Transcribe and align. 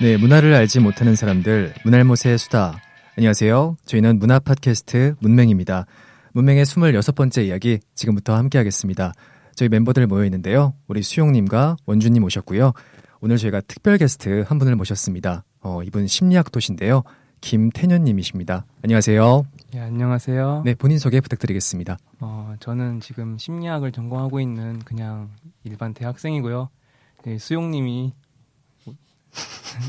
네, 0.00 0.16
문화를 0.16 0.54
알지 0.54 0.80
못하는 0.80 1.14
사람들, 1.14 1.74
문알못의 1.84 2.38
수다. 2.38 2.80
안녕하세요. 3.18 3.76
저희는 3.84 4.18
문화 4.18 4.38
팟캐스트 4.38 5.16
문맹입니다. 5.20 5.84
문맹의 6.32 6.64
26번째 6.64 7.44
이야기 7.44 7.80
지금부터 7.94 8.34
함께 8.34 8.56
하겠습니다. 8.56 9.12
저희 9.54 9.68
멤버들 9.68 10.06
모여 10.06 10.24
있는데요. 10.24 10.72
우리 10.88 11.02
수용님과 11.02 11.76
원주님 11.84 12.24
오셨고요. 12.24 12.72
오늘 13.20 13.36
저희가 13.36 13.60
특별 13.60 13.98
게스트 13.98 14.42
한 14.48 14.58
분을 14.58 14.74
모셨습니다. 14.74 15.44
어, 15.60 15.82
이분 15.82 16.06
심리학 16.06 16.50
도시인데요. 16.50 17.02
김태년님이십니다. 17.42 18.64
안녕하세요. 18.82 19.44
네, 19.74 19.80
안녕하세요. 19.80 20.62
네, 20.64 20.74
본인 20.76 20.98
소개 20.98 21.20
부탁드리겠습니다. 21.20 21.98
어, 22.20 22.54
저는 22.60 23.00
지금 23.00 23.36
심리학을 23.36 23.92
전공하고 23.92 24.40
있는 24.40 24.78
그냥 24.78 25.28
일반 25.64 25.92
대학생이고요. 25.92 26.70
네, 27.24 27.36
수용님이 27.36 28.14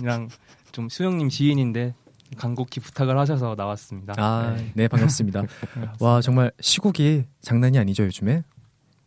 랑 0.04 0.30
좀 0.72 0.90
수용님 0.90 1.30
지인인데 1.30 1.94
간곡히 2.38 2.80
부탁을 2.80 3.18
하셔서 3.18 3.56
나왔습니다. 3.58 4.14
아, 4.18 4.56
네, 4.56 4.72
네 4.74 4.88
반갑습니다. 4.88 5.44
와, 6.00 6.22
정말 6.22 6.52
시국이 6.62 7.26
장난이 7.42 7.78
아니죠, 7.78 8.06
요즘에? 8.06 8.44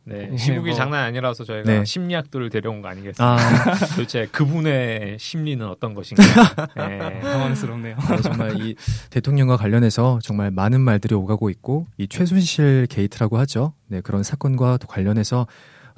네, 0.07 0.27
네 0.27 0.37
시국이 0.37 0.69
뭐, 0.69 0.77
장난 0.77 1.05
아니라서 1.05 1.45
저희가 1.45 1.73
네. 1.73 1.85
심리학도를 1.87 2.51
데려온 2.51 2.83
거 2.83 2.89
아니겠습니까? 2.89 3.25
아. 3.25 3.75
도대체 3.97 4.27
그분의 4.27 5.17
심리는 5.19 5.67
어떤 5.67 5.95
것인가? 5.95 6.23
네. 6.77 7.21
당황스럽네요. 7.21 7.97
네, 7.97 8.21
정말 8.21 8.61
이 8.61 8.77
대통령과 9.09 9.57
관련해서 9.57 10.19
정말 10.23 10.51
많은 10.51 10.83
말들이 10.83 11.15
오가고 11.15 11.49
있고 11.49 11.87
이 11.97 12.07
최순실 12.07 12.89
게이트라고 12.91 13.39
하죠. 13.39 13.73
네, 13.87 14.03
그런 14.03 14.23
사건과 14.23 14.77
관련해서 14.87 15.47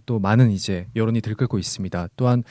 또 0.07 0.21
많은 0.21 0.53
이제 0.53 0.87
여론이 0.95 1.21
들끓고 1.21 1.59
있습니다. 1.59 2.07
또한 2.15 2.45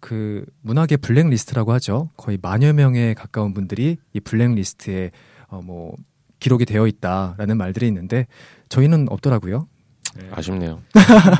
그 0.00 0.44
문학의 0.62 0.98
블랙리스트라고 0.98 1.72
하죠. 1.74 2.10
거의 2.16 2.38
만여 2.40 2.72
명에 2.72 3.14
가까운 3.14 3.52
분들이 3.54 3.96
이 4.12 4.20
블랙리스트에 4.20 5.10
어 5.48 5.60
뭐 5.62 5.94
기록이 6.40 6.64
되어 6.66 6.86
있다라는 6.86 7.56
말들이 7.56 7.88
있는데 7.88 8.26
저희는 8.68 9.06
없더라고요. 9.10 9.66
네. 10.16 10.28
아쉽네요. 10.32 10.80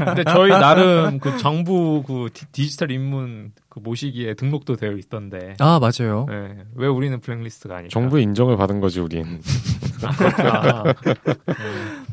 근데 0.04 0.24
저희 0.24 0.50
나름 0.50 1.18
그 1.20 1.38
정부 1.38 2.02
그 2.06 2.28
디, 2.52 2.68
지털 2.68 2.90
인문 2.90 3.52
그 3.68 3.78
모시기에 3.80 4.34
등록도 4.34 4.76
되어 4.76 4.92
있던데. 4.92 5.54
아 5.60 5.78
맞아요. 5.80 6.26
네. 6.28 6.64
왜 6.74 6.86
우리는 6.86 7.18
블랙리스트가 7.20 7.76
아니까? 7.76 7.90
정부 7.90 8.18
인정을 8.20 8.56
받은 8.56 8.80
거지 8.80 9.00
우린. 9.00 9.40
아, 10.02 10.82
네. 11.04 11.14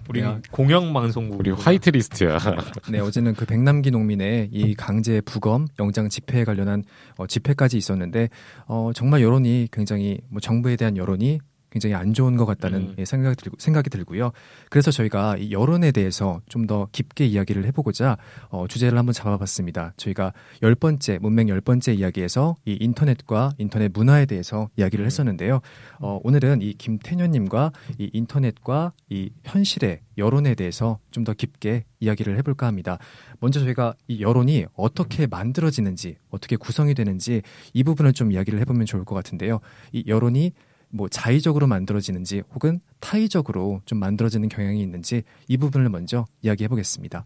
우리 0.07 0.21
네. 0.21 0.37
공영 0.51 0.93
방송국. 0.93 1.39
우리 1.39 1.51
화이트 1.51 1.89
리스트야. 1.89 2.37
네 2.91 2.99
어제는 2.99 3.33
그 3.33 3.45
백남기 3.45 3.91
농민의 3.91 4.49
이 4.51 4.75
강제 4.75 5.21
부검 5.21 5.67
영장 5.79 6.09
집회에 6.09 6.43
관련한 6.43 6.83
어, 7.17 7.27
집회까지 7.27 7.77
있었는데 7.77 8.29
어, 8.67 8.91
정말 8.93 9.21
여론이 9.21 9.69
굉장히 9.71 10.19
뭐 10.29 10.39
정부에 10.39 10.75
대한 10.75 10.97
여론이 10.97 11.39
굉장히 11.75 11.93
안 11.93 12.13
좋은 12.13 12.37
것 12.37 12.45
같다는 12.45 12.79
음. 12.79 12.95
예, 12.97 13.03
생각이 13.03 13.35
들고 13.35 13.57
생각이 13.59 13.89
들고요. 13.89 14.31
그래서 14.69 14.91
저희가 14.91 15.35
이 15.37 15.51
여론에 15.51 15.91
대해서 15.91 16.41
좀 16.49 16.65
더 16.65 16.87
깊게 16.91 17.27
이야기를 17.27 17.63
해보고자 17.65 18.17
어, 18.49 18.65
주제를 18.67 18.97
한번 18.97 19.13
잡아봤습니다. 19.13 19.93
저희가 19.97 20.33
열 20.63 20.73
번째 20.73 21.19
문맹 21.21 21.47
열 21.49 21.61
번째 21.61 21.93
이야기에서 21.93 22.55
이 22.65 22.75
인터넷과 22.81 23.51
인터넷 23.59 23.91
문화에 23.93 24.25
대해서 24.25 24.69
이야기를 24.77 25.03
음. 25.03 25.05
했었는데요. 25.05 25.59
어, 25.99 26.19
오늘은 26.23 26.63
이 26.63 26.73
김태년님과 26.73 27.71
이 27.99 28.09
인터넷과 28.13 28.93
이 29.09 29.29
현실의 29.43 29.99
여론에 30.17 30.55
대해서 30.55 30.97
좀 31.11 31.23
더 31.25 31.33
깊게 31.33 31.83
이야기를 31.99 32.37
해볼까 32.37 32.67
합니다. 32.67 32.99
먼저 33.39 33.59
저희가 33.59 33.95
이 34.07 34.21
여론이 34.21 34.65
어떻게 34.75 35.25
만들어지는지, 35.27 36.17
어떻게 36.29 36.55
구성이 36.55 36.93
되는지 36.93 37.41
이 37.73 37.83
부분을 37.83 38.13
좀 38.13 38.31
이야기를 38.31 38.59
해보면 38.59 38.85
좋을 38.85 39.05
것 39.05 39.15
같은데요. 39.15 39.59
이 39.91 40.03
여론이 40.07 40.51
뭐 40.95 41.09
자의적으로 41.09 41.67
만들어지는지 41.67 42.41
혹은 42.53 42.79
타의적으로 43.01 43.81
좀 43.85 43.99
만들어지는 43.99 44.47
경향이 44.47 44.81
있는지 44.81 45.23
이 45.49 45.57
부분을 45.57 45.89
먼저 45.89 46.25
이야기해 46.41 46.69
보겠습니다. 46.69 47.25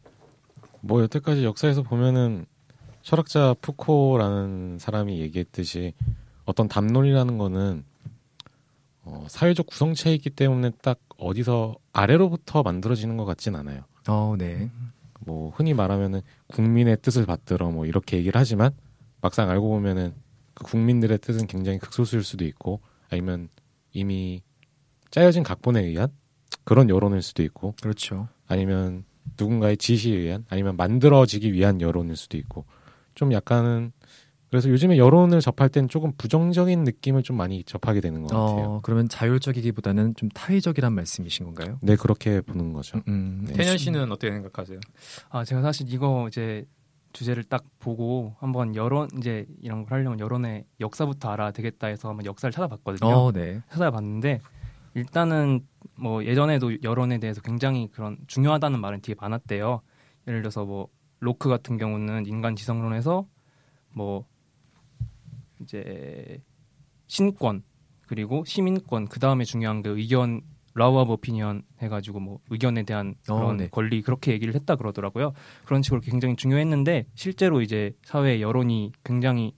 뭐 0.82 1.04
여태까지 1.04 1.44
역사에서 1.44 1.84
보면은 1.84 2.48
철학자 3.04 3.56
푸코라는 3.62 4.80
사람이 4.80 5.20
얘기했듯이 5.20 5.94
어떤 6.46 6.68
담론이라는 6.68 7.38
거는 7.38 7.84
어, 9.04 9.26
사회적 9.30 9.68
구성체이기 9.68 10.32
때문에 10.32 10.72
딱 10.82 11.00
어디서 11.18 11.76
아래로부터 11.94 12.64
만들어지는 12.64 13.18
것 13.18 13.26
같진 13.26 13.56
않아요. 13.56 13.84
어, 14.08 14.36
네. 14.38 14.72
뭐 15.20 15.52
흔히 15.52 15.76
말하면은 15.76 16.22
국민의 16.48 16.98
뜻을 17.04 17.28
받들어 17.28 17.70
뭐 17.70 17.86
이렇게 17.86 18.18
얘기를 18.18 18.40
하지만 18.40 18.72
막상 19.22 19.48
알고 19.50 19.70
보면은 19.70 20.16
그 20.56 20.64
국민들의 20.64 21.20
뜻은 21.20 21.46
굉장히 21.46 21.78
극소수일 21.78 22.24
수도 22.24 22.46
있고 22.46 22.82
아니면 23.10 23.50
이미 23.92 24.42
짜여진 25.12 25.44
각본에 25.44 25.84
의한 25.84 26.10
그런 26.64 26.90
여론일 26.90 27.22
수도 27.22 27.44
있고 27.44 27.74
그렇죠. 27.82 28.28
아니면 28.48 29.04
누군가의 29.38 29.78
지시에 29.78 30.16
의한 30.16 30.46
아니면 30.50 30.76
만들어지기 30.78 31.54
위한 31.54 31.82
여론일 31.82 32.16
수도 32.16 32.38
있고 32.38 32.66
좀 33.16 33.34
약간은 33.34 33.92
그래서 34.50 34.68
요즘에 34.70 34.98
여론을 34.98 35.42
접할 35.42 35.70
땐 35.70 35.88
조금 35.88 36.12
부정적인 36.18 36.84
느낌을 36.84 37.22
좀 37.22 37.38
많이 37.38 37.64
접하게 37.64 38.02
되는 38.02 38.24
것 38.24 38.30
같아요. 38.30 38.66
어, 38.66 38.80
그러면 38.82 39.08
자율적이기보다는 39.08 40.16
좀 40.16 40.30
타의적이란 40.30 40.92
말씀이신 40.94 41.46
건가요? 41.46 41.78
네, 41.82 41.96
그렇게 41.96 42.42
보는 42.42 42.74
거죠. 42.74 42.98
음, 42.98 43.04
음. 43.08 43.46
네. 43.48 43.54
태년 43.54 43.78
씨는 43.78 44.12
어떻게 44.12 44.32
생각하세요? 44.32 44.80
아, 45.30 45.44
제가 45.44 45.62
사실 45.62 45.92
이거 45.94 46.28
이제 46.28 46.66
주제를 47.14 47.44
딱 47.44 47.64
보고 47.80 48.36
한번 48.40 48.76
여론 48.76 49.10
이제 49.18 49.46
이런 49.62 49.84
걸 49.84 50.00
하려면 50.00 50.20
여론의 50.20 50.66
역사부터 50.80 51.30
알아야 51.30 51.52
되겠다 51.52 51.88
해서 51.88 52.10
한번 52.10 52.26
역사를 52.26 52.52
찾아봤거든요. 52.52 53.10
어, 53.10 53.32
네. 53.32 53.62
찾아봤는데 53.70 54.42
일단은 54.94 55.66
뭐 55.96 56.24
예전에도 56.24 56.82
여론에 56.84 57.20
대해서 57.20 57.42
굉장히 57.42 57.90
그런 57.92 58.18
중요하다는 58.28 58.80
말은 58.80 59.02
되게 59.02 59.16
많았대요. 59.20 59.82
예를 60.28 60.42
들어서 60.42 60.66
뭐 60.66 60.88
로크 61.20 61.50
같은 61.50 61.78
경우는 61.78 62.26
인간 62.26 62.56
지성론에서 62.56 63.26
뭐 63.92 64.26
이제 65.62 66.42
신권 67.08 67.64
그리고 68.08 68.44
시민권 68.46 69.08
그 69.08 69.20
다음에 69.20 69.44
중요한 69.44 69.82
그 69.82 69.98
의견 69.98 70.42
라우 70.80 71.06
브 71.06 71.12
오피니언 71.12 71.64
해가지고 71.82 72.22
뭐 72.22 72.40
의견에 72.50 72.84
대한 72.84 73.16
어, 73.28 73.36
그런 73.36 73.50
어, 73.50 73.54
네. 73.54 73.68
권리 73.70 74.02
그렇게 74.02 74.32
얘기를 74.32 74.56
했다 74.56 74.78
그러더라고요. 74.78 75.34
그런 75.66 75.84
식으로 75.84 76.00
굉장히 76.00 76.38
중요했는데 76.38 77.06
실제로 77.16 77.62
이제 77.62 77.94
사회 78.04 78.40
여론이 78.40 78.94
굉장히 79.04 79.54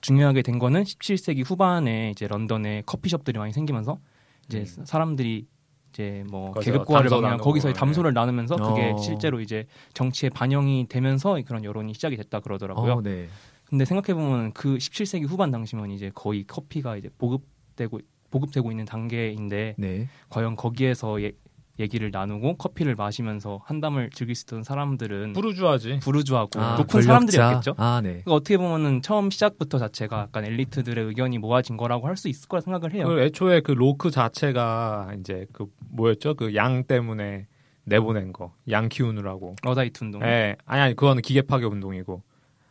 중요하게 0.00 0.42
된 0.42 0.60
거는 0.60 0.84
17세기 0.84 1.44
후반에 1.44 2.10
이제 2.10 2.28
런던에 2.28 2.84
커피숍들이 2.86 3.36
많이 3.36 3.52
생기면서 3.52 3.98
이제 4.46 4.64
음. 4.78 4.84
사람들이 4.84 5.48
이제 5.90 6.24
뭐 6.30 6.52
계급 6.52 6.84
구화를 6.84 7.10
막으면 7.10 7.38
거기서 7.38 7.72
담소를 7.72 8.14
네. 8.14 8.20
나누면서 8.20 8.54
그게 8.56 8.92
어. 8.92 8.96
실제로 8.98 9.40
이제 9.40 9.66
정치에 9.92 10.28
반영이 10.28 10.86
되면서 10.88 11.36
그런 11.44 11.64
여론이 11.64 11.94
시작이 11.94 12.16
됐다 12.16 12.38
그러더라고요. 12.40 12.92
어, 12.92 13.02
네. 13.02 13.28
근데 13.64 13.84
생각해 13.84 14.14
보면 14.14 14.52
그 14.52 14.76
17세기 14.76 15.26
후반 15.26 15.50
당시면 15.50 15.90
이제 15.90 16.12
거의 16.14 16.44
커피가 16.44 16.96
이제 16.96 17.10
보급되고 17.18 17.98
보급되고 18.34 18.70
있는 18.72 18.84
단계인데 18.84 19.76
네. 19.78 20.08
과연 20.28 20.56
거기에서 20.56 21.22
예, 21.22 21.32
얘기를 21.78 22.10
나누고 22.12 22.56
커피를 22.56 22.94
마시면서 22.96 23.60
한담을 23.64 24.10
즐길 24.10 24.34
수 24.36 24.44
있던 24.46 24.62
사람들은 24.62 25.32
부르주아지 25.34 25.98
부르주아고 26.02 26.60
아, 26.60 26.76
높은 26.76 27.02
사람들이었겠죠. 27.02 27.74
아, 27.78 28.00
네. 28.02 28.08
그러니까 28.10 28.32
어떻게 28.32 28.56
보면은 28.56 29.02
처음 29.02 29.30
시작부터 29.30 29.78
자체가 29.78 30.20
약간 30.22 30.44
엘리트들의 30.44 31.04
의견이 31.04 31.38
모아진 31.38 31.76
거라고 31.76 32.06
할 32.08 32.16
수 32.16 32.28
있을 32.28 32.48
거라 32.48 32.60
생각을 32.60 32.92
해요. 32.94 33.06
그 33.06 33.20
애초에 33.20 33.60
그 33.60 33.72
로크 33.72 34.10
자체가 34.12 35.14
이제 35.20 35.46
그 35.52 35.66
뭐였죠? 35.90 36.34
그 36.34 36.54
양 36.54 36.84
때문에 36.84 37.46
내보낸 37.86 38.32
거, 38.32 38.54
양 38.70 38.88
키우느라고. 38.88 39.56
러다이트 39.62 40.04
운동. 40.04 40.22
예, 40.22 40.56
아니 40.64 40.80
아니 40.80 40.94
그거는 40.96 41.22
기계 41.22 41.42
파괴 41.42 41.66
운동이고. 41.66 42.22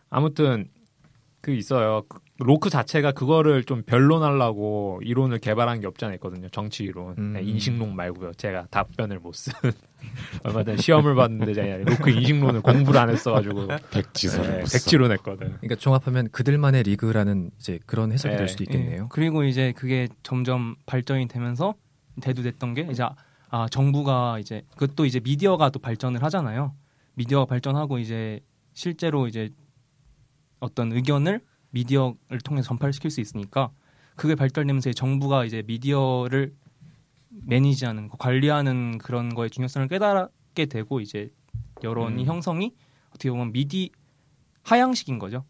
아무튼 0.09 0.67
그 1.43 1.51
있어요. 1.51 2.03
그 2.07 2.19
로크 2.39 2.69
자체가 2.69 3.11
그거를 3.11 3.65
좀 3.65 3.83
변론하려고 3.83 5.01
이론을 5.03 5.39
개발한 5.39 5.81
게 5.81 5.87
없지 5.87 6.05
않아 6.05 6.13
있거든요. 6.15 6.47
정치 6.47 6.85
이론, 6.85 7.15
음. 7.17 7.33
네, 7.33 7.41
인식론 7.41 7.97
말고요. 7.97 8.31
제가 8.35 8.67
답변을 8.71 9.19
못 9.19 9.35
쓴. 9.35 9.51
얼마 10.43 10.63
전에 10.63 10.77
시험을 10.77 11.15
봤는데 11.15 11.53
제가 11.53 11.77
로크 11.91 12.11
인식론을 12.11 12.61
공부를 12.61 12.97
안 12.97 13.09
했어가지고 13.09 13.67
백지선 13.91 14.41
네, 14.41 14.57
백지로 14.59 15.09
냈거든. 15.09 15.57
그러니까 15.57 15.75
종합하면 15.75 16.29
그들만의 16.31 16.83
리그라는 16.83 17.51
이제 17.59 17.77
그런 17.85 18.13
해석이 18.13 18.31
네. 18.31 18.37
될 18.37 18.47
수도 18.47 18.63
있겠네요. 18.63 19.01
네. 19.03 19.07
그리고 19.09 19.43
이제 19.43 19.73
그게 19.75 20.07
점점 20.23 20.77
발전이 20.85 21.27
되면서 21.27 21.75
대두됐던 22.21 22.73
게 22.73 22.87
이제 22.89 23.03
아 23.49 23.67
정부가 23.69 24.39
이제 24.39 24.63
그것도 24.77 25.05
이제 25.05 25.19
미디어가 25.19 25.71
또 25.71 25.79
발전을 25.79 26.23
하잖아요. 26.23 26.73
미디어가 27.15 27.45
발전하고 27.47 27.99
이제 27.99 28.39
실제로 28.73 29.27
이제 29.27 29.49
어떤 30.63 30.93
의견을 30.93 31.41
미디어를 31.71 32.39
통해서 32.43 32.67
전파를 32.69 32.93
시킬 32.93 33.11
수 33.11 33.19
있으니까 33.19 33.71
그게 34.15 34.35
발달되면서 34.35 34.93
정부가 34.93 35.43
이제 35.43 35.61
미디어를 35.65 36.53
매니지하는 37.29 38.09
관리하는 38.17 38.97
그런 38.99 39.33
거의 39.33 39.49
중요성을 39.49 39.87
깨달게 39.87 40.67
되고 40.67 41.01
이제 41.01 41.29
여론이 41.83 42.23
음. 42.23 42.27
형성이 42.27 42.73
어떻게 43.09 43.29
보면 43.29 43.51
미디 43.51 43.91
하향식인 44.63 45.19
거죠. 45.19 45.43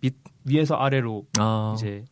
미, 0.00 0.10
위에서 0.44 0.74
아래로 0.74 1.26
아. 1.38 1.74
이제 1.76 2.04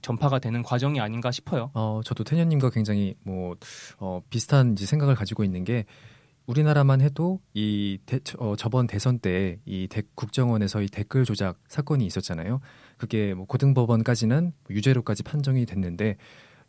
전파가 0.00 0.40
되는 0.40 0.62
과정이 0.62 0.98
아닌가 0.98 1.30
싶어요. 1.30 1.70
어, 1.74 2.00
저도 2.04 2.24
태년님과 2.24 2.70
굉장히 2.70 3.14
뭐 3.22 3.54
어, 3.98 4.20
비슷한 4.30 4.72
이제 4.72 4.86
생각을 4.86 5.14
가지고 5.14 5.44
있는 5.44 5.62
게 5.62 5.84
우리나라만 6.46 7.00
해도 7.00 7.40
이 7.54 7.98
대, 8.06 8.20
어, 8.38 8.56
저번 8.56 8.86
대선 8.86 9.18
때 9.18 9.58
이 9.64 9.88
국정원에서 10.14 10.82
이 10.82 10.88
댓글 10.88 11.24
조작 11.24 11.58
사건이 11.68 12.04
있었잖아요. 12.06 12.60
그게 12.96 13.34
뭐 13.34 13.46
고등법원까지는 13.46 14.52
유죄로까지 14.70 15.22
판정이 15.22 15.66
됐는데 15.66 16.16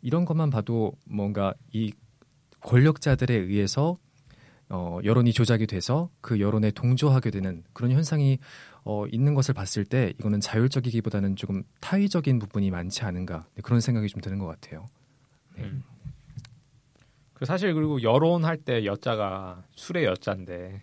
이런 0.02 0.24
것만 0.24 0.50
봐도 0.50 0.92
뭔가 1.04 1.54
이 1.72 1.92
권력자들에 2.60 3.34
의해서 3.34 3.98
어, 4.70 4.98
여론이 5.04 5.32
조작이 5.32 5.66
돼서 5.66 6.08
그 6.20 6.40
여론에 6.40 6.70
동조하게 6.70 7.30
되는 7.30 7.62
그런 7.72 7.92
현상이 7.92 8.38
어, 8.84 9.06
있는 9.06 9.34
것을 9.34 9.54
봤을 9.54 9.84
때 9.84 10.12
이거는 10.18 10.40
자율적이기보다는 10.40 11.36
조금 11.36 11.62
타의적인 11.80 12.38
부분이 12.38 12.70
많지 12.70 13.04
않은가 13.04 13.46
네, 13.54 13.62
그런 13.62 13.80
생각이 13.80 14.08
좀 14.08 14.20
드는 14.20 14.38
것 14.38 14.46
같아요. 14.46 14.88
네. 15.56 15.64
음. 15.64 15.82
그 17.44 17.46
사실 17.46 17.74
그리고 17.74 18.02
여론할 18.02 18.56
때 18.56 18.86
여자가 18.86 19.64
술의 19.74 20.06
여자인데 20.06 20.82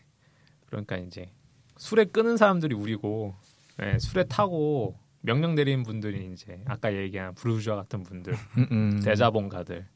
그러니까 0.68 0.96
이제 0.98 1.31
술에 1.78 2.06
끄는 2.06 2.38
사람들이 2.38 2.75
우리고 2.75 3.34
네, 3.78 3.98
술에 3.98 4.25
타고 4.25 4.96
명령 5.22 5.56
내리는 5.56 5.81
분들이 5.84 6.30
이제 6.31 6.62
아까 6.68 6.96
얘기한 6.96 7.34
브루주아 7.34 7.75
같은 7.75 8.04
분들, 8.04 8.34
음, 8.58 8.68
음. 8.72 9.02
대자본가들, 9.04 9.88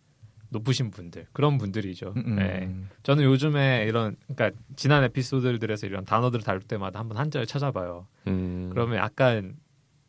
높으신 0.50 0.89
분들 0.89 1.27
그런 1.33 1.59
분들이죠. 1.59 2.13
음, 2.17 2.35
네. 2.35 2.73
저는 3.03 3.23
요즘에 3.25 3.85
이런 3.88 4.15
그러니까 4.27 4.59
지난 4.75 5.03
에피소드들에서 5.03 5.85
이런 5.85 6.03
단어들을 6.03 6.44
다룰 6.44 6.62
때마다 6.62 7.00
한번 7.00 7.17
한자를 7.17 7.45
찾아봐요. 7.45 8.07
음. 8.25 8.69
그러면 8.71 8.97
약간 8.97 9.56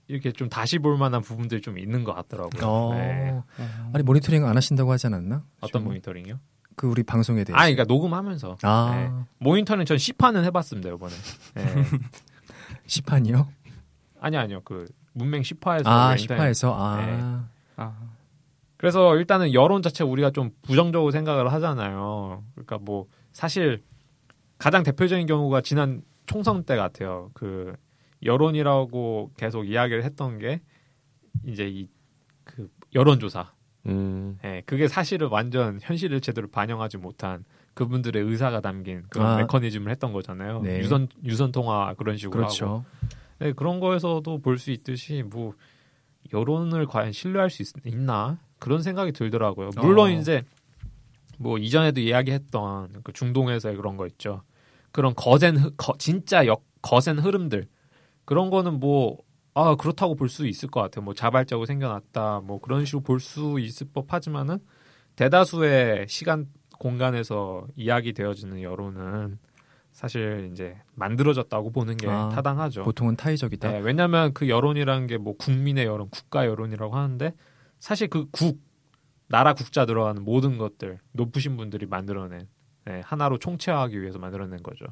이렇게 0.08 0.30
좀 0.32 0.48
다시 0.48 0.78
볼 0.78 0.96
만한 0.96 1.20
부분들이 1.20 1.60
좀 1.60 1.78
있는 1.78 2.04
것 2.04 2.14
같더라고요. 2.14 2.62
어. 2.64 2.94
네. 2.94 3.42
아니 3.92 4.02
모니터링 4.04 4.46
안 4.46 4.56
하신다고 4.56 4.92
하지 4.92 5.08
않았나? 5.08 5.42
어떤 5.60 5.84
모니터링이요? 5.84 6.38
그 6.76 6.86
우리 6.86 7.02
방송에 7.02 7.42
대해서. 7.42 7.58
아, 7.58 7.62
그러니까 7.64 7.84
녹음하면서. 7.84 8.58
아. 8.62 8.92
네. 8.94 9.10
모니터는 9.38 9.84
전 9.86 9.98
시판은 9.98 10.44
해봤습니다 10.44 10.90
이번에. 10.90 11.14
네. 11.54 11.64
시판이요? 12.86 13.48
아니 14.20 14.36
아니요 14.36 14.60
그 14.64 14.86
문맹 15.14 15.42
시파에서. 15.42 15.88
아 15.88 16.16
시파에서 16.16 16.74
아. 16.78 16.96
네. 17.04 17.22
아. 17.76 17.94
그래서 18.76 19.16
일단은 19.16 19.54
여론 19.54 19.82
자체 19.82 20.04
우리가 20.04 20.30
좀 20.30 20.50
부정적으로 20.62 21.10
생각을 21.10 21.52
하잖아요. 21.52 22.44
그러니까 22.54 22.78
뭐 22.78 23.06
사실 23.32 23.82
가장 24.58 24.82
대표적인 24.82 25.26
경우가 25.26 25.62
지난 25.62 26.02
총선 26.26 26.62
때 26.64 26.76
같아요. 26.76 27.30
그 27.32 27.74
여론이라고 28.22 29.32
계속 29.36 29.64
이야기를 29.64 30.04
했던 30.04 30.38
게 30.38 30.60
이제 31.44 31.68
이 31.68 31.88
그 32.46 32.70
여론조사. 32.94 33.52
음. 33.86 34.38
예, 34.44 34.62
그게 34.66 34.88
사실은 34.88 35.28
완전 35.28 35.78
현실을 35.82 36.20
제대로 36.20 36.48
반영하지 36.48 36.96
못한 36.96 37.44
그분들의 37.74 38.22
의사가 38.22 38.60
담긴 38.60 39.02
그런 39.10 39.26
아. 39.26 39.36
메커니즘을 39.38 39.90
했던 39.90 40.12
거잖아요. 40.12 40.62
네. 40.62 40.78
유선 40.78 41.08
유선 41.24 41.52
통화 41.52 41.92
그런 41.94 42.16
식으로 42.16 42.38
그렇죠. 42.38 42.66
하고. 42.66 42.84
네, 43.40 43.52
그런 43.52 43.80
거에서도 43.80 44.38
볼 44.40 44.58
수 44.58 44.70
있듯이 44.70 45.22
뭐 45.26 45.54
여론을 46.32 46.86
과연 46.86 47.12
신뢰할 47.12 47.50
수 47.50 47.62
있, 47.62 47.96
나 47.96 48.38
그런 48.58 48.80
생각이 48.82 49.12
들더라고요. 49.12 49.70
물론 49.76 50.06
어. 50.06 50.10
이제 50.10 50.42
뭐 51.38 51.58
이전에도 51.58 52.00
이야기했던 52.00 53.02
그 53.02 53.12
중동에서의 53.12 53.76
그런 53.76 53.96
거 53.96 54.06
있죠. 54.06 54.42
그런 54.92 55.14
거센 55.14 55.56
거, 55.76 55.94
진짜 55.98 56.46
역, 56.46 56.64
거센 56.80 57.18
흐름들 57.18 57.66
그런 58.26 58.50
거는 58.50 58.78
뭐 58.80 59.18
아, 59.54 59.74
그렇다고 59.76 60.14
볼 60.16 60.28
수 60.28 60.46
있을 60.46 60.68
것 60.68 60.82
같아요. 60.82 61.02
뭐 61.04 61.14
자발적으로 61.14 61.64
생겨났다. 61.66 62.40
뭐 62.44 62.60
그런 62.60 62.84
식으로 62.84 63.02
볼 63.02 63.20
수 63.20 63.58
있을 63.58 63.86
법 63.92 64.12
하지만은 64.12 64.58
대다수의 65.16 66.06
시간 66.08 66.46
공간에서 66.78 67.66
이야기 67.74 68.12
되어지는 68.12 68.60
여론은 68.62 69.38
사실 69.92 70.50
이제 70.52 70.76
만들어졌다고 70.94 71.70
보는 71.70 71.96
게 71.96 72.06
아, 72.06 72.28
타당하죠. 72.28 72.84
보통은 72.84 73.16
타의적이다. 73.16 73.70
네, 73.72 73.78
왜냐하면 73.78 74.34
그 74.34 74.46
여론이라는 74.50 75.06
게 75.06 75.16
뭐 75.16 75.34
국민의 75.38 75.86
여론, 75.86 76.10
국가 76.10 76.44
여론이라고 76.46 76.94
하는데 76.94 77.32
사실 77.78 78.08
그 78.08 78.26
국, 78.30 78.60
나라 79.28 79.54
국자 79.54 79.86
들어가는 79.86 80.22
모든 80.22 80.58
것들 80.58 80.98
높으신 81.12 81.56
분들이 81.56 81.86
만들어낸 81.86 82.46
네, 82.84 83.00
하나로 83.06 83.38
총체화하기 83.38 83.98
위해서 84.02 84.18
만들어낸 84.18 84.62
거죠. 84.62 84.84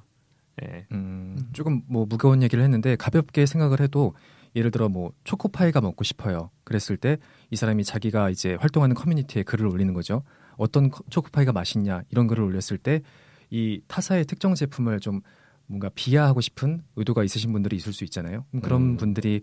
네. 0.63 0.87
음, 0.93 1.49
조금 1.53 1.83
뭐 1.87 2.07
무거운 2.07 2.43
얘기를 2.43 2.63
했는데 2.63 2.97
가볍게 2.97 3.47
생각을 3.47 3.81
해도 3.81 4.15
예를 4.57 4.71
들어 4.71 4.89
뭐 4.89 5.13
초코파이가 5.25 5.81
먹고 5.81 6.05
싶어요. 6.05 6.51
그랬을 6.65 6.97
때 6.97 7.19
이 7.51 7.57
사람이 7.57 7.85
자기가 7.85 8.31
이제 8.31 8.57
활동하는 8.61 8.95
커뮤니티에 8.95 9.43
글을 9.43 9.67
올리는 9.67 9.93
거죠. 9.95 10.23
어떤 10.57 10.91
초코파이가 11.11 11.53
맛있냐 11.53 12.03
이런 12.11 12.27
글을 12.27 12.43
올렸을 12.45 12.79
때 12.79 13.03
이 13.51 13.81
타사의 13.87 14.25
특정 14.25 14.55
제품을 14.55 14.99
좀 14.99 15.21
뭔가 15.67 15.89
비하하고 15.95 16.41
싶은 16.41 16.83
의도가 16.97 17.23
있으신 17.23 17.53
분들이 17.53 17.77
있을 17.77 17.93
수 17.93 18.03
있잖아요. 18.05 18.45
그런 18.63 18.83
음. 18.83 18.97
분들이 18.97 19.43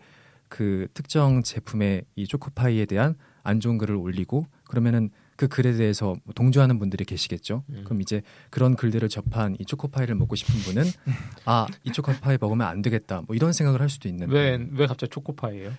그 0.49 0.87
특정 0.93 1.41
제품의 1.41 2.03
이 2.15 2.27
초코파이에 2.27 2.85
대한 2.87 3.15
안 3.43 3.61
좋은 3.61 3.77
글을 3.77 3.95
올리고 3.95 4.47
그러면은 4.65 5.09
그 5.41 5.47
글에 5.47 5.73
대해서 5.73 6.13
뭐 6.23 6.35
동조하는 6.35 6.77
분들이 6.77 7.03
계시겠죠. 7.03 7.63
음. 7.69 7.81
그럼 7.83 8.01
이제 8.01 8.21
그런 8.51 8.75
글들을 8.75 9.09
접한 9.09 9.55
이 9.57 9.65
초코파이를 9.65 10.13
먹고 10.13 10.35
싶은 10.35 10.53
분은 10.53 10.83
아, 11.45 11.65
이 11.83 11.91
초코파이 11.91 12.37
먹으면 12.39 12.67
안 12.67 12.83
되겠다. 12.83 13.23
뭐 13.25 13.35
이런 13.35 13.51
생각을 13.51 13.81
할 13.81 13.89
수도 13.89 14.07
있는. 14.07 14.29
왜, 14.29 14.63
왜 14.71 14.85
갑자기 14.85 15.09
초코파이예요? 15.09 15.71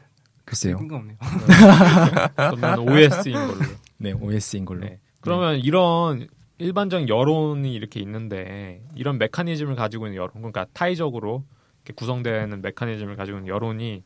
글쎄요. 0.44 0.79
없네요. 0.79 1.17
그러면 2.35 2.79
OS인 2.91 3.35
걸로. 3.35 3.61
네, 3.99 4.12
OS인 4.12 4.64
걸로. 4.64 4.81
네. 4.81 4.99
그러면 5.20 5.55
네. 5.55 5.61
이런 5.61 6.26
일반적인 6.58 7.08
여론이 7.08 7.73
이렇게 7.73 8.00
있는데 8.00 8.82
이런 8.97 9.17
메커니즘을 9.19 9.76
가지고 9.76 10.08
있는 10.08 10.17
여론, 10.17 10.32
그러니까 10.35 10.67
타의적으로 10.73 11.44
구성되는 11.94 12.62
메커니즘을 12.62 13.15
가지고 13.15 13.38
있는 13.38 13.49
여론이 13.49 14.03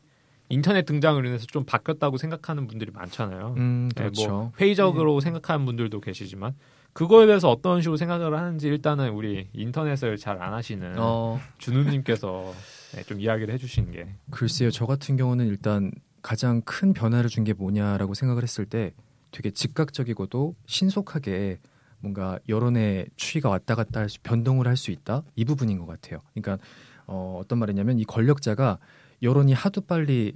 인터넷 0.49 0.85
등장을 0.85 1.23
인해서 1.25 1.45
좀 1.45 1.65
바뀌었다고 1.65 2.17
생각하는 2.17 2.67
분들이 2.67 2.91
많잖아요. 2.91 3.55
음, 3.57 3.89
그렇죠. 3.95 4.21
네, 4.21 4.27
뭐 4.27 4.39
그렇죠. 4.49 4.53
회의적으로 4.61 5.19
네. 5.19 5.23
생각하는 5.25 5.65
분들도 5.65 5.99
계시지만 5.99 6.53
그거에 6.93 7.27
대해서 7.27 7.49
어떤 7.51 7.81
식으로 7.81 7.97
생각을 7.97 8.35
하는지 8.37 8.67
일단은 8.67 9.11
우리 9.11 9.49
인터넷을 9.53 10.17
잘 10.17 10.41
안 10.41 10.53
하시는 10.53 10.95
어. 10.97 11.39
준우님께서 11.57 12.53
네, 12.95 13.03
좀 13.03 13.19
이야기를 13.19 13.53
해주시는 13.53 13.91
게 13.91 14.07
글쎄요. 14.31 14.71
저 14.71 14.85
같은 14.85 15.15
경우는 15.17 15.47
일단 15.47 15.91
가장 16.21 16.61
큰 16.61 16.93
변화를 16.93 17.29
준 17.29 17.43
게 17.43 17.53
뭐냐라고 17.53 18.13
생각을 18.13 18.41
했을 18.43 18.65
때 18.65 18.93
되게 19.31 19.51
즉각적이고도 19.51 20.55
신속하게 20.65 21.59
뭔가 21.99 22.39
여론의 22.47 23.07
추이가 23.15 23.49
왔다 23.49 23.75
갔다 23.75 23.99
할 23.99 24.09
수, 24.09 24.19
변동을 24.21 24.67
할 24.67 24.77
수 24.77 24.91
있다 24.91 25.23
이 25.35 25.45
부분인 25.45 25.79
것 25.79 25.85
같아요. 25.87 26.21
그러니까 26.33 26.63
어, 27.05 27.39
어떤 27.41 27.59
말이냐면 27.59 27.99
이 27.99 28.05
권력자가 28.05 28.77
여론이 29.21 29.53
하도 29.53 29.81
빨리 29.81 30.33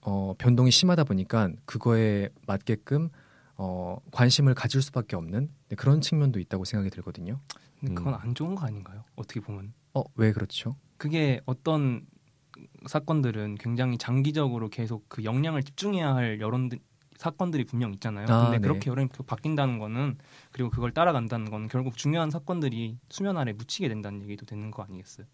어, 0.00 0.34
변동이 0.38 0.70
심하다 0.70 1.04
보니까 1.04 1.50
그거에 1.64 2.28
맞게끔 2.46 3.08
어, 3.56 3.98
관심을 4.10 4.54
가질 4.54 4.82
수밖에 4.82 5.16
없는 5.16 5.48
네, 5.68 5.76
그런 5.76 6.00
측면도 6.00 6.40
있다고 6.40 6.64
생각이 6.64 6.90
들거든요. 6.90 7.40
근데 7.78 7.94
그건 7.94 8.14
음. 8.14 8.18
안 8.20 8.34
좋은 8.34 8.54
거 8.54 8.66
아닌가요? 8.66 9.04
어떻게 9.16 9.40
보면? 9.40 9.72
어, 9.94 10.02
왜 10.14 10.32
그렇죠? 10.32 10.76
그게 10.96 11.40
어떤 11.46 12.06
사건들은 12.86 13.56
굉장히 13.56 13.98
장기적으로 13.98 14.68
계속 14.68 15.08
그 15.08 15.24
역량을 15.24 15.62
집중해야 15.62 16.14
할 16.14 16.40
여론들 16.40 16.78
사건들이 17.16 17.64
분명 17.64 17.92
있잖아요. 17.94 18.26
아, 18.28 18.44
근데 18.44 18.58
네. 18.58 18.66
그렇게 18.66 18.90
여론이 18.90 19.08
바뀐다는 19.26 19.78
거는 19.78 20.18
그리고 20.50 20.70
그걸 20.70 20.92
따라간다는 20.92 21.50
건 21.50 21.68
결국 21.68 21.96
중요한 21.96 22.30
사건들이 22.30 22.98
수면 23.10 23.36
아래 23.36 23.52
묻히게 23.52 23.88
된다는 23.88 24.22
얘기도 24.22 24.44
되는 24.44 24.70
거 24.72 24.82
아니겠어요? 24.82 25.26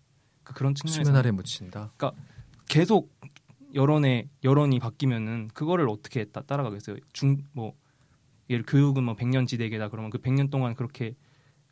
그 0.43 0.55
그런 0.55 0.75
측면에서 0.75 1.05
수면 1.05 1.19
아래 1.19 1.31
묻힌다. 1.31 1.93
그러니까 1.97 2.23
계속 2.69 3.13
여론의 3.75 4.29
여론이 4.45 4.79
바뀌면은 4.79 5.49
그거를 5.55 5.89
어떻게 5.89 6.25
따, 6.25 6.43
라가겠어요 6.47 6.97
중 7.13 7.45
뭐 7.53 7.75
예를 8.51 8.65
교육은 8.67 9.05
뭐 9.05 9.15
100년 9.15 9.47
지대계다 9.47 9.89
그러면 9.91 10.11
그 10.11 10.19
100년 10.19 10.51
동안 10.51 10.75
그렇게 10.75 11.15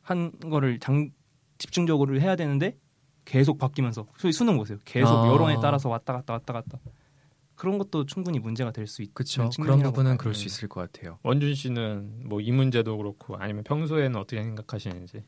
한 0.03 0.31
거를 0.41 0.79
장 0.79 1.11
집중적으로 1.59 2.21
해야 2.21 2.37
되는데 2.37 2.77
계속 3.25 3.59
바뀌면서 3.59 4.07
소위 4.19 4.33
수능 4.33 4.57
보세요. 4.59 4.79
계속 4.85 5.09
아. 5.09 5.29
여론에 5.29 5.57
따라서 5.63 5.89
왔다 5.89 6.13
갔다 6.13 6.35
왔다 6.35 6.53
갔다. 6.53 6.79
그런 7.55 7.79
것도 7.79 8.05
충분히 8.05 8.39
문제가 8.39 8.71
될 8.73 8.87
수 8.87 9.01
있죠. 9.03 9.15
그렇죠. 9.15 9.49
그런 9.63 9.83
부분은 9.83 10.19
그럴 10.19 10.35
수 10.35 10.47
있을 10.47 10.69
것 10.69 10.81
같아요. 10.93 11.19
원준 11.23 11.55
씨는 11.55 12.29
뭐 12.29 12.41
이 12.43 12.53
문제도 12.53 12.95
그렇고 12.99 13.37
아니면 13.37 13.65
평소에는 13.65 14.15
어떻게 14.21 14.43
생각하시는지? 14.43 15.25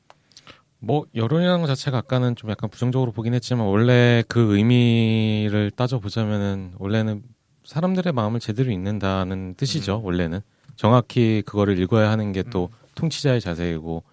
뭐 0.81 1.05
여론이라는 1.15 1.61
것 1.61 1.67
자체가 1.67 1.99
아까는 1.99 2.37
좀 2.37 2.51
약간 2.51 2.71
부정적으로 2.71 3.13
보긴 3.13 3.35
했지만 3.35 3.67
원래 3.67 4.23
그 4.29 4.57
의미를 4.57 5.71
따져 5.71 5.99
보자면은 5.99 6.73
원래는 6.79 7.23
사람들의 7.65 8.13
마음을 8.13 8.41
제대로 8.41 8.71
읽는다는 8.71 9.55
뜻이죠. 9.55 9.99
음. 9.99 10.05
원래는 10.05 10.41
정확히 10.77 11.43
그거를 11.45 11.79
읽어야 11.79 12.11
하는 12.11 12.33
게또 12.33 12.71
음. 12.73 12.87
통치자의 12.95 13.41
자세이고 13.41 14.05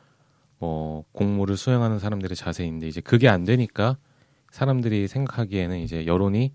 뭐 0.59 1.03
공무를 1.11 1.57
수행하는 1.57 1.99
사람들의 1.99 2.35
자세인데 2.35 2.87
이제 2.87 3.01
그게 3.01 3.29
안 3.29 3.43
되니까 3.43 3.97
사람들이 4.51 5.07
생각하기에는 5.07 5.79
이제 5.79 6.05
여론이 6.05 6.53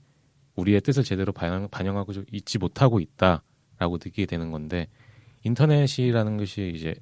우리의 0.57 0.81
뜻을 0.81 1.05
제대로 1.05 1.33
반영, 1.33 1.69
반영하고 1.69 2.13
있지 2.33 2.59
못하고 2.59 2.99
있다라고 2.99 3.97
느끼게 3.97 4.27
되는 4.27 4.51
건데 4.51 4.89
인터넷이라는 5.45 6.37
것이 6.37 6.73
이제 6.75 6.95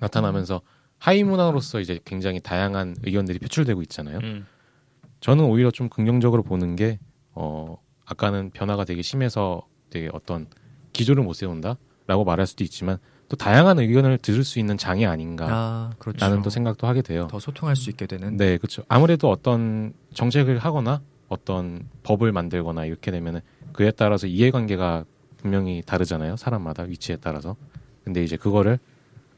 나타나면서 0.00 0.60
하위 0.98 1.24
문화로서 1.24 1.80
이제 1.80 2.00
굉장히 2.04 2.40
다양한 2.40 2.96
의견들이 3.04 3.38
표출되고 3.38 3.82
있잖아요. 3.82 4.18
음. 4.22 4.46
저는 5.20 5.44
오히려 5.44 5.70
좀 5.70 5.88
긍정적으로 5.88 6.42
보는 6.42 6.76
게 6.76 6.98
어, 7.32 7.78
아까는 8.04 8.50
변화가 8.50 8.84
되게 8.84 9.02
심해서 9.02 9.62
되게 9.90 10.08
어떤 10.12 10.46
기조를 10.92 11.22
못 11.22 11.34
세운다라고 11.34 12.24
말할 12.24 12.46
수도 12.46 12.64
있지만 12.64 12.98
또 13.28 13.36
다양한 13.36 13.78
의견을 13.78 14.18
들을 14.18 14.42
수 14.42 14.58
있는 14.58 14.78
장이 14.78 15.06
아닌가 15.06 15.46
아, 15.50 15.90
그렇죠. 15.98 16.24
라는 16.24 16.42
또 16.42 16.50
생각도 16.50 16.86
하게 16.86 17.02
돼요. 17.02 17.28
더 17.30 17.38
소통할 17.38 17.76
수 17.76 17.90
있게 17.90 18.06
되는. 18.06 18.36
네, 18.36 18.56
그렇죠. 18.56 18.82
아무래도 18.88 19.30
어떤 19.30 19.92
정책을 20.14 20.58
하거나 20.58 21.02
어떤 21.28 21.88
법을 22.04 22.32
만들거나 22.32 22.86
이렇게 22.86 23.10
되면은 23.10 23.40
그에 23.72 23.90
따라서 23.90 24.26
이해관계가 24.26 25.04
분명히 25.36 25.82
다르잖아요. 25.84 26.36
사람마다 26.36 26.84
위치에 26.84 27.16
따라서. 27.16 27.56
근데 28.02 28.24
이제 28.24 28.36
그거를 28.36 28.78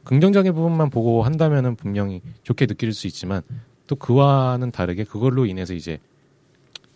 긍정적인 0.04 0.54
부분만 0.54 0.90
보고 0.90 1.22
한다면은 1.22 1.76
분명히 1.76 2.20
좋게 2.42 2.66
느낄 2.66 2.92
수 2.92 3.06
있지만 3.06 3.42
또 3.86 3.96
그와는 3.96 4.70
다르게 4.70 5.04
그걸로 5.04 5.46
인해서 5.46 5.74
이제 5.74 5.98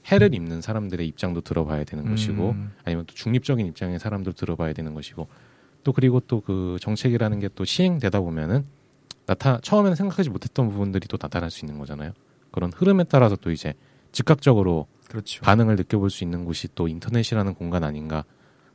해를 0.06 0.34
입는 0.34 0.60
사람들의 0.60 1.06
입장도 1.08 1.40
들어봐야 1.42 1.84
되는 1.84 2.04
음. 2.04 2.10
것이고 2.10 2.54
아니면 2.84 3.04
또 3.06 3.14
중립적인 3.14 3.66
입장의 3.66 3.98
사람도 3.98 4.32
들어봐야 4.32 4.72
되는 4.72 4.94
것이고 4.94 5.26
또 5.82 5.92
그리고 5.92 6.20
또 6.20 6.40
그 6.40 6.76
정책이라는 6.80 7.40
게 7.40 7.48
또 7.54 7.64
시행되다 7.64 8.20
보면은 8.20 8.64
나타 9.26 9.58
처음에는 9.62 9.96
생각하지 9.96 10.28
못했던 10.30 10.68
부분들이 10.68 11.06
또 11.08 11.16
나타날 11.20 11.50
수 11.50 11.64
있는 11.64 11.78
거잖아요. 11.78 12.12
그런 12.50 12.70
흐름에 12.72 13.04
따라서 13.04 13.36
또 13.36 13.50
이제 13.50 13.74
즉각적으로 14.12 14.86
그렇죠. 15.08 15.42
반응을 15.42 15.76
느껴볼 15.76 16.10
수 16.10 16.24
있는 16.24 16.44
곳이 16.44 16.68
또 16.74 16.88
인터넷이라는 16.88 17.54
공간 17.54 17.84
아닌가 17.84 18.24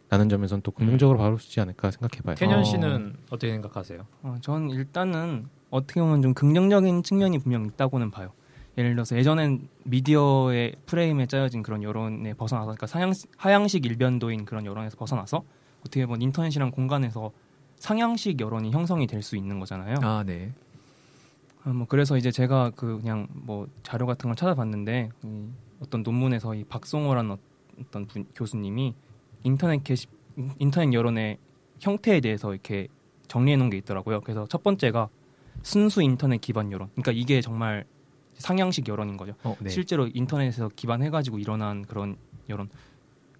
라는 0.09 0.27
점에서는 0.27 0.61
또 0.63 0.71
긍정적으로 0.71 1.17
음. 1.17 1.19
바라볼 1.19 1.39
수 1.39 1.47
있지 1.49 1.59
않을까 1.59 1.91
생각해봐요. 1.91 2.35
캐년 2.35 2.63
씨는 2.63 3.15
어. 3.15 3.25
떻게 3.29 3.51
생각하세요? 3.51 4.05
어, 4.23 4.35
전 4.41 4.69
일단은 4.71 5.47
어떻게 5.69 6.01
보면 6.01 6.21
좀 6.23 6.33
긍정적인 6.33 7.03
측면이 7.03 7.39
분명 7.39 7.65
있다고는 7.65 8.09
봐요. 8.09 8.31
예를 8.77 8.93
들어서 8.95 9.15
예전엔 9.17 9.67
미디어의 9.83 10.75
프레임에 10.85 11.25
짜여진 11.27 11.61
그런 11.63 11.83
여론에 11.83 12.33
벗어나서 12.33 12.65
그러니까 12.65 12.87
상향, 12.87 13.11
하향식 13.37 13.85
일변도인 13.85 14.45
그런 14.45 14.65
여론에서 14.65 14.97
벗어나서 14.97 15.43
어떻게 15.81 16.05
보면 16.05 16.21
인터넷이란 16.23 16.71
공간에서 16.71 17.31
상향식 17.77 18.39
여론이 18.39 18.71
형성이 18.71 19.05
될 19.05 19.21
수 19.21 19.35
있는 19.35 19.59
거잖아요. 19.59 19.95
아, 20.01 20.23
네. 20.25 20.51
아, 21.63 21.69
뭐 21.69 21.85
그래서 21.87 22.17
이제 22.17 22.31
제가 22.31 22.71
그 22.75 22.99
그냥 22.99 23.27
뭐 23.31 23.67
자료 23.83 24.05
같은 24.07 24.29
걸 24.29 24.35
찾아봤는데 24.35 25.09
이 25.23 25.45
어떤 25.81 26.01
논문에서 26.01 26.55
이 26.55 26.63
박송호라는 26.63 27.37
어떤 27.81 28.05
분, 28.07 28.25
교수님이 28.33 28.93
인터넷 29.43 29.83
게시 29.83 30.07
인터넷 30.57 30.93
여론의 30.93 31.37
형태에 31.79 32.19
대해서 32.21 32.53
이렇게 32.53 32.87
정리해 33.27 33.57
놓은 33.57 33.69
게 33.69 33.77
있더라고요. 33.77 34.21
그래서 34.21 34.45
첫 34.47 34.63
번째가 34.63 35.09
순수 35.63 36.01
인터넷 36.01 36.39
기반 36.39 36.71
여론. 36.71 36.89
그러니까 36.95 37.11
이게 37.11 37.41
정말 37.41 37.85
상향식 38.37 38.87
여론인 38.87 39.17
거죠. 39.17 39.33
어, 39.43 39.55
네. 39.59 39.69
실제로 39.69 40.07
인터넷에서 40.13 40.69
기반해가지고 40.75 41.39
일어난 41.39 41.83
그런 41.83 42.17
여론. 42.49 42.69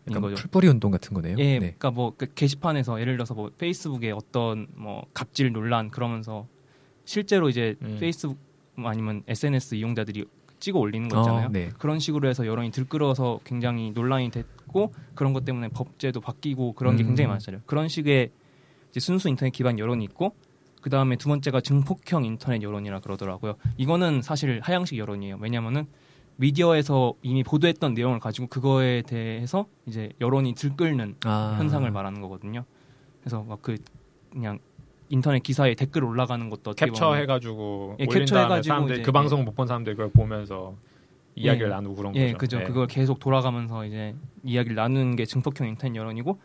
인 0.08 0.20
거죠. 0.22 0.36
풀뿌리 0.36 0.68
운동 0.68 0.90
같은 0.92 1.14
거네요. 1.14 1.36
예, 1.38 1.54
네. 1.54 1.60
그러니까 1.60 1.92
뭐 1.92 2.14
그 2.18 2.34
게시판에서 2.34 3.00
예를 3.00 3.14
들어서 3.14 3.36
뭐 3.36 3.52
페이스북에 3.58 4.12
어떤 4.12 4.68
뭐 4.76 5.06
갑질 5.14 5.52
논란 5.52 5.92
그러면서 5.92 6.48
실제로 7.06 7.48
이제 7.50 7.76
음. 7.84 7.98
페이스북 8.00 8.38
아니면 8.78 9.24
SNS 9.28 9.76
이용자들이 9.76 10.26
찍어 10.60 10.80
올리는 10.80 11.08
거 11.10 11.20
있잖아요. 11.20 11.48
어, 11.48 11.50
네. 11.52 11.70
그런 11.78 12.00
식으로 12.00 12.28
해서 12.28 12.48
여론이 12.48 12.72
들끓어서 12.72 13.40
굉장히 13.44 13.92
논란이 13.92 14.32
됐 14.32 14.46
고 14.70 14.94
그런 15.16 15.34
것 15.34 15.44
때문에 15.44 15.68
법제도 15.70 16.22
바뀌고 16.22 16.74
그런 16.74 16.96
게 16.96 17.04
음. 17.04 17.08
굉장히 17.08 17.28
많았어요. 17.28 17.60
그런 17.66 17.88
식의 17.88 18.30
순수 18.98 19.28
인터넷 19.28 19.52
기반 19.52 19.78
여론이 19.78 20.04
있고 20.06 20.34
그 20.82 20.90
다음에 20.90 21.18
두 21.18 21.28
번째가 21.28 21.60
증폭형 21.62 22.24
인터넷 22.26 22.64
여론이라 22.64 23.00
그러더라고요. 23.02 23.56
이거는 23.78 24.22
사실 24.22 24.62
하향식 24.64 24.98
여론이에요. 24.98 25.38
왜냐하면은 25.42 25.88
미디어에서 26.38 27.16
이미 27.22 27.44
보도했던 27.44 27.96
내용을 27.96 28.20
가지고 28.20 28.48
그거에 28.48 29.02
대해서 29.02 29.66
이제 29.86 30.12
여론이 30.22 30.54
들끓는 30.54 31.16
아. 31.26 31.56
현상을 31.58 31.90
말하는 31.92 32.22
거거든요. 32.22 32.64
그래서 33.22 33.44
막 33.44 33.60
그 33.62 33.76
그냥 34.32 34.60
인터넷 35.10 35.42
기사에 35.42 35.74
댓글 35.74 36.04
올라가는 36.04 36.50
것도 36.50 36.74
캡처해가지고 36.74 37.98
예, 38.00 38.06
캡처해가지고 38.06 38.64
사람들 38.74 39.02
그 39.02 39.12
방송 39.12 39.44
못 39.44 39.56
본 39.56 39.68
사람들 39.68 39.96
그걸 39.96 40.12
보면서 40.12 40.76
이야기를 41.40 41.68
예, 41.68 41.72
나누고 41.72 41.96
그런 41.96 42.16
예, 42.16 42.34
거죠. 42.34 42.38
그죠. 42.38 42.60
예. 42.60 42.64
그걸 42.64 42.88
계속 42.88 43.20
돌아가면서 43.20 43.86
이제 43.86 44.14
이야기를 44.44 44.76
나누는 44.76 45.16
게 45.16 45.26
증폭형 45.26 45.68
인터넷 45.68 45.96
여론이고 45.96 46.40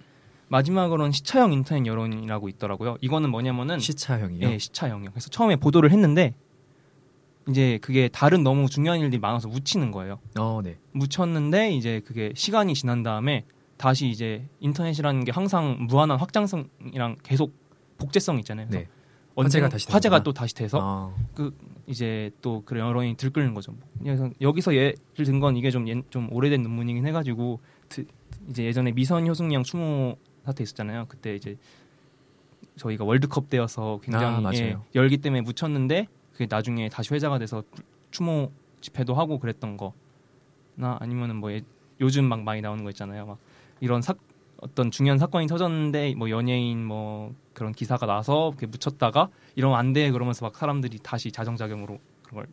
마지막으로는 0.48 1.12
시차형 1.12 1.52
인터넷 1.52 1.86
여론이라고 1.86 2.48
있더라고요. 2.48 2.96
이거는 3.00 3.30
뭐냐면은 3.30 3.80
시차형이요. 3.80 4.48
예, 4.48 4.58
시차형이요. 4.58 5.10
그래서 5.10 5.28
처음에 5.30 5.56
보도를 5.56 5.90
했는데 5.90 6.34
이제 7.48 7.78
그게 7.82 8.08
다른 8.08 8.42
너무 8.42 8.68
중요한 8.68 9.00
일들이 9.00 9.18
많아서 9.20 9.48
묻히는 9.48 9.90
거예요. 9.90 10.18
어, 10.38 10.60
네. 10.62 10.78
묻혔는데 10.92 11.72
이제 11.72 12.00
그게 12.06 12.32
시간이 12.34 12.74
지난 12.74 13.02
다음에 13.02 13.44
다시 13.76 14.08
이제 14.08 14.46
인터넷이라는 14.60 15.24
게 15.24 15.32
항상 15.32 15.76
무한한 15.80 16.18
확장성이랑 16.18 17.16
계속 17.22 17.52
복제성 17.98 18.38
있잖아요. 18.38 18.68
네. 18.70 18.86
화제가 19.36 19.68
다시 19.68 19.90
화제가 19.90 20.22
또 20.22 20.32
다시 20.32 20.54
돼서 20.54 20.78
아. 20.80 21.14
그 21.34 21.52
이제 21.86 22.30
또 22.40 22.62
그런 22.64 22.88
여론이 22.88 23.16
들끓는 23.16 23.54
거죠. 23.54 23.74
그래서 24.02 24.30
여기서 24.40 24.74
예를 24.74 24.94
든 25.16 25.40
건 25.40 25.56
이게 25.56 25.70
좀, 25.70 25.86
좀 26.10 26.32
오래된 26.32 26.62
논문이긴 26.62 27.06
해가지고 27.06 27.60
이제 28.48 28.64
예전에 28.64 28.92
미선 28.92 29.26
효승양 29.26 29.62
추모 29.62 30.16
사태 30.44 30.62
있었잖아요. 30.62 31.06
그때 31.08 31.34
이제 31.34 31.56
저희가 32.76 33.04
월드컵 33.04 33.50
때여서 33.50 34.00
굉장히 34.02 34.24
아, 34.46 34.50
예, 34.54 34.76
열기 34.94 35.18
때문에 35.18 35.42
묻혔는데 35.42 36.08
그게 36.32 36.46
나중에 36.48 36.88
다시 36.88 37.14
회자가 37.14 37.38
돼서 37.38 37.62
추모 38.10 38.50
집회도 38.80 39.14
하고 39.14 39.38
그랬던 39.38 39.76
거나 39.76 40.96
아니면은 41.00 41.36
뭐 41.36 41.52
예, 41.52 41.62
요즘 42.00 42.24
막 42.24 42.42
많이 42.42 42.60
나오는 42.60 42.82
거 42.82 42.90
있잖아요. 42.90 43.26
막 43.26 43.38
이런 43.80 44.02
사, 44.02 44.14
어떤 44.64 44.90
중요한 44.90 45.18
사건이 45.18 45.46
터졌는데 45.46 46.14
뭐 46.14 46.30
연예인 46.30 46.84
뭐 46.84 47.34
그런 47.52 47.72
기사가 47.72 48.06
나서 48.06 48.48
이렇게 48.48 48.66
묻혔다가 48.66 49.28
이러면 49.56 49.78
안 49.78 49.92
돼 49.92 50.10
그러면서 50.10 50.46
막 50.46 50.56
사람들이 50.56 50.98
다시 51.02 51.30
자정작용으로 51.30 51.98
그런 52.22 52.34
걸 52.34 52.46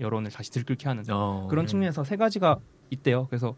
여론을 0.00 0.30
다시 0.30 0.50
들끓게 0.50 0.88
하는 0.88 1.04
어, 1.10 1.46
그런 1.50 1.64
음. 1.64 1.66
측면에서 1.66 2.04
세 2.04 2.16
가지가 2.16 2.58
있대요. 2.90 3.26
그래서 3.28 3.54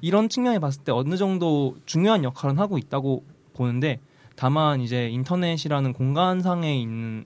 이런 0.00 0.28
측면에 0.28 0.60
봤을 0.60 0.84
때 0.84 0.92
어느 0.92 1.16
정도 1.16 1.76
중요한 1.84 2.22
역할은 2.22 2.58
하고 2.58 2.78
있다고 2.78 3.24
보는데 3.54 3.98
다만 4.36 4.80
이제 4.80 5.08
인터넷이라는 5.08 5.92
공간상에 5.92 6.80
있는 6.80 7.24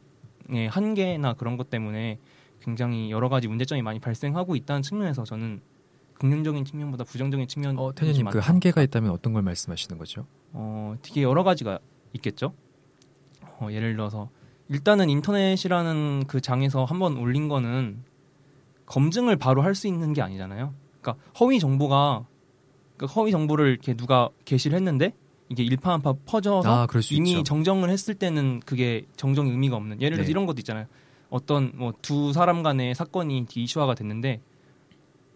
한계나 0.71 1.35
그런 1.35 1.57
것 1.59 1.69
때문에 1.69 2.19
굉장히 2.63 3.11
여러 3.11 3.29
가지 3.29 3.49
문제점이 3.49 3.83
많이 3.83 4.01
발생하고 4.01 4.57
있다는 4.57 4.83
측면에서 4.83 5.25
저는 5.25 5.61
긍정적인 6.19 6.65
측면보다 6.65 7.05
부정적인 7.05 7.47
측면 7.49 7.79
어, 7.79 7.93
태현님 7.95 8.27
그 8.31 8.39
한계가 8.39 8.83
있다면 8.83 9.11
어떤 9.11 9.33
걸 9.33 9.43
말씀하시는 9.43 9.99
거죠? 9.99 10.27
어, 10.53 10.95
되게 11.03 11.23
여러 11.23 11.43
가지가 11.45 11.79
있겠죠. 12.15 12.55
어, 13.59 13.69
예를 13.71 13.93
들어서 13.95 14.29
일단은 14.69 15.09
인터넷이라는 15.11 16.25
그 16.27 16.41
장에서 16.41 16.85
한번 16.85 17.17
올린 17.17 17.49
거는 17.49 18.03
검증을 18.87 19.37
바로 19.37 19.63
할 19.63 19.75
수 19.75 19.87
있는 19.87 20.13
게 20.13 20.23
아니잖아요. 20.23 20.75
그러니까 21.01 21.23
허위 21.41 21.59
정보가 21.61 22.27
그러니까 22.97 23.21
허위 23.21 23.31
정보를 23.31 23.69
이렇게 23.69 23.95
누가 23.95 24.29
게시를 24.45 24.77
했는데 24.77 25.13
이게 25.49 25.63
일파만파 25.63 26.15
퍼져서 26.27 26.69
아, 26.69 26.87
이미 27.13 27.33
있죠. 27.33 27.43
정정을 27.45 27.89
했을 27.91 28.15
때는 28.15 28.61
그게 28.65 29.05
정정의 29.17 29.53
의미가 29.53 29.77
없는 29.77 30.01
예를 30.01 30.17
들어서 30.17 30.27
네. 30.27 30.31
이런 30.31 30.47
것도 30.47 30.59
있잖아요. 30.61 30.87
어떤 31.29 31.73
뭐 31.75 31.93
두 32.03 32.33
사람 32.33 32.63
간의 32.63 32.95
사건이 32.95 33.47
이슈화가 33.55 33.95
됐는데 33.95 34.41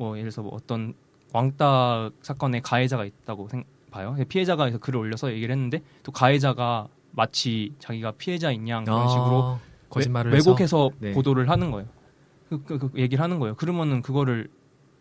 뭐 0.01 0.17
예를 0.17 0.31
들어서 0.31 0.41
뭐 0.41 0.55
어떤 0.55 0.95
왕따 1.35 2.11
사건의 2.23 2.63
가해자가 2.63 3.05
있다고 3.05 3.49
생, 3.51 3.65
봐요. 3.91 4.17
피해자가 4.29 4.65
해서 4.65 4.79
글을 4.79 4.99
올려서 4.99 5.31
얘기를 5.33 5.53
했는데 5.53 5.83
또 6.03 6.11
가해자가 6.11 6.89
마치 7.11 7.75
자기가 7.79 8.13
피해자인 8.13 8.67
양 8.67 8.85
그런 8.85 9.03
아, 9.03 9.09
식으로 9.09 9.59
거짓말을 9.91 10.33
왜, 10.33 10.39
왜곡해서 10.39 10.91
네. 11.01 11.13
보도를 11.13 11.51
하는 11.51 11.71
거예요. 11.71 11.87
그, 12.49 12.63
그, 12.65 12.79
그, 12.79 12.91
얘기를 12.97 13.23
하는 13.23 13.39
거예요. 13.39 13.55
그러면은 13.57 14.01
그거를 14.01 14.49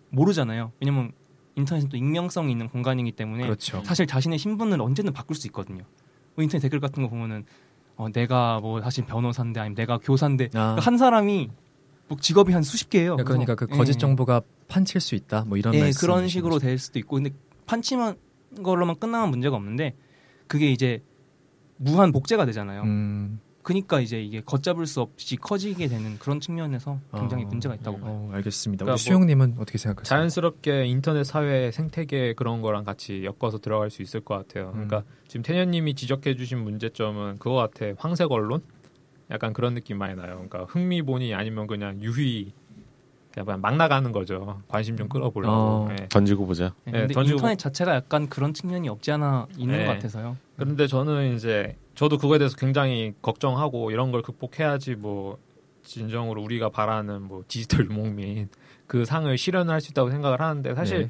모르잖아요. 0.09 0.73
왜냐면 0.81 1.13
인터넷은 1.55 1.87
또 1.87 1.95
익명성이 1.95 2.51
있는 2.51 2.67
공간이기 2.67 3.13
때문에 3.13 3.43
그렇죠. 3.43 3.81
사실 3.85 4.05
자신의 4.05 4.37
신분을 4.37 4.81
언제든 4.81 5.13
바꿀 5.13 5.37
수 5.37 5.47
있거든요. 5.47 5.83
뭐 6.35 6.43
인터넷 6.43 6.59
댓글 6.59 6.81
같은 6.81 7.03
거 7.03 7.09
보면은 7.09 7.45
어, 7.95 8.09
내가 8.11 8.59
뭐 8.59 8.81
사실 8.81 9.05
변호사인데 9.05 9.61
아니면 9.61 9.75
내가 9.75 9.97
교사인데 9.97 10.45
아. 10.47 10.49
그러니까 10.49 10.81
한 10.81 10.97
사람이 10.97 11.51
뭐 12.09 12.17
직업이 12.19 12.51
한 12.51 12.63
수십 12.63 12.89
개예요. 12.89 13.15
그러니까 13.15 13.55
그 13.55 13.67
거짓 13.67 13.93
예. 13.93 13.97
정보가 13.97 14.41
판칠 14.67 14.99
수 14.99 15.15
있다. 15.15 15.45
뭐 15.45 15.57
이런 15.57 15.73
예, 15.75 15.91
그런 15.99 16.27
식으로 16.27 16.55
거죠. 16.55 16.65
될 16.65 16.77
수도 16.77 16.99
있고 16.99 17.15
근데 17.15 17.29
판치만 17.65 18.15
걸로만 18.63 18.99
끝나면 18.99 19.29
문제가 19.29 19.55
없는데 19.55 19.95
그게 20.47 20.71
이제 20.71 21.03
무한 21.77 22.11
복제가 22.11 22.45
되잖아요. 22.45 22.81
음. 22.81 23.39
그니까 23.61 23.99
이제 23.99 24.19
이게 24.19 24.41
걷잡을 24.41 24.87
수 24.87 25.01
없이 25.01 25.35
커지게 25.35 25.87
되는 25.87 26.17
그런 26.17 26.39
측면에서 26.39 26.99
굉장히 27.15 27.43
어, 27.43 27.47
문제가 27.47 27.75
있다고 27.75 27.99
봐요. 27.99 28.11
어, 28.11 28.29
알겠습니다. 28.33 28.85
그러니까 28.85 28.97
수영님은 28.97 29.53
뭐 29.55 29.61
어떻게 29.61 29.77
생각하세요? 29.77 30.17
자연스럽게 30.17 30.87
인터넷 30.87 31.23
사회 31.23 31.69
생태계 31.69 32.33
그런 32.33 32.61
거랑 32.61 32.83
같이 32.83 33.23
엮어서 33.25 33.59
들어갈 33.59 33.91
수 33.91 34.01
있을 34.01 34.21
것 34.21 34.35
같아요. 34.35 34.69
음. 34.69 34.87
그러니까 34.87 35.03
지금 35.27 35.43
태년님이 35.43 35.93
지적해주신 35.93 36.57
문제점은 36.57 37.37
그거 37.37 37.55
같아. 37.55 37.85
황색 37.97 38.31
언론? 38.31 38.63
약간 39.31 39.53
그런 39.53 39.75
느낌 39.75 39.97
많이 39.97 40.15
나요. 40.15 40.35
그러니까 40.35 40.65
흥미본이 40.65 41.33
아니면 41.33 41.67
그냥 41.67 42.01
유희 42.01 42.53
그냥 43.31 43.61
막 43.61 43.75
나가는 43.75 44.11
거죠. 44.11 44.61
관심 44.67 44.97
좀 44.97 45.07
끌어보려고. 45.07 45.53
어, 45.53 45.85
네. 45.89 46.07
던지고 46.09 46.47
보자. 46.47 46.73
네, 46.85 46.91
근데 46.91 47.13
던지고 47.13 47.37
인터넷 47.37 47.57
자체가 47.57 47.95
약간 47.95 48.27
그런 48.27 48.53
측면이 48.53 48.89
없지 48.89 49.11
않아 49.11 49.47
있는 49.57 49.77
네. 49.79 49.85
것 49.85 49.93
같아서요. 49.93 50.35
그런데 50.55 50.87
저는 50.87 51.35
이제 51.35 51.77
저도 51.95 52.17
그거에 52.17 52.37
대해서 52.39 52.55
굉장히 52.57 53.13
걱정하고 53.21 53.91
이런 53.91 54.11
걸 54.11 54.21
극복해야지 54.21 54.95
뭐 54.95 55.37
진정으로 55.83 56.41
우리가 56.41 56.69
바라는 56.69 57.21
뭐 57.21 57.43
디지털 57.47 57.85
유목민 57.85 58.49
그 58.87 59.05
상을 59.05 59.35
실현할 59.37 59.79
수 59.81 59.91
있다고 59.91 60.09
생각을 60.09 60.41
하는데 60.41 60.73
사실 60.75 61.01
네. 61.03 61.09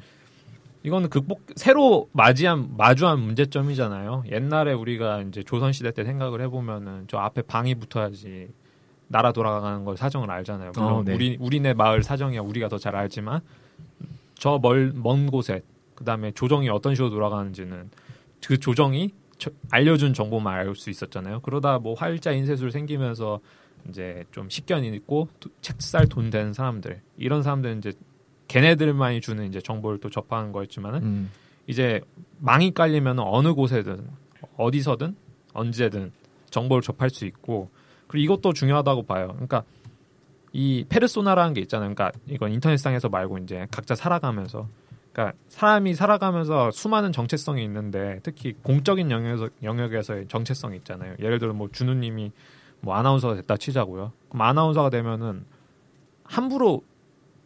이거는 0.82 1.10
극복 1.10 1.42
새로 1.56 2.08
맞이한 2.12 2.76
마주한 2.76 3.20
문제점이잖아요. 3.20 4.24
옛날에 4.30 4.72
우리가 4.72 5.22
이제 5.22 5.42
조선 5.42 5.72
시대 5.72 5.90
때 5.92 6.04
생각을 6.04 6.40
해보면은 6.42 7.04
저 7.08 7.18
앞에 7.18 7.42
방이 7.42 7.74
붙어야지 7.74 8.48
나라 9.08 9.32
돌아가는 9.32 9.84
걸 9.84 9.96
사정을 9.96 10.30
알잖아요. 10.30 10.72
물론 10.74 10.92
어, 10.92 11.02
네. 11.04 11.14
우리 11.14 11.36
우리네 11.40 11.74
마을 11.74 12.02
사정이야 12.02 12.40
우리가 12.40 12.68
더 12.68 12.78
잘 12.78 12.96
알지만 12.96 13.40
저 14.38 14.58
멀 14.58 14.92
먼 14.94 15.26
곳에 15.30 15.62
그다음에 15.96 16.30
조정이 16.32 16.68
어떤 16.70 16.94
식으로 16.94 17.10
돌아가는지는 17.10 17.90
그 18.46 18.58
조정이 18.58 19.12
알려준 19.70 20.14
정보만 20.14 20.54
알 20.54 20.74
수 20.74 20.88
있었잖아요. 20.88 21.40
그러다 21.40 21.78
뭐 21.78 21.94
화일자 21.94 22.32
인쇄술 22.32 22.70
생기면서 22.72 23.40
이제 23.88 24.24
좀 24.30 24.48
식견이 24.48 24.88
있고 24.96 25.28
책살 25.60 26.06
돈 26.06 26.30
되는 26.30 26.52
사람들 26.54 27.00
이런 27.18 27.42
사람들은 27.42 27.78
이제 27.78 27.92
걔네들만이 28.50 29.20
주는 29.20 29.46
이제 29.46 29.60
정보를 29.60 30.00
또 30.00 30.10
접하는 30.10 30.50
거였지만은 30.50 31.02
음. 31.02 31.30
이제 31.68 32.00
망이 32.40 32.72
깔리면 32.72 33.20
어느 33.20 33.54
곳에든 33.54 34.08
어디서든 34.56 35.14
언제든 35.52 36.10
정보를 36.50 36.82
접할 36.82 37.10
수 37.10 37.26
있고 37.26 37.70
그리고 38.08 38.24
이것도 38.24 38.52
중요하다고 38.52 39.04
봐요. 39.04 39.28
그러니까 39.34 39.62
이 40.52 40.84
페르소나라는 40.88 41.54
게 41.54 41.60
있잖아요. 41.60 41.94
그러니까 41.94 42.18
이건 42.26 42.50
인터넷상에서 42.52 43.08
말고 43.08 43.38
이제 43.38 43.68
각자 43.70 43.94
살아가면서 43.94 44.66
그러니까 45.12 45.36
사람이 45.46 45.94
살아가면서 45.94 46.72
수많은 46.72 47.12
정체성이 47.12 47.62
있는데 47.64 48.18
특히 48.24 48.54
공적인 48.64 49.12
영역에서 49.12 49.48
영역에서의 49.62 50.26
정체성이 50.26 50.78
있잖아요. 50.78 51.14
예를 51.20 51.38
들어 51.38 51.52
뭐 51.52 51.68
준우님이 51.70 52.32
뭐 52.80 52.96
아나운서가 52.96 53.36
됐다 53.36 53.56
치자고요. 53.58 54.10
그럼 54.28 54.42
아나운서가 54.42 54.90
되면은 54.90 55.44
함부로 56.24 56.82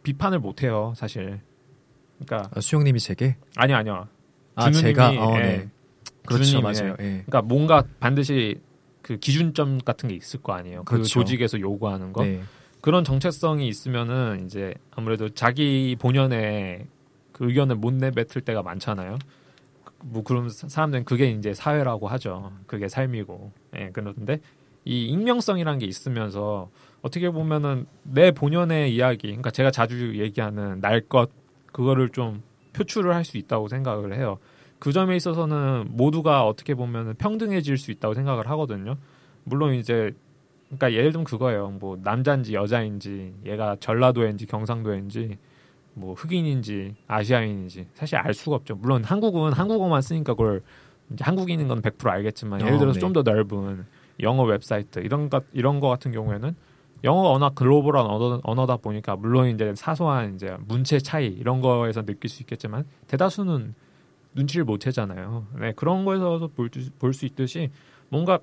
비판을 0.04 0.38
못 0.38 0.62
해요, 0.62 0.92
사실. 0.96 1.40
그러니까 2.20 2.49
아, 2.54 2.61
수영님이 2.61 3.00
제게 3.00 3.37
아니 3.56 3.75
아니요. 3.75 4.06
아 4.54 4.70
제가 4.70 5.11
어, 5.11 5.37
예. 5.38 5.40
네. 5.40 5.68
그렇죠, 6.25 6.61
맞아요. 6.61 6.92
예. 7.00 7.25
그러니까 7.26 7.42
뭔가 7.42 7.82
반드시 7.99 8.61
그 9.02 9.16
기준점 9.16 9.78
같은 9.78 10.08
게 10.08 10.14
있을 10.14 10.40
거 10.40 10.52
아니에요. 10.52 10.84
그 10.84 10.94
그렇죠. 10.94 11.08
조직에서 11.08 11.58
요구하는 11.58 12.12
거. 12.12 12.25
네. 12.25 12.40
그런 12.80 13.02
정체성이 13.02 13.66
있으면은 13.66 14.44
이제 14.46 14.75
아무래도 14.92 15.28
자기 15.30 15.96
본연의 15.99 16.87
그 17.32 17.46
의견을 17.49 17.76
못 17.76 17.92
내뱉을 17.94 18.42
때가 18.44 18.62
많잖아요. 18.62 19.18
뭐 20.02 20.23
그런 20.23 20.50
사람들은 20.50 21.04
그게 21.04 21.30
이제 21.30 21.54
사회라고 21.54 22.08
하죠. 22.08 22.52
그게 22.66 22.88
삶이고. 22.88 23.52
예, 23.76 23.90
그런데 23.92 24.38
이 24.85 25.07
익명성이라는 25.07 25.79
게 25.79 25.87
있으면서 25.87 26.70
어떻게 27.05 27.29
보면은 27.31 27.85
내 28.03 28.31
본연의 28.31 28.95
이야기, 28.95 29.27
그러니까 29.29 29.51
제가 29.51 29.71
자주 29.71 30.19
얘기하는 30.19 30.81
날 30.81 31.03
것 31.03 31.29
그거를 31.71 32.09
좀 32.09 32.43
표출을 32.73 33.14
할 33.14 33.25
수 33.25 33.37
있다고 33.37 33.69
생각을 33.69 34.17
해요. 34.17 34.38
그 34.79 34.90
점에 34.90 35.14
있어서는 35.17 35.88
모두가 35.90 36.47
어떻게 36.47 36.75
보면 36.75 37.14
평등해질 37.17 37.77
수 37.77 37.90
있다고 37.90 38.14
생각을 38.14 38.49
하거든요. 38.51 38.97
물론 39.45 39.75
이제 39.75 40.12
그러니까 40.69 40.93
예를 40.93 41.12
들면 41.12 41.25
그거예요. 41.25 41.69
뭐 41.79 41.99
남자인지 42.03 42.55
여자인지 42.55 43.35
얘가 43.45 43.77
전라도인지 43.81 44.47
경상도인지 44.47 45.37
뭐 45.93 46.14
흑인인지 46.14 46.95
아시아인인지 47.07 47.87
사실 47.93 48.17
알 48.17 48.33
수가 48.33 48.57
없죠. 48.57 48.77
물론 48.77 49.05
한국은 49.05 49.53
한국어만 49.53 50.01
쓰니까 50.01 50.33
그걸 50.33 50.62
이제 51.12 51.23
한국인인 51.23 51.69
건 51.69 51.83
100% 51.83 52.09
알겠지만 52.09 52.62
예를 52.62 52.79
들어서 52.79 52.90
어, 52.90 52.95
네. 52.95 53.01
좀더 53.01 53.23
넓은 53.23 53.85
영어 54.21 54.45
웹사이트 54.45 55.01
이런 55.01 55.29
것 55.29 55.45
이런 55.53 55.81
거 55.81 55.88
같은 55.88 56.12
경우에는 56.12 56.57
영어가 57.02 57.28
워낙 57.30 57.54
글로벌한 57.54 58.07
언어, 58.07 58.40
언어다 58.44 58.76
보니까 58.78 59.16
물론 59.16 59.48
이제 59.48 59.74
사소한 59.74 60.35
이제 60.37 60.57
문체 60.66 60.98
차이 60.98 61.26
이런 61.26 61.61
거에서 61.61 62.02
느낄 62.04 62.30
수 62.30 62.42
있겠지만 62.42 62.85
대다수는 63.09 63.74
눈치를 64.35 64.64
못 64.64 64.78
채잖아요. 64.78 65.46
네, 65.61 65.72
그런 65.76 66.04
거에서 66.04 66.48
볼수 66.98 67.26
있듯이 67.26 67.70
뭔가 68.09 68.38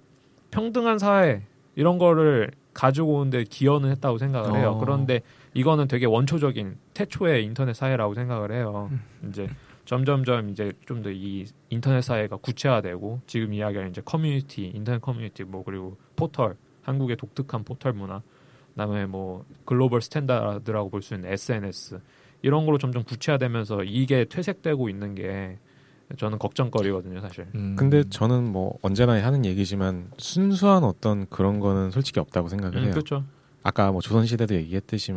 평등한 0.51 0.99
사회 0.99 1.43
이런 1.75 1.97
거를 1.97 2.51
가지고 2.73 3.15
오는데 3.15 3.43
기여는 3.45 3.89
했다고 3.91 4.17
생각을 4.17 4.59
해요. 4.59 4.71
어. 4.75 4.79
그런데 4.79 5.21
이거는 5.53 5.87
되게 5.87 6.05
원초적인 6.05 6.77
태초의 6.93 7.43
인터넷 7.43 7.73
사회라고 7.73 8.13
생각을 8.13 8.51
해요. 8.53 8.89
음. 8.91 9.01
이제 9.29 9.49
점점점 9.85 10.49
이제 10.49 10.71
좀 10.85 11.01
더 11.01 11.09
이 11.11 11.45
인터넷 11.69 12.01
사회가 12.01 12.37
구체화되고 12.37 13.21
지금 13.27 13.53
이야기하는 13.53 13.89
이제 13.91 14.01
커뮤니티, 14.05 14.71
인터넷 14.73 15.01
커뮤니티 15.01 15.43
뭐 15.43 15.63
그리고 15.65 15.97
포털, 16.15 16.55
한국의 16.83 17.17
독특한 17.17 17.63
포털 17.65 17.91
문화, 17.91 18.21
그다음에 18.73 19.05
뭐 19.05 19.45
global 19.65 20.01
standard라고 20.01 20.89
볼 20.89 21.01
수 21.01 21.13
있는 21.15 21.31
SNS 21.31 21.99
이런 22.41 22.65
걸로 22.65 22.77
점점 22.77 23.03
구체화되면서 23.03 23.84
이게 23.84 24.25
퇴색되고 24.25 24.89
있는 24.89 25.15
게 25.15 25.57
저는 26.17 26.39
걱정거리거든요, 26.39 27.21
사실. 27.21 27.47
음. 27.55 27.75
근데 27.77 28.03
저는 28.10 28.43
뭐 28.51 28.77
언제나 28.81 29.13
하는 29.23 29.45
얘기지만 29.45 30.10
순수한 30.17 30.84
어떤 30.84 31.25
그런 31.29 31.60
거는 31.60 31.91
솔직히 31.91 32.19
없다고 32.19 32.49
생각을 32.49 32.77
음, 32.77 32.84
해요. 32.86 32.91
그렇죠. 32.91 33.23
아까 33.63 33.91
뭐 33.91 34.01
조선 34.01 34.25
시대도 34.25 34.55
얘기했듯이 34.55 35.13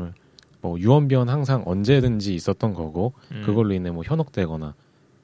뭐 0.60 0.78
유언비어는 0.78 1.32
항상 1.32 1.62
언제든지 1.66 2.34
있었던 2.34 2.74
거고 2.74 3.14
음. 3.32 3.42
그걸로 3.44 3.72
인해 3.74 3.90
뭐 3.90 4.02
현혹되거나 4.04 4.74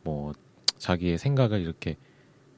뭐 0.03 0.33
자기의 0.79 1.19
생각을 1.19 1.61
이렇게 1.61 1.97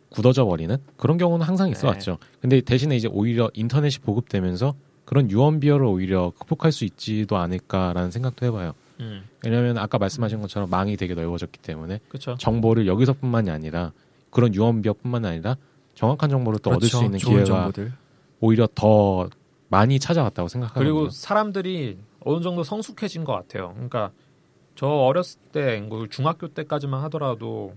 굳어져 0.09 0.45
버리는 0.45 0.77
그런 0.97 1.19
경우는 1.19 1.45
항상 1.45 1.69
있어 1.69 1.89
왔죠. 1.89 2.13
네. 2.13 2.17
근데 2.41 2.61
대신에 2.61 2.97
이제 2.97 3.09
오히려 3.11 3.51
인터넷이 3.55 4.01
보급되면서 4.03 4.75
그런 5.05 5.31
유언비어를 5.31 5.85
오히려 5.85 6.33
극복할 6.39 6.73
수 6.73 6.85
있지도 6.85 7.37
않을까라는 7.37 8.11
생각도 8.11 8.47
해봐요. 8.47 8.75
음. 9.01 9.25
왜냐하면 9.45 9.79
아까 9.79 9.99
말씀하신 9.99 10.41
것처럼 10.41 10.71
망이 10.71 10.97
되게 10.97 11.15
넓어졌기 11.15 11.59
때문에 11.61 12.01
그쵸. 12.09 12.37
정보를 12.39 12.87
여기서뿐만이 12.87 13.51
아니라 13.51 13.93
그런 14.31 14.55
유언비어뿐만 14.55 15.25
아니라 15.25 15.57
정확한 15.95 16.31
정보를 16.31 16.59
또 16.61 16.71
그렇죠. 16.71 16.87
얻을 16.87 16.89
수 16.89 17.05
있는 17.05 17.19
기회가 17.19 17.45
정보들. 17.45 17.93
오히려 18.41 18.69
더 18.75 19.29
많이 19.69 19.99
찾아왔다고 19.99 20.49
생각하거든요. 20.49 20.85
그리고 20.85 21.11
사람들이 21.11 21.99
어느 22.21 22.43
정도 22.43 22.63
성숙해진 22.63 23.25
것 23.25 23.33
같아요. 23.33 23.73
그러니까 23.75 24.13
저 24.75 24.87
어렸을 24.87 25.41
때, 25.53 25.81
뭐 25.81 26.07
중학교 26.09 26.49
때까지만 26.49 27.03
하더라도 27.05 27.75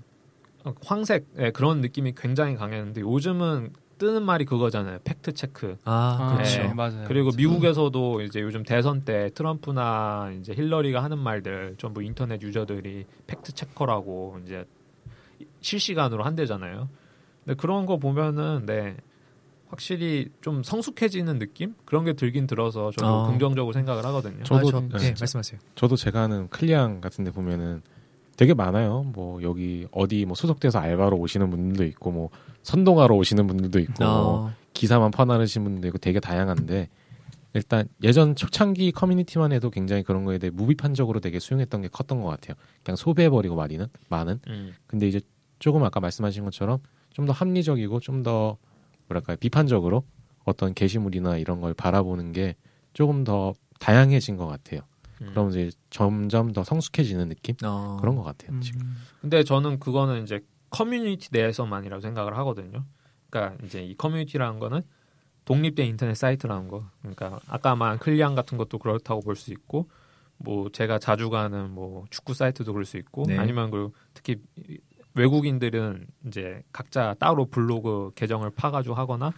황색 0.84 1.26
네, 1.34 1.52
그런 1.52 1.82
느낌이 1.82 2.14
굉장히 2.16 2.56
강했는데 2.56 3.02
요즘은 3.02 3.74
뜨는 3.98 4.24
말이 4.24 4.46
그거잖아요. 4.46 5.00
fact 5.04 5.34
check. 5.34 5.78
아, 5.86 6.34
그렇죠. 6.36 6.62
네. 6.64 6.74
맞아요. 6.74 7.06
그리고 7.08 7.32
미국에서도 7.36 8.22
이제 8.22 8.42
요즘 8.42 8.64
대선 8.64 9.06
때 9.06 9.30
트럼프나 9.34 10.34
이제 10.40 10.54
힐러리가 10.54 11.04
하는 11.04 11.18
말들 11.18 11.76
전부 11.78 12.04
인터넷 12.04 12.42
user들이 12.42 13.06
fact 13.28 13.54
checker라고 13.54 14.40
이제 14.46 14.66
실시간으로 15.62 16.24
한대잖아요. 16.24 16.90
근데 17.44 17.56
그런 17.56 17.86
거 17.86 17.98
보면은 17.98 18.66
네. 18.66 18.98
확실히 19.68 20.30
좀 20.42 20.64
성숙해지는 20.64 21.40
느낌 21.40 21.74
그런 21.86 22.06
게 22.06 22.14
들긴 22.14 22.48
들어서 22.48 22.92
저도 22.92 23.08
어. 23.08 23.28
긍정적으로 23.28 23.74
생각을 23.74 24.06
하거든요. 24.06 24.44
저도 24.44 24.68
아, 24.68 24.72
저, 24.72 24.80
네, 24.80 24.98
네, 24.98 25.14
말씀하세요. 25.20 25.60
저도 25.74 25.96
제가 25.96 26.24
아는 26.24 26.48
클리앙 26.50 27.02
같은데 27.02 27.32
보면은 27.32 27.82
되게 28.36 28.54
많아요. 28.54 29.04
뭐 29.14 29.42
여기 29.44 29.88
어디 29.92 30.26
뭐 30.26 30.36
소속돼서 30.36 30.80
알바로 30.80 31.18
오시는 31.18 31.50
분들도 31.50 31.84
있고 31.86 32.12
뭐 32.12 32.30
선동하러 32.64 33.16
오시는 33.16 33.48
분들도 33.48 33.80
있고 33.80 34.04
어. 34.04 34.24
뭐 34.24 34.52
기사만 34.74 35.12
퍼나르시는 35.12 35.64
분들도 35.64 35.88
있고 35.88 35.98
되게 36.00 36.20
다양한데 36.20 36.90
일단 37.54 37.88
예전 38.04 38.36
초창기 38.36 38.92
커뮤니티만 38.92 39.54
해도 39.54 39.70
굉장히 39.70 40.04
그런 40.04 40.26
거에 40.26 40.38
대해 40.38 40.52
무비판적으로 40.52 41.22
되게 41.22 41.40
수용했던 41.40 41.82
게 41.84 41.88
컸던 41.88 42.22
것 42.22 42.28
같아요. 42.28 42.56
그냥 42.84 42.98
소비해버리고 42.98 43.56
말이는 43.56 43.88
많은. 44.10 44.40
음. 44.48 44.74
근데 44.88 45.08
이제 45.08 45.22
조금 45.60 45.84
아까 45.86 46.00
말씀하신 46.02 46.44
것처럼 46.44 46.80
좀 47.14 47.26
더 47.26 47.32
합리적이고 47.32 48.02
좀 48.02 48.24
더 48.24 48.58
뭐랄까 49.08 49.36
비판적으로 49.38 50.04
어떤 50.44 50.74
게시물이나 50.74 51.38
이런 51.38 51.62
걸 51.62 51.74
바라보는 51.74 52.34
게 52.34 52.56
조금 52.94 53.24
더 53.24 53.54
다양해진 53.80 54.36
것 54.36 54.48
같아요. 54.48 54.82
음. 55.22 55.28
그러면서 55.32 55.60
이제 55.60 55.78
점점 55.90 56.52
더 56.54 56.64
성숙해지는 56.64 57.30
느낌 57.30 57.56
어. 57.64 57.98
그런 58.02 58.16
것 58.16 58.24
같아요 58.24 58.52
음. 58.52 58.62
지금. 58.62 58.82
근데 59.22 59.44
저는 59.44 59.80
그거는 59.80 60.24
이제 60.24 60.42
커뮤니티 60.70 61.30
내에서만이라고 61.32 62.02
생각을 62.02 62.38
하거든요. 62.38 62.84
그러니까 63.30 63.58
이제 63.66 63.82
이 63.84 63.96
커뮤니티라는 63.96 64.60
거는 64.60 64.82
독립된 65.46 65.86
인터넷 65.88 66.16
사이트라는 66.16 66.68
거. 66.68 66.90
그러니까 67.00 67.40
아까 67.48 67.76
말한 67.76 68.00
클리앙 68.00 68.36
같은 68.36 68.58
것도 68.58 68.78
그렇다고 68.80 69.22
볼 69.22 69.36
수 69.36 69.52
있고 69.52 69.90
뭐 70.38 70.70
제가 70.70 71.00
자주 71.00 71.30
가는 71.30 71.70
뭐 71.72 72.06
축구 72.10 72.34
사이트도 72.34 72.74
그럴 72.74 72.84
수 72.86 72.98
있고 72.98 73.24
네. 73.28 73.38
아니면 73.38 73.72
그 73.72 73.92
특히 74.14 74.38
외국인들은 75.14 76.08
이제 76.28 76.62
각자 76.74 77.16
따로 77.20 77.46
블로그 77.46 78.12
계정을 78.16 78.50
파가지고 78.52 78.96
하거나 78.96 79.32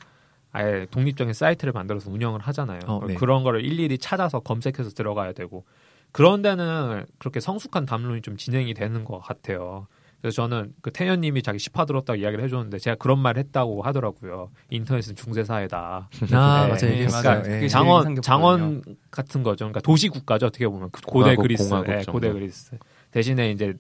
아예 0.58 0.88
독립적인 0.90 1.36
사이트를 1.36 1.72
만들어서 1.72 2.10
운영을 2.10 2.42
하잖아요. 2.42 2.80
어, 2.88 3.02
네. 3.06 3.14
그런 3.14 3.44
거를 3.44 3.64
일일이 3.64 4.00
찾아서 4.00 4.40
검색해서 4.40 4.90
들어가야 4.90 5.34
되고 5.34 5.66
그런 6.12 6.42
데는 6.42 7.06
그렇게 7.20 7.40
성숙한 7.40 7.86
담론이 7.86 8.24
좀 8.24 8.38
진행이 8.38 8.74
되는 8.74 9.06
것 9.06 9.20
같아요. 9.20 9.86
그래서 10.20 10.38
저는 10.38 10.74
그 10.82 10.92
태연님이 10.92 11.44
자기 11.44 11.60
10화 11.60 11.86
들었다고 11.86 12.18
이야기를 12.18 12.44
해줬는데 12.46 12.80
제가 12.80 12.96
그런 12.96 13.20
말 13.20 13.38
했다고 13.38 13.84
하더라고요. 13.84 14.50
인터넷은 14.72 15.16
중세 15.16 15.44
사회다. 15.44 16.10
아 16.34 16.76
네. 16.80 17.06
맞아요. 17.08 17.44
그러니까 17.44 17.44
네. 17.44 17.68
장원 17.68 18.22
장원 18.24 18.82
같은 19.12 19.44
거죠. 19.44 19.66
그러니까 19.66 19.82
도시 19.82 20.10
국가죠. 20.10 20.48
어떻게 20.48 20.68
보면 20.68 20.90
그 20.92 21.02
고대 21.02 21.36
그리스, 21.36 21.72
네, 21.86 22.02
고대 22.08 22.34
그리스 22.34 22.76
대신에 23.12 23.52
이제 23.52 23.76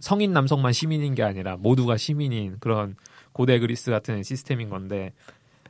성인 0.00 0.32
남성만 0.32 0.72
시민인 0.72 1.14
게 1.14 1.22
아니라 1.22 1.56
모두가 1.56 1.96
시민인 1.98 2.56
그런 2.58 2.96
고대 3.34 3.58
그리스 3.58 3.90
같은 3.90 4.22
시스템인 4.22 4.70
건데 4.70 5.12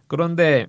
그런데 0.07 0.67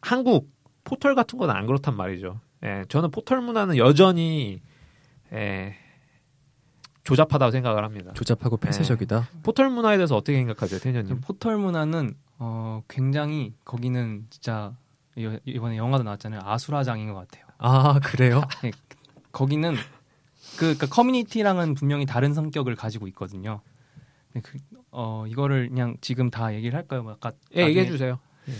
한국 0.00 0.50
포털 0.84 1.14
같은 1.14 1.38
건 1.38 1.50
안 1.50 1.66
그렇단 1.66 1.96
말이죠. 1.96 2.40
예, 2.64 2.84
저는 2.88 3.10
포털 3.10 3.40
문화는 3.40 3.76
여전히 3.76 4.60
예, 5.32 5.76
조잡하다고 7.04 7.50
생각을 7.52 7.84
합니다. 7.84 8.12
조잡하고 8.14 8.56
폐쇄적이다. 8.56 9.20
네. 9.20 9.40
포털 9.42 9.70
문화에 9.70 9.96
대해서 9.96 10.16
어떻게 10.16 10.36
생각하세요, 10.38 10.80
태현님? 10.80 11.20
포털 11.20 11.56
문화는 11.56 12.14
어, 12.38 12.82
굉장히 12.88 13.54
거기는 13.64 14.26
진짜 14.30 14.74
이번에 15.16 15.76
영화도 15.76 16.04
나왔잖아요. 16.04 16.40
아수라장인 16.44 17.12
것 17.12 17.14
같아요. 17.28 17.44
아 17.58 17.98
그래요? 18.00 18.42
네, 18.62 18.70
거기는 19.32 19.74
그 20.56 20.58
그러니까 20.60 20.86
커뮤니티랑은 20.86 21.74
분명히 21.74 22.06
다른 22.06 22.34
성격을 22.34 22.76
가지고 22.76 23.08
있거든요. 23.08 23.60
네, 24.34 24.40
그, 24.42 24.58
어 24.90 25.24
이거를 25.26 25.68
그냥 25.70 25.96
지금 26.00 26.30
다 26.30 26.54
얘기를 26.54 26.76
할까요? 26.76 27.02
뭐 27.02 27.12
아까 27.12 27.32
예, 27.56 27.62
얘기해 27.66 27.86
주세요. 27.86 28.18
예. 28.48 28.52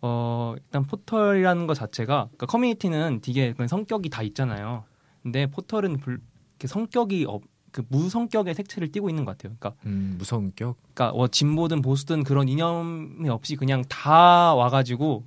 어 0.00 0.54
일단 0.56 0.84
포털이라는 0.84 1.66
것 1.66 1.74
자체가 1.74 2.26
그러니까 2.26 2.46
커뮤니티는 2.46 3.20
되게 3.20 3.54
성격이 3.66 4.10
다 4.10 4.22
있잖아요. 4.22 4.84
근데 5.22 5.46
포털은 5.46 5.98
불, 5.98 6.20
성격이 6.64 7.24
없, 7.26 7.42
그 7.72 7.82
무성격의 7.88 8.54
색채를 8.54 8.92
띠고 8.92 9.08
있는 9.08 9.24
것 9.24 9.36
같아요. 9.36 9.56
그러니까 9.58 9.80
음, 9.86 10.14
무성격. 10.18 10.76
그러니까 10.94 11.16
뭐 11.16 11.28
진보든 11.28 11.82
보수든 11.82 12.22
그런 12.24 12.48
이념이 12.48 13.28
없이 13.28 13.56
그냥 13.56 13.82
다 13.88 14.54
와가지고 14.54 15.24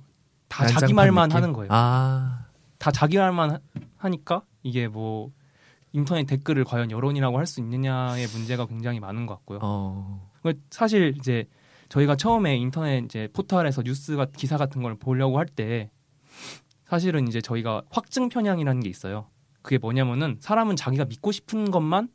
다 0.48 0.66
자기 0.66 0.92
말만 0.92 1.28
느낌? 1.28 1.36
하는 1.36 1.52
거예요. 1.52 1.68
아. 1.70 2.46
다 2.78 2.90
자기 2.90 3.18
말만 3.18 3.58
하 3.96 4.08
니까 4.08 4.42
이게 4.62 4.88
뭐 4.88 5.30
인터넷 5.92 6.24
댓글을 6.24 6.64
과연 6.64 6.90
여론이라고 6.90 7.38
할 7.38 7.46
수 7.46 7.60
있느냐의 7.60 8.26
문제가 8.28 8.66
굉장히 8.66 8.98
많은 9.00 9.26
것 9.26 9.34
같고요. 9.36 9.58
어. 9.62 10.30
사실 10.70 11.14
이제 11.18 11.46
저희가 11.92 12.16
처음에 12.16 12.56
인터넷 12.56 13.04
이제 13.04 13.28
포털에서 13.34 13.82
뉴스가 13.82 14.26
기사 14.34 14.56
같은 14.56 14.82
걸 14.82 14.94
보려고 14.94 15.38
할 15.38 15.46
때 15.46 15.90
사실은 16.86 17.28
이제 17.28 17.42
저희가 17.42 17.82
확증 17.90 18.30
편향이라는 18.30 18.80
게 18.82 18.88
있어요. 18.88 19.28
그게 19.60 19.76
뭐냐면은 19.76 20.38
사람은 20.40 20.76
자기가 20.76 21.04
믿고 21.04 21.32
싶은 21.32 21.70
것만 21.70 22.08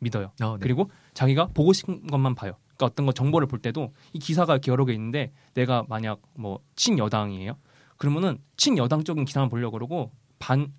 믿어요. 0.00 0.32
어, 0.42 0.52
네. 0.52 0.58
그리고 0.60 0.90
자기가 1.14 1.48
보고 1.54 1.72
싶은 1.72 2.06
것만 2.06 2.34
봐요. 2.34 2.52
그러니까 2.76 2.86
어떤 2.86 3.06
거 3.06 3.12
정보를 3.12 3.48
볼 3.48 3.58
때도 3.58 3.94
이 4.12 4.18
기사가 4.18 4.52
이렇게 4.52 4.70
여러 4.70 4.84
개 4.84 4.92
있는데 4.92 5.32
내가 5.54 5.84
만약 5.88 6.20
뭐 6.34 6.60
친여당이에요. 6.76 7.56
그러면은 7.96 8.38
친여당 8.58 9.04
쪽인 9.04 9.24
기사만 9.24 9.48
보려고 9.48 9.72
그러고 9.72 10.12
반 10.38 10.72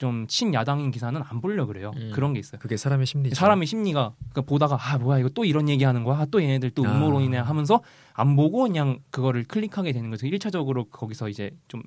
좀 0.00 0.26
친야당인 0.26 0.90
기사는 0.90 1.20
안 1.22 1.40
보려 1.42 1.66
그래요. 1.66 1.92
음. 1.94 2.10
그런 2.14 2.32
게 2.32 2.40
있어요. 2.40 2.58
그게 2.58 2.78
사람의 2.78 3.04
심리죠. 3.04 3.34
사람의 3.34 3.66
심리가 3.66 4.14
그러니까 4.30 4.40
보다가 4.40 4.78
아 4.80 4.96
뭐야 4.96 5.18
이거 5.18 5.28
또 5.28 5.44
이런 5.44 5.68
얘기하는 5.68 6.04
거야. 6.04 6.20
아, 6.20 6.24
또 6.24 6.42
얘네들 6.42 6.70
또 6.70 6.86
아. 6.86 6.90
음모론이네 6.90 7.36
하면서 7.36 7.82
안 8.14 8.34
보고 8.34 8.62
그냥 8.62 9.00
그거를 9.10 9.44
클릭하게 9.44 9.92
되는 9.92 10.08
거죠. 10.08 10.26
1차적으로 10.26 10.88
거기서 10.90 11.28
이제 11.28 11.50
좀 11.68 11.82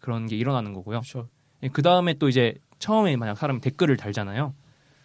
그런 0.00 0.26
게 0.26 0.36
일어나는 0.36 0.74
거고요. 0.74 1.00
그렇죠. 1.00 1.28
그 1.72 1.80
다음에 1.80 2.12
또 2.14 2.28
이제 2.28 2.56
처음에 2.78 3.16
만약 3.16 3.38
사람이 3.38 3.60
댓글을 3.62 3.96
달잖아요. 3.96 4.54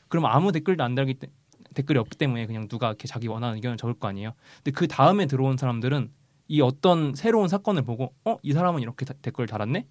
그러면 0.10 0.32
아무 0.32 0.52
댓글도 0.52 0.84
안 0.84 0.94
달기 0.94 1.14
때 1.14 1.30
댓글이 1.74 1.98
없기 2.00 2.18
때문에 2.18 2.48
그냥 2.48 2.68
누가 2.68 2.88
이렇게 2.90 3.08
자기 3.08 3.28
원하는 3.28 3.56
의견을 3.56 3.78
적을 3.78 3.94
거 3.94 4.10
아니에요. 4.10 4.34
근데 4.58 4.72
그 4.72 4.90
다음에 4.90 5.26
들어온 5.26 5.56
사람들은 5.56 6.12
이 6.50 6.60
어떤 6.62 7.16
새로운 7.16 7.48
사건을 7.48 7.84
보고 7.84 8.14
어 8.26 8.38
이 8.44 8.52
사람은 8.52 8.82
이렇게 8.82 9.06
다, 9.06 9.14
댓글을 9.22 9.48
달았네. 9.48 9.88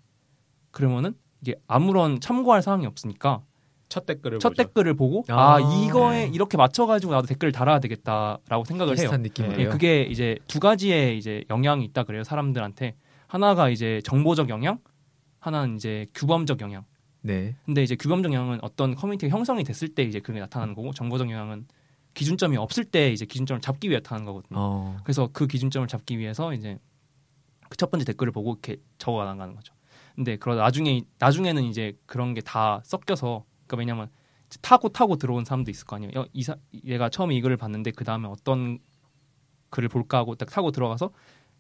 그러면은 0.73 1.15
이게 1.45 1.57
아무런 1.67 2.21
참고할 2.21 2.63
사항이 2.63 2.87
없으니까 2.87 3.43
첫 3.91 4.07
댓글을 4.07 4.39
첫 4.39 4.51
보죠. 4.51 4.63
댓글을 4.63 4.95
보고 4.95 5.25
아, 5.29 5.57
아 5.57 5.61
이거에 5.61 6.27
네. 6.27 6.31
이렇게 6.33 6.57
맞춰가지고 6.57 7.13
나도 7.13 7.27
댓글을 7.27 7.53
달아야 7.53 7.81
되겠다라고 7.81 8.65
생각을 8.65 8.99
해요. 8.99 9.11
느낌이에요. 9.15 9.57
네, 9.57 9.67
그게 9.67 10.03
이제 10.05 10.39
두 10.49 10.59
가지의 10.59 11.19
이제 11.19 11.45
영향이 11.51 11.85
있다 11.85 12.05
그래요 12.05 12.25
사람들한테 12.25 12.97
하나가 13.27 13.69
이제 13.69 14.01
정보적 14.05 14.49
영향, 14.49 14.79
하나는 15.39 15.77
이제 15.77 16.07
규범적 16.15 16.61
영향. 16.61 16.85
네. 17.21 17.57
근데 17.67 17.83
이제 17.83 17.95
규범적 17.95 18.33
영향은 18.33 18.61
어떤 18.63 18.95
커뮤니티가 18.95 19.31
형성이 19.35 19.65
됐을 19.65 19.89
때 19.89 20.03
이제 20.03 20.21
그게 20.21 20.41
나타나는 20.41 20.75
거고 20.75 20.93
정보적 20.93 21.31
영향은 21.31 21.67
기준점이 22.15 22.57
없을 22.57 22.85
때 22.85 23.11
이제 23.13 23.27
기준점을 23.27 23.61
잡기 23.61 23.91
위해 23.91 23.99
나타나는 23.99 24.25
거거든요. 24.25 24.59
어. 24.59 24.97
그래서 25.05 25.29
그 25.33 25.47
기준점을 25.47 25.87
잡기 25.89 26.19
위해서 26.19 26.55
이제 26.55 26.79
그 27.69 27.77
첫 27.77 27.91
번째 27.91 28.05
댓글을 28.05 28.33
보고 28.33 28.53
이렇게 28.53 28.81
적어 28.99 29.25
나가는 29.25 29.55
거죠. 29.55 29.74
근데 30.15 30.37
그러 30.37 30.55
나중에 30.55 31.03
나중에는 31.19 31.65
이제 31.65 31.97
그런 32.07 32.35
게 32.35 32.41
다 32.41 32.81
섞여서 32.85 33.45
그러니까 33.67 33.77
왜냐면 33.79 34.09
타고 34.63 34.89
타고 34.89 35.17
들어온 35.17 35.45
사람도 35.45 35.71
있을 35.71 35.87
거 35.87 35.97
아니에요. 35.97 36.27
이사 36.33 36.57
얘가 36.85 37.09
처음에 37.09 37.35
이 37.35 37.41
글을 37.41 37.57
봤는데 37.57 37.91
그 37.91 38.05
다음에 38.05 38.29
어떤 38.29 38.79
글을 39.71 39.89
볼까 39.89 40.19
하고 40.19 40.35
딱 40.37 40.49
타고 40.51 40.71
들어가서 40.71 41.11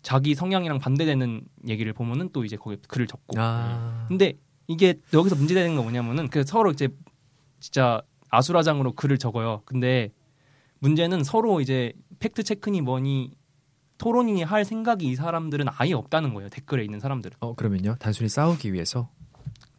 자기 0.02 0.34
성향이랑 0.34 0.78
반대되는 0.78 1.42
얘기를 1.66 1.92
보면은 1.92 2.28
또 2.32 2.44
이제 2.44 2.56
거기에 2.56 2.78
글을 2.86 3.06
적고. 3.06 3.40
아. 3.40 4.04
근데 4.08 4.34
이게 4.68 4.94
여기서 5.12 5.34
문제되는 5.34 5.74
거 5.76 5.82
뭐냐면은 5.82 6.28
그 6.28 6.44
서로 6.44 6.70
이제 6.70 6.88
진짜 7.58 8.02
아수라장으로 8.28 8.92
글을 8.92 9.18
적어요. 9.18 9.62
근데 9.64 10.12
문제는 10.80 11.24
서로 11.24 11.60
이제 11.60 11.92
팩트 12.20 12.42
체크니 12.44 12.82
뭐니 12.82 13.32
토론이니 13.98 14.42
할 14.42 14.64
생각이 14.64 15.06
이 15.06 15.14
사람들은 15.16 15.66
아예 15.78 15.92
없다는 15.92 16.34
거예요. 16.34 16.48
댓글에 16.48 16.84
있는 16.84 17.00
사람들은. 17.00 17.36
어 17.40 17.54
그러면요? 17.54 17.96
단순히 17.98 18.28
싸우기 18.28 18.72
위해서 18.72 19.08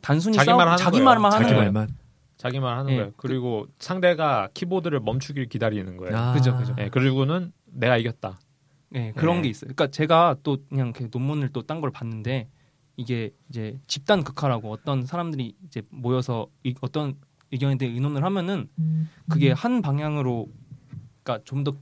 단순히 0.02 0.36
자기, 0.38 0.46
싸우, 0.48 0.58
말 0.58 0.78
자기 0.78 1.02
말만 1.02 1.32
하는 1.34 1.44
자기 1.48 1.56
거예요. 1.56 1.72
말만 1.72 1.96
자기 2.38 2.60
말 2.60 2.78
하는 2.78 2.92
네. 2.92 2.98
거예요. 2.98 3.12
그리고 3.18 3.66
그, 3.68 3.74
상대가 3.80 4.50
키보드를 4.54 5.00
멈추길 5.00 5.48
기다리는 5.50 5.98
거예요. 5.98 6.16
아. 6.18 6.34
그죠, 6.34 6.58
그죠. 6.58 6.76
네, 6.76 6.90
그리고는 6.90 7.52
내가 7.66 7.98
이겼다. 7.98 8.40
네, 8.90 9.12
그런 9.16 9.38
네. 9.38 9.44
게 9.44 9.50
있어요. 9.50 9.72
그러니까 9.74 9.88
제가 9.88 10.38
또 10.44 10.58
그냥 10.70 10.94
논문을 11.12 11.50
또 11.50 11.62
딴 11.64 11.82
걸 11.82 11.92
봤는데 11.92 12.48
이게 12.98 13.32
이제 13.50 13.78
집단 13.88 14.24
극화라고 14.24 14.72
어떤 14.72 15.06
사람들이 15.06 15.56
이제 15.66 15.82
모여서 15.90 16.48
이, 16.64 16.74
어떤 16.82 17.16
의견에 17.52 17.78
대해 17.78 17.92
의논을 17.92 18.24
하면은 18.24 18.70
그게 19.30 19.52
한 19.52 19.82
방향으로 19.82 20.48
그러니까 21.24 21.44
좀 21.46 21.64
더 21.64 21.74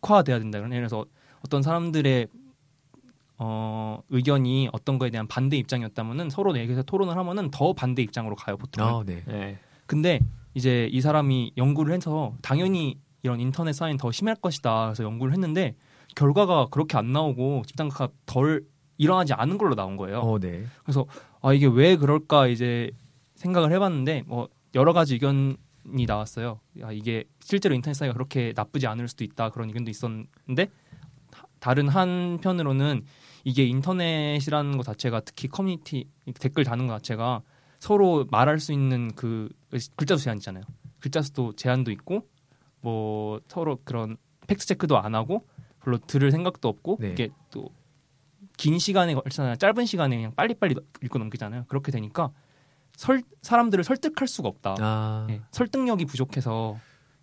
극화돼야 0.00 0.38
된다. 0.38 0.60
그래서 0.60 1.04
어떤 1.48 1.62
사람들의 1.62 2.28
어, 3.38 4.02
의견이 4.10 4.68
어떤 4.72 4.98
거에 4.98 5.10
대한 5.10 5.26
반대 5.26 5.56
입장이었다면은 5.56 6.28
서로 6.28 6.56
얘기해서 6.58 6.82
토론을 6.82 7.16
하면은 7.16 7.50
더 7.50 7.72
반대 7.72 8.02
입장으로 8.02 8.36
가요 8.36 8.58
보통. 8.58 8.84
아, 8.84 9.02
네. 9.04 9.22
네. 9.26 9.58
근데 9.86 10.20
이제 10.52 10.88
이 10.92 11.00
사람이 11.00 11.52
연구를 11.56 11.94
해서 11.94 12.34
당연히 12.42 12.98
이런 13.22 13.40
인터넷 13.40 13.72
사인 13.72 13.96
더 13.96 14.12
심할 14.12 14.36
것이다. 14.36 14.86
그래서 14.86 15.04
연구를 15.04 15.32
했는데 15.32 15.74
결과가 16.16 16.66
그렇게 16.70 16.98
안 16.98 17.12
나오고 17.12 17.62
집단극화 17.66 18.08
덜 18.26 18.64
일어나지 18.98 19.32
않은 19.32 19.56
걸로 19.56 19.74
나온 19.74 19.96
거예요. 19.96 20.20
어, 20.20 20.38
네. 20.38 20.64
그래서 20.82 21.06
아 21.40 21.54
이게 21.54 21.66
왜 21.66 21.96
그럴까 21.96 22.48
이제 22.48 22.90
생각을 23.36 23.72
해봤는데 23.72 24.24
뭐 24.26 24.48
여러 24.74 24.92
가지 24.92 25.14
의견 25.14 25.56
이 25.96 26.04
나왔어요. 26.04 26.60
아, 26.82 26.92
이게 26.92 27.24
실제로 27.40 27.74
인터넷 27.74 27.94
사이가 27.94 28.12
그렇게 28.12 28.52
나쁘지 28.54 28.86
않을 28.86 29.08
수도 29.08 29.24
있다 29.24 29.48
그런 29.48 29.68
의견도 29.68 29.90
있었는데 29.90 30.68
다른 31.60 31.88
한편으로는 31.88 33.04
이게 33.44 33.64
인터넷이라는 33.64 34.76
것 34.76 34.84
자체가 34.84 35.20
특히 35.20 35.48
커뮤니티 35.48 36.06
댓글 36.40 36.64
다는 36.64 36.86
것 36.86 36.94
자체가 36.94 37.42
서로 37.78 38.26
말할 38.30 38.58
수 38.58 38.72
있는 38.72 39.12
그 39.14 39.48
글자 39.96 40.16
수 40.16 40.24
제한 40.24 40.38
있잖아요. 40.38 40.64
글자 41.00 41.22
수도 41.22 41.54
제한도 41.54 41.90
있고 41.92 42.26
뭐 42.80 43.40
서로 43.48 43.78
그런 43.84 44.16
팩트 44.46 44.66
체크도 44.66 44.98
안 44.98 45.14
하고 45.14 45.46
별로 45.80 45.98
들을 45.98 46.30
생각도 46.30 46.68
없고 46.68 46.98
네. 47.00 47.10
이게 47.12 47.28
또 47.50 47.70
긴 48.58 48.78
시간에 48.78 49.14
걸쳐서 49.14 49.54
짧은 49.54 49.86
시간에 49.86 50.16
그냥 50.16 50.32
빨리빨리 50.34 50.74
읽고 51.02 51.18
넘기잖아요. 51.18 51.64
그렇게 51.68 51.90
되니까 51.92 52.30
설, 52.96 53.22
사람들을 53.40 53.84
설득할 53.84 54.26
수가 54.26 54.48
없다. 54.48 54.74
아. 54.80 55.24
네, 55.28 55.40
설득력이 55.52 56.04
부족해서 56.04 56.78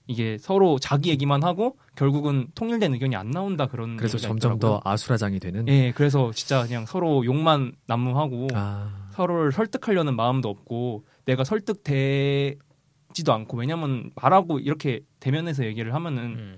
이게 0.08 0.38
서로 0.38 0.78
자기 0.80 1.10
얘기만 1.10 1.44
하고 1.44 1.78
결국은 1.96 2.48
통일된 2.56 2.94
의견이 2.94 3.15
안 3.15 3.32
나온다 3.32 3.65
그런 3.68 3.98
그래서 3.98 4.18
점점 4.18 4.54
있더라고요. 4.54 4.82
더 4.84 4.89
아수라장이 4.89 5.39
되는 5.39 5.68
예 5.68 5.91
그래서 5.94 6.32
진짜 6.32 6.63
그냥 6.63 6.86
서로 6.86 7.26
욕만 7.26 7.74
난무하고 7.88 8.48
아. 8.54 9.10
서로를 9.13 9.52
설득하려는 9.52 10.15
마음도 10.15 10.50
없고 10.50 11.06
내가 11.26 11.44
설득되지도 11.44 13.34
않고 13.34 13.58
왜냐면 13.58 14.12
말하고 14.15 14.60
이렇게 14.60 15.02
대면해서 15.20 15.65
얘기를 15.65 15.94
하면은 15.94 16.24
음. 16.24 16.56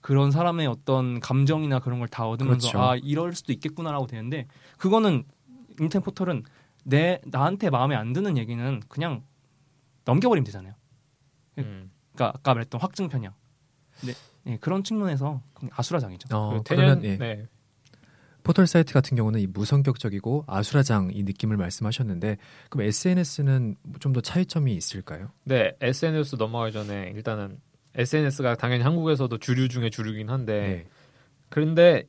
그런 0.00 0.30
사람의 0.30 0.66
어떤 0.66 1.18
감정이나 1.18 1.78
그런 1.80 1.98
걸 1.98 2.08
다 2.08 2.28
얻으면서 2.28 2.70
그렇죠. 2.70 2.78
아 2.78 2.96
이럴 2.96 3.34
수도 3.34 3.52
있겠구나라고 3.52 4.06
되는데 4.06 4.46
그거는 4.78 5.24
인터넷 5.80 6.04
포털은 6.04 6.42
내 6.84 7.20
나한테 7.26 7.70
마음에 7.70 7.96
안 7.96 8.12
드는 8.12 8.36
얘기는 8.36 8.80
그냥 8.88 9.22
넘겨버리면 10.04 10.44
되잖아요. 10.44 10.74
음. 11.58 11.90
그러니까 12.14 12.38
아까 12.38 12.54
말했던 12.54 12.80
확증 12.80 13.08
편향. 13.08 13.32
네, 14.02 14.12
네, 14.44 14.58
그런 14.60 14.82
측면에서 14.84 15.40
아수라장이죠. 15.72 16.36
어, 16.36 16.62
그 16.64 16.74
그러면 16.74 17.04
예. 17.04 17.16
네. 17.16 17.46
포털 18.42 18.66
사이트 18.66 18.92
같은 18.92 19.16
경우는 19.16 19.40
이 19.40 19.46
무성격적이고 19.46 20.44
아수라장 20.46 21.10
이 21.14 21.22
느낌을 21.22 21.56
말씀하셨는데 21.56 22.36
그럼 22.68 22.86
SNS는 22.86 23.76
좀 24.00 24.12
더 24.12 24.20
차이점이 24.20 24.74
있을까요? 24.74 25.28
네, 25.44 25.72
SNS 25.80 26.36
넘어가기 26.36 26.72
전에 26.72 27.12
일단은 27.14 27.58
SNS가 27.94 28.56
당연히 28.56 28.82
한국에서도 28.82 29.38
주류 29.38 29.68
중에 29.68 29.88
주류긴 29.88 30.28
한데 30.28 30.60
네. 30.60 30.86
그런데 31.48 32.04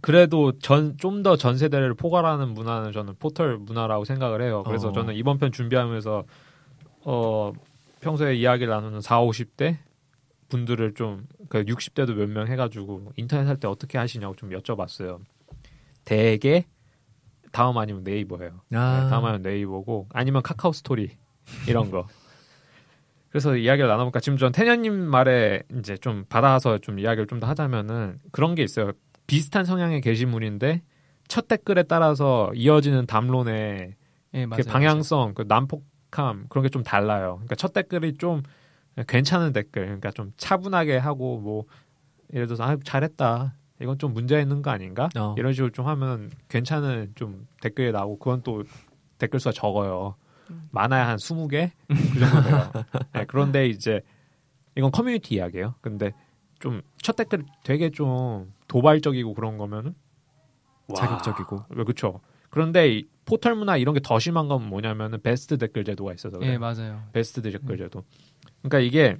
그래도 0.00 0.56
전 0.60 0.96
좀 0.96 1.24
더 1.24 1.36
전 1.36 1.58
세대를 1.58 1.94
포괄하는 1.94 2.50
문화는 2.50 2.92
저는 2.92 3.14
포털 3.18 3.58
문화라고 3.58 4.04
생각을 4.04 4.42
해요. 4.42 4.62
그래서 4.64 4.90
어. 4.90 4.92
저는 4.92 5.14
이번 5.16 5.38
편 5.38 5.50
준비하면서 5.50 6.24
어 7.04 7.52
평소에 8.00 8.34
이야기를 8.36 8.70
나누는 8.72 9.00
4, 9.00 9.20
50대 9.22 9.76
분들을 10.48 10.94
좀 10.94 11.26
그 11.48 11.64
60대도 11.64 12.14
몇 12.14 12.28
명 12.28 12.46
해가지고 12.48 13.12
인터넷 13.16 13.46
할 13.46 13.56
때 13.56 13.68
어떻게 13.68 13.96
하시냐고 13.96 14.36
좀 14.36 14.50
여쭤봤어요. 14.50 15.20
대개 16.04 16.66
다음 17.52 17.78
아니면 17.78 18.04
네이버예요. 18.04 18.60
아. 18.74 19.00
네, 19.04 19.10
다음 19.10 19.24
아니면 19.24 19.42
네이버고 19.42 20.08
아니면 20.12 20.42
카카오 20.42 20.72
스토리 20.72 21.16
이런 21.66 21.90
거. 21.90 22.06
그래서 23.30 23.56
이야기를 23.56 23.88
나눠볼까 23.88 24.20
지금 24.20 24.36
전 24.38 24.52
태녀님 24.52 24.92
말에 24.94 25.62
이제 25.78 25.96
좀 25.96 26.24
받아서 26.28 26.78
좀 26.78 26.98
이야기를 26.98 27.26
좀 27.26 27.40
더 27.40 27.46
하자면은 27.46 28.18
그런 28.32 28.54
게 28.54 28.62
있어요. 28.62 28.92
비슷한 29.26 29.64
성향의 29.64 30.00
게시물인데 30.02 30.82
첫 31.28 31.46
댓글에 31.48 31.82
따라서 31.84 32.50
이어지는 32.54 33.06
담론의 33.06 33.94
예, 34.34 34.42
그 34.44 34.48
맞아요. 34.48 34.62
방향성, 34.66 35.34
그 35.34 35.44
난폭 35.48 35.84
함 36.10 36.46
그런 36.48 36.62
게 36.62 36.68
좀 36.70 36.82
달라요. 36.82 37.34
그러니까 37.36 37.54
첫 37.56 37.72
댓글이 37.72 38.18
좀 38.18 38.42
괜찮은 39.06 39.52
댓글, 39.52 39.84
그러니까 39.84 40.10
좀 40.10 40.32
차분하게 40.36 40.96
하고 40.98 41.38
뭐 41.38 41.64
예를 42.34 42.46
들어서 42.46 42.64
아 42.64 42.76
잘했다. 42.82 43.54
이건 43.80 43.98
좀 43.98 44.12
문제 44.12 44.40
있는 44.40 44.60
거 44.62 44.70
아닌가? 44.70 45.08
어. 45.16 45.34
이런 45.38 45.52
식으로 45.52 45.70
좀 45.70 45.86
하면 45.86 46.30
괜찮은 46.48 47.12
좀 47.14 47.46
댓글이 47.60 47.92
나오고 47.92 48.18
그건 48.18 48.42
또 48.42 48.64
댓글 49.18 49.38
수가 49.38 49.52
적어요. 49.52 50.16
많아야 50.70 51.06
한 51.08 51.16
20개 51.16 51.70
그 51.88 52.18
정도 52.18 52.42
돼요. 52.42 52.72
네, 53.12 53.24
그런데 53.26 53.66
이제 53.68 54.00
이건 54.76 54.90
커뮤니티 54.90 55.34
이야기예요. 55.36 55.74
근데 55.80 56.12
좀 56.58 56.82
첫 57.02 57.14
댓글 57.16 57.44
되게 57.62 57.90
좀 57.90 58.52
도발적이고 58.66 59.32
그런 59.34 59.56
거면은 59.58 59.94
와, 60.88 60.94
자극적이고 60.96 61.64
그렇죠. 61.68 62.20
그런데 62.50 62.90
이 62.94 63.04
포털 63.24 63.54
문화 63.54 63.76
이런 63.76 63.94
게 63.94 64.00
더 64.00 64.18
심한 64.18 64.48
건 64.48 64.66
뭐냐면은 64.68 65.20
베스트 65.20 65.58
댓글 65.58 65.84
제도가 65.84 66.14
있어서 66.14 66.38
그래요. 66.38 66.52
예, 66.54 66.58
맞아요. 66.58 67.02
베스트 67.12 67.42
댓글 67.42 67.76
제도. 67.76 68.04
그러니까 68.62 68.78
이게 68.80 69.16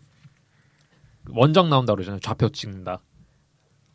원정 1.30 1.68
나온다 1.68 1.94
그러잖아요. 1.94 2.20
좌표 2.20 2.48
찍는다. 2.50 3.02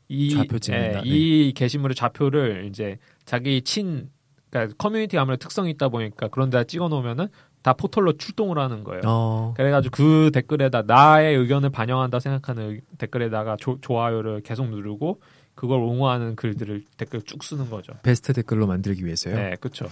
이, 0.08 0.30
좌표 0.32 0.60
찍는다. 0.60 1.00
예, 1.00 1.10
이 1.10 1.54
게시물의 1.54 1.96
좌표를 1.96 2.66
이제 2.70 2.98
자기 3.26 3.62
친 3.64 4.10
그러니까 4.52 4.76
커뮤니티 4.78 5.18
아무래도 5.18 5.40
특성이 5.40 5.72
있다 5.72 5.90
보니까 5.90 6.28
그런 6.28 6.50
데다 6.52 6.64
찍어 6.66 6.90
놓으면은 6.90 7.28
다 7.64 7.74
포털로 7.74 8.18
출동을 8.18 8.60
하는 8.60 8.84
거예요. 8.84 9.02
어. 9.06 9.54
그래가지고 9.58 9.96
그 9.96 10.32
댓글에다 10.34 10.84
나의 10.84 11.36
의견을 11.38 11.70
반영한다 11.72 12.20
생각하는 12.20 12.70
의- 12.72 12.82
댓글에다가 13.00 13.56
조- 13.56 13.80
좋아요를 13.82 14.42
계속 14.42 14.70
누르고 14.70 15.22
그걸 15.56 15.80
옹호하는 15.80 16.36
글들을 16.36 16.84
댓글 16.98 17.22
쭉 17.22 17.44
쓰는 17.44 17.70
거죠. 17.70 17.94
베스트 18.04 18.34
댓글로 18.34 18.68
만들기 18.68 19.06
위해서요. 19.06 19.36
네, 19.36 19.56
그렇죠. 19.60 19.88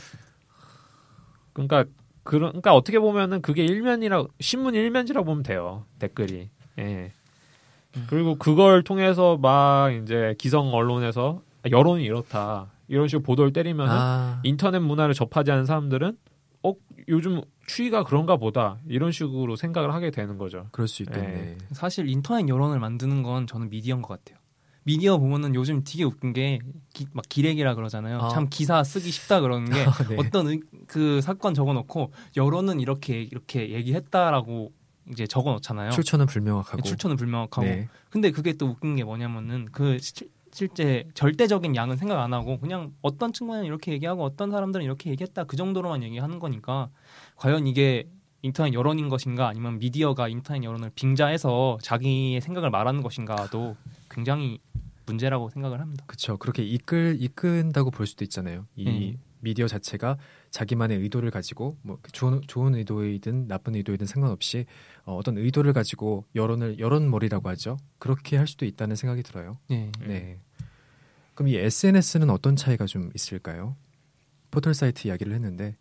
그러니까 1.53 1.85
그런 2.23 2.49
그러니까 2.49 2.75
어떻게 2.75 2.99
보면은 2.99 3.41
그게 3.41 3.63
일면이라 3.65 4.25
신문 4.39 4.75
일면지라고 4.75 5.25
보면 5.25 5.43
돼요. 5.43 5.85
댓글이. 5.99 6.49
예. 6.79 7.11
그리고 8.07 8.35
그걸 8.35 8.83
통해서 8.83 9.37
막 9.37 9.91
이제 9.91 10.35
기성 10.37 10.73
언론에서 10.73 11.41
여론이 11.69 12.03
이렇다 12.03 12.67
이런 12.87 13.07
식으로 13.07 13.23
보도를 13.23 13.53
때리면 13.53 13.87
은 13.87 13.93
아, 13.93 14.39
인터넷 14.43 14.79
문화를 14.79 15.13
접하지 15.13 15.51
않은 15.51 15.65
사람들은 15.65 16.17
어 16.63 16.73
요즘 17.09 17.41
추위가 17.65 18.03
그런가 18.03 18.37
보다 18.37 18.77
이런 18.87 19.11
식으로 19.11 19.55
생각을 19.55 19.93
하게 19.93 20.11
되는 20.11 20.37
거죠. 20.37 20.67
그럴 20.71 20.87
수 20.87 21.03
있겠네. 21.03 21.57
사실 21.71 22.07
인터넷 22.07 22.47
여론을 22.47 22.79
만드는 22.79 23.23
건 23.23 23.47
저는 23.47 23.69
미디어인 23.69 24.01
것 24.01 24.23
같아요. 24.23 24.40
미디어 24.83 25.17
보면은 25.17 25.53
요즘 25.55 25.83
되게 25.83 26.03
웃긴 26.03 26.33
게 26.33 26.59
막 27.13 27.23
기레기라 27.29 27.75
그러잖아요. 27.75 28.19
아. 28.19 28.29
참 28.29 28.47
기사 28.49 28.83
쓰기 28.83 29.11
쉽다 29.11 29.39
그러는 29.41 29.65
게 29.71 29.71
네. 30.09 30.17
어떤 30.17 30.47
의- 30.49 30.59
그 30.87 31.21
사건 31.21 31.53
적어놓고 31.53 32.11
여론은 32.35 32.79
이렇게 32.79 33.21
이렇게 33.21 33.69
얘기했다라고 33.71 34.71
이제 35.11 35.25
적어놓잖아요. 35.25 35.91
출처는 35.91 36.25
불명확하고. 36.25 36.81
출처는 36.83 37.15
불명확하고. 37.15 37.65
네. 37.65 37.89
근데 38.09 38.31
그게 38.31 38.53
또 38.53 38.67
웃긴 38.67 38.95
게 38.97 39.03
뭐냐면은 39.03 39.65
그 39.71 39.97
시- 39.99 40.29
실제 40.51 41.07
절대적인 41.13 41.75
양은 41.75 41.95
생각 41.97 42.21
안 42.21 42.33
하고 42.33 42.59
그냥 42.59 42.91
어떤 43.01 43.31
친구는 43.31 43.63
이렇게 43.63 43.93
얘기하고 43.93 44.23
어떤 44.23 44.51
사람들은 44.51 44.83
이렇게 44.85 45.09
얘기했다 45.11 45.45
그 45.45 45.55
정도로만 45.55 46.03
얘기하는 46.03 46.39
거니까 46.39 46.89
과연 47.37 47.67
이게 47.67 48.09
인터넷 48.41 48.73
여론인 48.73 49.07
것인가 49.07 49.47
아니면 49.47 49.79
미디어가 49.79 50.27
인터넷 50.27 50.63
여론을 50.65 50.91
빙자해서 50.93 51.77
자기의 51.81 52.41
생각을 52.41 52.69
말하는 52.69 53.01
것인가도 53.01 53.77
굉장히 54.11 54.59
문제라고 55.05 55.49
생각을 55.49 55.79
합니다. 55.79 56.03
그렇죠. 56.07 56.37
그렇게 56.37 56.63
이끌 56.63 57.17
이끈다고 57.19 57.91
볼 57.91 58.05
수도 58.05 58.23
있잖아요. 58.23 58.67
이 58.75 59.13
음. 59.13 59.17
미디어 59.39 59.67
자체가 59.67 60.17
자기만의 60.51 60.99
의도를 60.99 61.31
가지고 61.31 61.77
뭐 61.81 61.97
좋은 62.11 62.41
좋은 62.47 62.75
의도이든 62.75 63.47
나쁜 63.47 63.75
의도이든 63.75 64.05
상관없이 64.05 64.65
어, 65.03 65.15
어떤 65.15 65.37
의도를 65.37 65.73
가지고 65.73 66.25
여론을 66.35 66.79
여론머리라고 66.79 67.49
하죠. 67.49 67.77
그렇게 67.97 68.37
할 68.37 68.47
수도 68.47 68.65
있다는 68.65 68.95
생각이 68.95 69.23
들어요. 69.23 69.57
네. 69.69 69.91
네. 70.05 70.39
그럼 71.33 71.47
이 71.47 71.55
SNS는 71.55 72.29
어떤 72.29 72.55
차이가 72.55 72.85
좀 72.85 73.09
있을까요? 73.15 73.75
포털 74.51 74.73
사이트 74.73 75.07
이야기를 75.07 75.33
했는데 75.33 75.75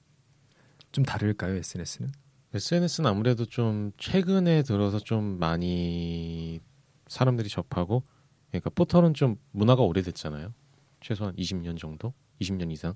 좀 0.93 1.05
다를까요? 1.05 1.55
SNS는? 1.57 2.13
SNS는 2.55 3.11
아무래도 3.11 3.45
좀 3.45 3.93
최근에 3.99 4.63
들어서 4.63 4.99
좀 4.99 5.39
많이 5.39 6.61
사람들이 7.09 7.49
접하고 7.49 8.03
그러니까 8.51 8.71
포털은 8.71 9.15
좀 9.15 9.37
문화가 9.53 9.83
오래됐잖아요. 9.83 10.53
최소한 11.01 11.35
20년 11.37 11.79
정도, 11.79 12.13
20년 12.41 12.71
이상. 12.71 12.95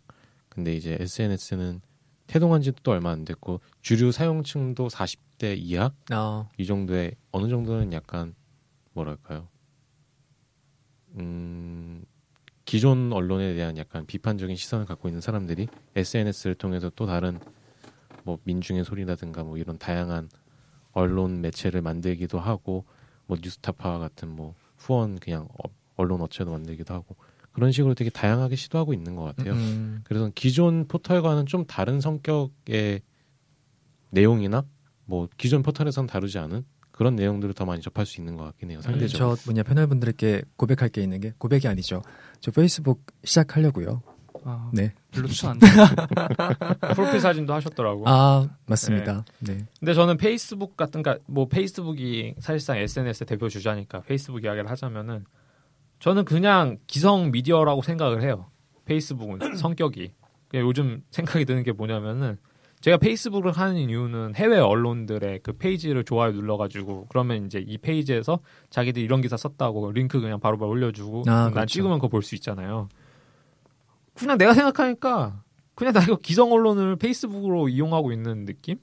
근데 0.48 0.74
이제 0.74 0.96
SNS는 1.00 1.80
태동한 2.26 2.62
지도 2.62 2.78
또 2.82 2.92
얼마 2.92 3.10
안 3.10 3.24
됐고 3.24 3.60
주류 3.82 4.12
사용층도 4.12 4.88
40대 4.88 5.56
이하 5.56 5.92
아, 6.10 6.48
이 6.58 6.66
정도의 6.66 7.16
어느 7.32 7.48
정도는 7.48 7.92
약간 7.92 8.34
뭐랄까요? 8.92 9.48
음, 11.16 12.04
기존 12.64 13.12
언론에 13.12 13.54
대한 13.54 13.76
약간 13.76 14.06
비판적인 14.06 14.56
시선을 14.56 14.86
갖고 14.86 15.08
있는 15.08 15.20
사람들이 15.20 15.68
SNS를 15.94 16.54
통해서 16.54 16.90
또 16.94 17.06
다른 17.06 17.38
뭐 18.24 18.38
민중의 18.44 18.84
소리라든가 18.84 19.44
뭐 19.44 19.58
이런 19.58 19.78
다양한 19.78 20.30
언론 20.92 21.40
매체를 21.42 21.82
만들기도 21.82 22.38
하고 22.38 22.84
뭐 23.26 23.36
뉴스타파 23.40 23.98
같은 23.98 24.28
뭐 24.28 24.54
후원 24.84 25.18
그냥 25.18 25.48
어- 25.64 25.70
언론 25.96 26.20
업체도 26.20 26.50
만들기도 26.50 26.92
하고 26.94 27.16
그런 27.52 27.72
식으로 27.72 27.94
되게 27.94 28.10
다양하게 28.10 28.56
시도하고 28.56 28.92
있는 28.92 29.14
것 29.16 29.22
같아요. 29.24 29.54
음, 29.54 30.00
그래서 30.04 30.30
기존 30.34 30.86
포털과는 30.88 31.46
좀 31.46 31.64
다른 31.66 32.00
성격의 32.00 33.00
내용이나 34.10 34.64
뭐 35.06 35.28
기존 35.36 35.62
포털에서는 35.62 36.06
다루지 36.06 36.38
않은 36.38 36.64
그런 36.90 37.16
내용들을 37.16 37.54
더 37.54 37.64
많이 37.64 37.80
접할 37.82 38.06
수 38.06 38.20
있는 38.20 38.36
것 38.36 38.44
같긴 38.44 38.70
해요. 38.70 38.80
상대적으로. 38.80 39.36
저 39.36 39.42
뭐냐 39.46 39.62
패널분들께 39.64 40.42
고백할 40.56 40.88
게 40.90 41.02
있는 41.02 41.20
게 41.20 41.32
고백이 41.38 41.66
아니죠. 41.66 42.02
저 42.40 42.50
페이스북 42.50 43.04
시작하려고요. 43.24 44.02
아, 44.44 44.70
네. 44.72 44.92
별로 45.14 45.28
추천 45.28 45.50
안 45.52 45.58
돼요. 45.58 45.70
프로필 46.94 47.20
사진도 47.20 47.54
하셨더라고. 47.54 48.04
아 48.06 48.48
맞습니다. 48.66 49.24
네. 49.40 49.64
근데 49.78 49.94
저는 49.94 50.16
페이스북 50.16 50.76
같은 50.76 51.02
그뭐 51.02 51.48
페이스북이 51.48 52.34
사실상 52.38 52.76
SNS 52.78 53.24
대표 53.26 53.48
주자니까 53.48 54.02
페이스북 54.02 54.44
이야기를 54.44 54.70
하자면은 54.70 55.24
저는 56.00 56.24
그냥 56.24 56.78
기성 56.86 57.30
미디어라고 57.30 57.82
생각을 57.82 58.22
해요. 58.22 58.50
페이스북은 58.84 59.38
성격이. 59.56 60.12
요즘 60.54 61.02
생각이 61.10 61.44
드는 61.46 61.62
게 61.64 61.72
뭐냐면은 61.72 62.36
제가 62.80 62.98
페이스북을 62.98 63.50
하는 63.52 63.76
이유는 63.76 64.34
해외 64.36 64.58
언론들의 64.58 65.40
그 65.42 65.52
페이지를 65.54 66.04
좋아요 66.04 66.32
눌러가지고 66.32 67.06
그러면 67.08 67.46
이제 67.46 67.64
이 67.66 67.78
페이지에서 67.78 68.40
자기들 68.70 69.02
이런 69.02 69.20
기사 69.22 69.36
썼다고 69.38 69.90
링크 69.92 70.20
그냥 70.20 70.38
바로바로 70.38 70.70
올려주고 70.70 71.20
아, 71.26 71.44
그렇죠. 71.44 71.54
난 71.54 71.66
찍으면 71.66 71.98
그거 71.98 72.08
볼 72.08 72.22
수 72.22 72.34
있잖아요. 72.34 72.88
그냥 74.14 74.38
내가 74.38 74.54
생각하니까 74.54 75.42
그냥 75.74 75.92
나 75.92 76.02
이거 76.02 76.16
기성 76.16 76.52
언론을 76.52 76.96
페이스북으로 76.96 77.68
이용하고 77.68 78.12
있는 78.12 78.44
느낌? 78.44 78.78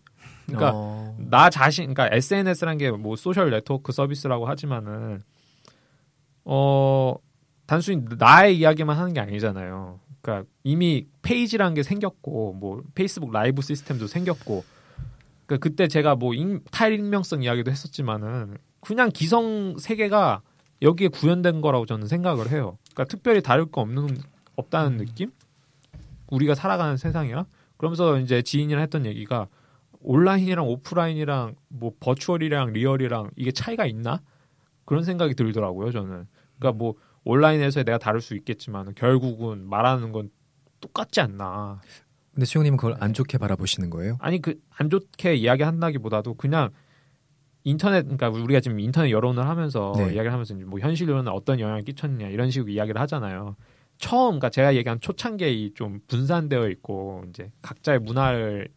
그러니까 0.46 0.72
어... 0.76 1.16
나 1.20 1.50
자신, 1.50 1.94
그러니까 1.94 2.16
SNS란 2.16 2.78
게 2.78 2.92
뭐 2.92 3.16
social 3.16 3.50
network 3.52 3.92
service라고 3.92 4.48
하지만은 4.48 5.22
어 6.44 7.16
단순히 7.66 8.04
나의 8.18 8.58
이야기만 8.58 8.98
하는 8.98 9.14
게 9.14 9.22
아니잖아요. 9.22 10.00
그러니까 10.22 10.50
이미 10.64 11.08
페이지라는 11.22 11.74
게 11.74 11.84
생겼고 11.84 12.54
뭐 12.54 12.84
페이스북 12.96 13.32
라이브 13.32 13.62
시스템도 13.62 14.08
생겼고 14.08 14.64
그러니까 15.46 15.64
그때 15.64 15.88
제가 15.88 16.16
뭐 16.16 16.34
인, 16.34 16.62
탈익명성 16.72 17.44
이야기도 17.44 17.72
했었지만은 17.72 18.58
그냥 18.82 19.10
기성 19.14 19.78
세계가 19.80 20.42
여기에 20.82 21.10
구현된 21.10 21.62
거라고 21.62 21.86
저는 21.86 22.08
생각을 22.08 22.52
해요. 22.52 22.78
그러니까 22.94 23.06
특별히 23.06 23.42
다를 23.42 23.66
거 23.66 23.82
없는 23.82 24.18
없다는 24.62 24.94
음. 24.94 24.98
느낌? 25.06 25.32
우리가 26.30 26.56
살아가는 26.56 26.98
세상이랑 26.98 27.46
그러면서 27.78 28.20
이제 28.20 28.42
지인이랑 28.42 28.82
했던 28.82 29.06
얘기가 29.06 29.48
온라인이랑 30.02 30.66
오프라인이랑 30.68 31.56
뭐 31.68 31.92
버추얼이랑 32.00 32.74
리얼이랑 32.74 33.32
이게 33.36 33.52
차이가 33.52 33.86
있나? 33.86 34.22
그런 34.86 35.04
생각이 35.04 35.36
들더라고요, 35.36 35.92
저는. 35.92 36.26
그러니까 36.58 36.78
뭐 36.78 36.96
온라인에서 37.24 37.84
내가 37.84 37.98
다룰 37.98 38.20
수 38.22 38.36
있겠지만 38.36 38.94
결국은 38.96 39.68
말하는 39.70 40.12
건 40.12 40.30
똑같지 40.80 41.22
않나. 41.22 41.82
근데 42.34 42.46
수영님은 42.46 42.78
그걸 42.78 42.96
안 43.00 43.14
좋게 43.14 43.38
바라보시는 43.38 43.90
거예요? 43.90 44.18
아니 44.20 44.42
그 44.42 44.56
안 44.82 44.90
좋게 44.90 45.36
이야기한다기보다도 45.36 46.34
그냥 46.34 46.72
인터넷 47.64 48.02
그러니까 48.02 48.30
우리가 48.30 48.60
지금 48.60 48.80
인터넷 48.80 49.12
여론을 49.12 49.48
하면서 49.48 49.94
네. 49.96 50.06
이야기를 50.06 50.32
하면서 50.34 50.56
뭐 50.56 50.80
현실 50.80 51.08
여론에 51.08 51.30
어떤 51.30 51.60
영향을 51.60 51.84
끼쳤냐 51.84 52.30
이런 52.30 52.50
식으로 52.50 52.72
이야기를 52.72 53.00
하잖아요. 53.02 53.56
처음 54.02 54.32
그러니까 54.32 54.50
제가 54.50 54.76
얘기한 54.76 55.00
초창기에 55.00 55.74
좀 55.76 56.02
분산되어 56.08 56.70
있고 56.70 57.24
이제 57.30 57.52
각자의 57.62 58.00
문화를 58.00 58.68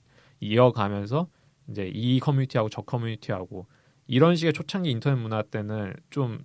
이어가면서 0.40 1.28
이제 1.68 1.90
이 1.92 2.20
커뮤니티하고 2.20 2.68
저 2.68 2.82
커뮤니티하고 2.82 3.66
이런 4.06 4.36
식의 4.36 4.52
초창기 4.52 4.90
인터넷 4.90 5.16
문화 5.16 5.42
때는 5.42 5.94
좀 6.10 6.44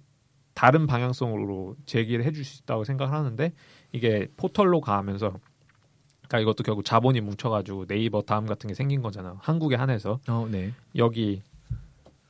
다른 0.53 0.87
방향성으로 0.87 1.75
제기를 1.85 2.23
해줄 2.23 2.45
수 2.45 2.61
있다고 2.63 2.85
생각을 2.85 3.13
하는데 3.13 3.51
이게 3.91 4.27
포털로 4.37 4.79
가면서 4.79 5.33
그러니까 6.27 6.39
이것도 6.39 6.63
결국 6.63 6.85
자본이 6.85 7.19
뭉쳐가지고 7.21 7.85
네이버 7.85 8.21
다음 8.21 8.45
같은 8.45 8.69
게 8.69 8.73
생긴 8.73 9.01
거잖아요. 9.01 9.39
한국에 9.41 9.75
한해서 9.75 10.19
어, 10.29 10.47
네. 10.49 10.71
여기 10.95 11.41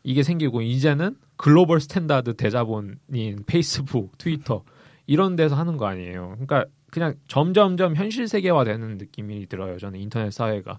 이게 0.03 0.23
생기고 0.23 0.61
이제는 0.61 1.15
global 1.35 1.79
standard 1.79 2.35
대자본인 2.35 3.43
페이스북, 3.45 4.17
트위터 4.17 4.63
이런 5.09 5.35
데서 5.35 5.55
하는 5.55 5.75
거 5.75 5.87
아니에요. 5.87 6.35
그러니까 6.35 6.65
그냥 6.91 7.15
점점점 7.27 7.95
현실 7.95 8.27
세계화되는 8.27 8.99
느낌이 8.99 9.47
들어요. 9.47 9.79
저는 9.79 9.99
인터넷 9.99 10.31
사회가. 10.31 10.77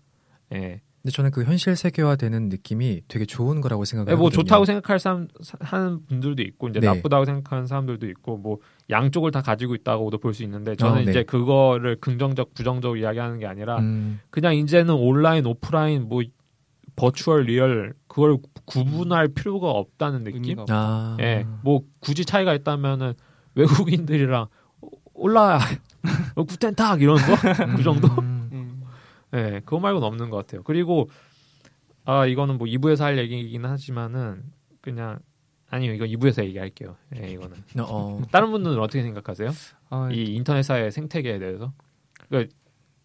예. 0.55 0.81
근데 1.03 1.13
저는 1.13 1.33
그 1.33 1.43
현실 1.43 1.75
세계화되는 1.75 2.49
느낌이 2.49 3.03
되게 3.09 3.25
좋은 3.25 3.61
거라고 3.61 3.85
생각해요. 3.85 4.15
네, 4.15 4.21
뭐 4.21 4.31
좋다고 4.31 4.67
생각할 4.67 5.01
사람 5.01 5.27
하는 5.59 6.07
분들도 6.07 6.43
있고 6.43 6.69
이제 6.69 6.79
네. 6.79 6.87
나쁘다고 6.87 7.25
생각하는 7.25 7.67
사람들도 7.67 8.07
있고 8.11 8.37
뭐 8.37 8.59
양쪽을 8.89 9.33
다 9.33 9.43
가지고 9.43 9.75
있다고도 9.75 10.19
볼 10.19 10.33
수 10.33 10.45
있는데 10.45 10.77
저는 10.77 10.93
어, 10.93 11.05
네. 11.05 11.11
이제 11.11 11.23
그거를 11.25 11.97
긍정적 11.97 12.55
부정적 12.55 12.99
이야기하는 12.99 13.41
게 13.41 13.47
아니라 13.47 13.79
음. 13.81 14.21
그냥 14.31 14.55
이제는 14.55 14.95
온라인 14.95 15.45
오프라인 15.45 16.09
뭐 16.09 16.23
virtual 16.95 17.45
real 17.47 17.95
그걸 18.07 18.37
구분할 18.67 19.27
필요가 19.29 19.71
없다는 19.71 20.23
느낌. 20.23 20.59
아. 20.69 21.17
예. 21.19 21.47
뭐 21.65 21.81
굳이 21.99 22.25
차이가 22.25 22.55
있다면은 22.55 23.15
외국인들이랑 23.61 24.47
올라 25.15 25.59
구텐탁 26.35 27.01
이런 27.03 27.17
거 27.17 27.77
그 27.77 27.83
정도. 27.83 28.09
음. 28.23 28.83
네, 29.33 29.61
그거 29.61 29.79
말고는 29.79 30.07
없는 30.07 30.31
것 30.31 30.39
같아요. 30.39 30.63
그리고 30.65 31.09
아 32.05 32.27
이거는 32.27 32.59
뭐 32.59 32.67
2부에서 32.67 33.03
할 33.03 33.19
얘기이긴 33.19 33.65
하지만은 33.65 34.43
그냥 34.81 35.19
아니요 35.69 35.93
이거 35.93 36.05
2부에서 36.05 36.43
얘기할게요. 36.45 36.97
네, 37.11 37.31
이거는 37.33 37.57
어. 37.79 37.83
어. 37.89 38.23
다른 38.33 38.51
분들은 38.51 38.79
어떻게 38.81 39.03
생각하세요? 39.03 39.51
아, 39.91 40.09
이 40.11 40.35
인터넷 40.35 40.63
사회 40.63 40.91
생태계에 40.91 41.39
대해서? 41.39 41.73
그러니까 42.29 42.53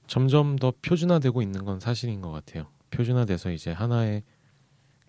점점 0.08 0.56
더 0.56 0.74
표준화되고 0.82 1.42
있는 1.42 1.64
건 1.66 1.80
사실인 1.80 2.22
것 2.22 2.32
같아요. 2.32 2.68
표준화돼서 2.92 3.52
이제 3.52 3.72
하나의 3.72 4.24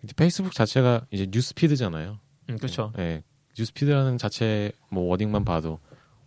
이제 0.03 0.13
페이스북 0.15 0.53
자체가 0.53 1.05
이제 1.11 1.25
뉴스피드잖아요. 1.31 2.19
음, 2.49 2.57
그렇죠. 2.57 2.91
네, 2.95 3.23
뉴스피드라는 3.57 4.17
자체 4.17 4.71
뭐 4.89 5.05
워딩만 5.05 5.45
봐도 5.45 5.79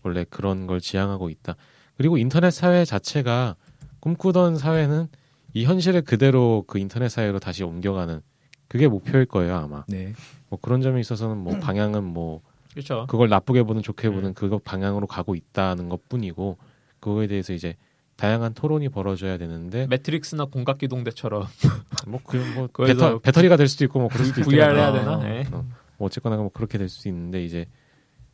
원래 0.02 0.24
그런 0.28 0.66
걸 0.66 0.80
지향하고 0.80 1.30
있다. 1.30 1.56
그리고 1.96 2.16
인터넷 2.16 2.50
사회 2.50 2.84
자체가 2.84 3.56
꿈꾸던 4.00 4.56
사회는 4.56 5.08
이 5.52 5.64
현실을 5.64 6.02
그대로 6.02 6.64
그 6.66 6.78
인터넷 6.78 7.08
사회로 7.08 7.38
다시 7.38 7.64
옮겨가는 7.64 8.20
그게 8.68 8.88
목표일 8.88 9.26
거예요 9.26 9.56
아마. 9.56 9.84
네. 9.88 10.14
뭐 10.48 10.58
그런 10.60 10.80
점에 10.80 11.00
있어서는 11.00 11.36
뭐 11.36 11.58
방향은 11.58 12.04
뭐 12.04 12.40
그렇죠. 12.72 13.06
그걸 13.08 13.28
나쁘게 13.28 13.64
보는 13.64 13.82
좋게 13.82 14.10
보는 14.10 14.30
음. 14.30 14.34
그거 14.34 14.58
방향으로 14.58 15.06
가고 15.06 15.34
있다는 15.34 15.88
것뿐이고 15.88 16.56
그거에 17.00 17.26
대해서 17.26 17.52
이제 17.52 17.74
다양한 18.16 18.54
토론이 18.54 18.90
벌어져야 18.90 19.38
되는데 19.38 19.86
매트릭스나 19.88 20.44
공각기동대처럼 20.44 21.46
뭐그뭐 22.06 22.44
뭐 22.54 22.68
배터, 22.86 23.18
배터리가 23.18 23.56
될 23.56 23.66
수도 23.66 23.84
있고 23.84 23.98
뭐 23.98 24.08
그럴 24.08 24.26
수도 24.26 24.40
있고 24.42 24.50
VR 24.52 24.76
해야 24.76 24.92
되나? 24.92 25.16
네. 25.18 25.46
어, 25.50 25.64
뭐 26.00 26.06
어쨌거나 26.06 26.36
뭐 26.38 26.48
그렇게 26.48 26.78
될 26.78 26.88
수도 26.88 27.10
있는데 27.10 27.44
이제 27.44 27.66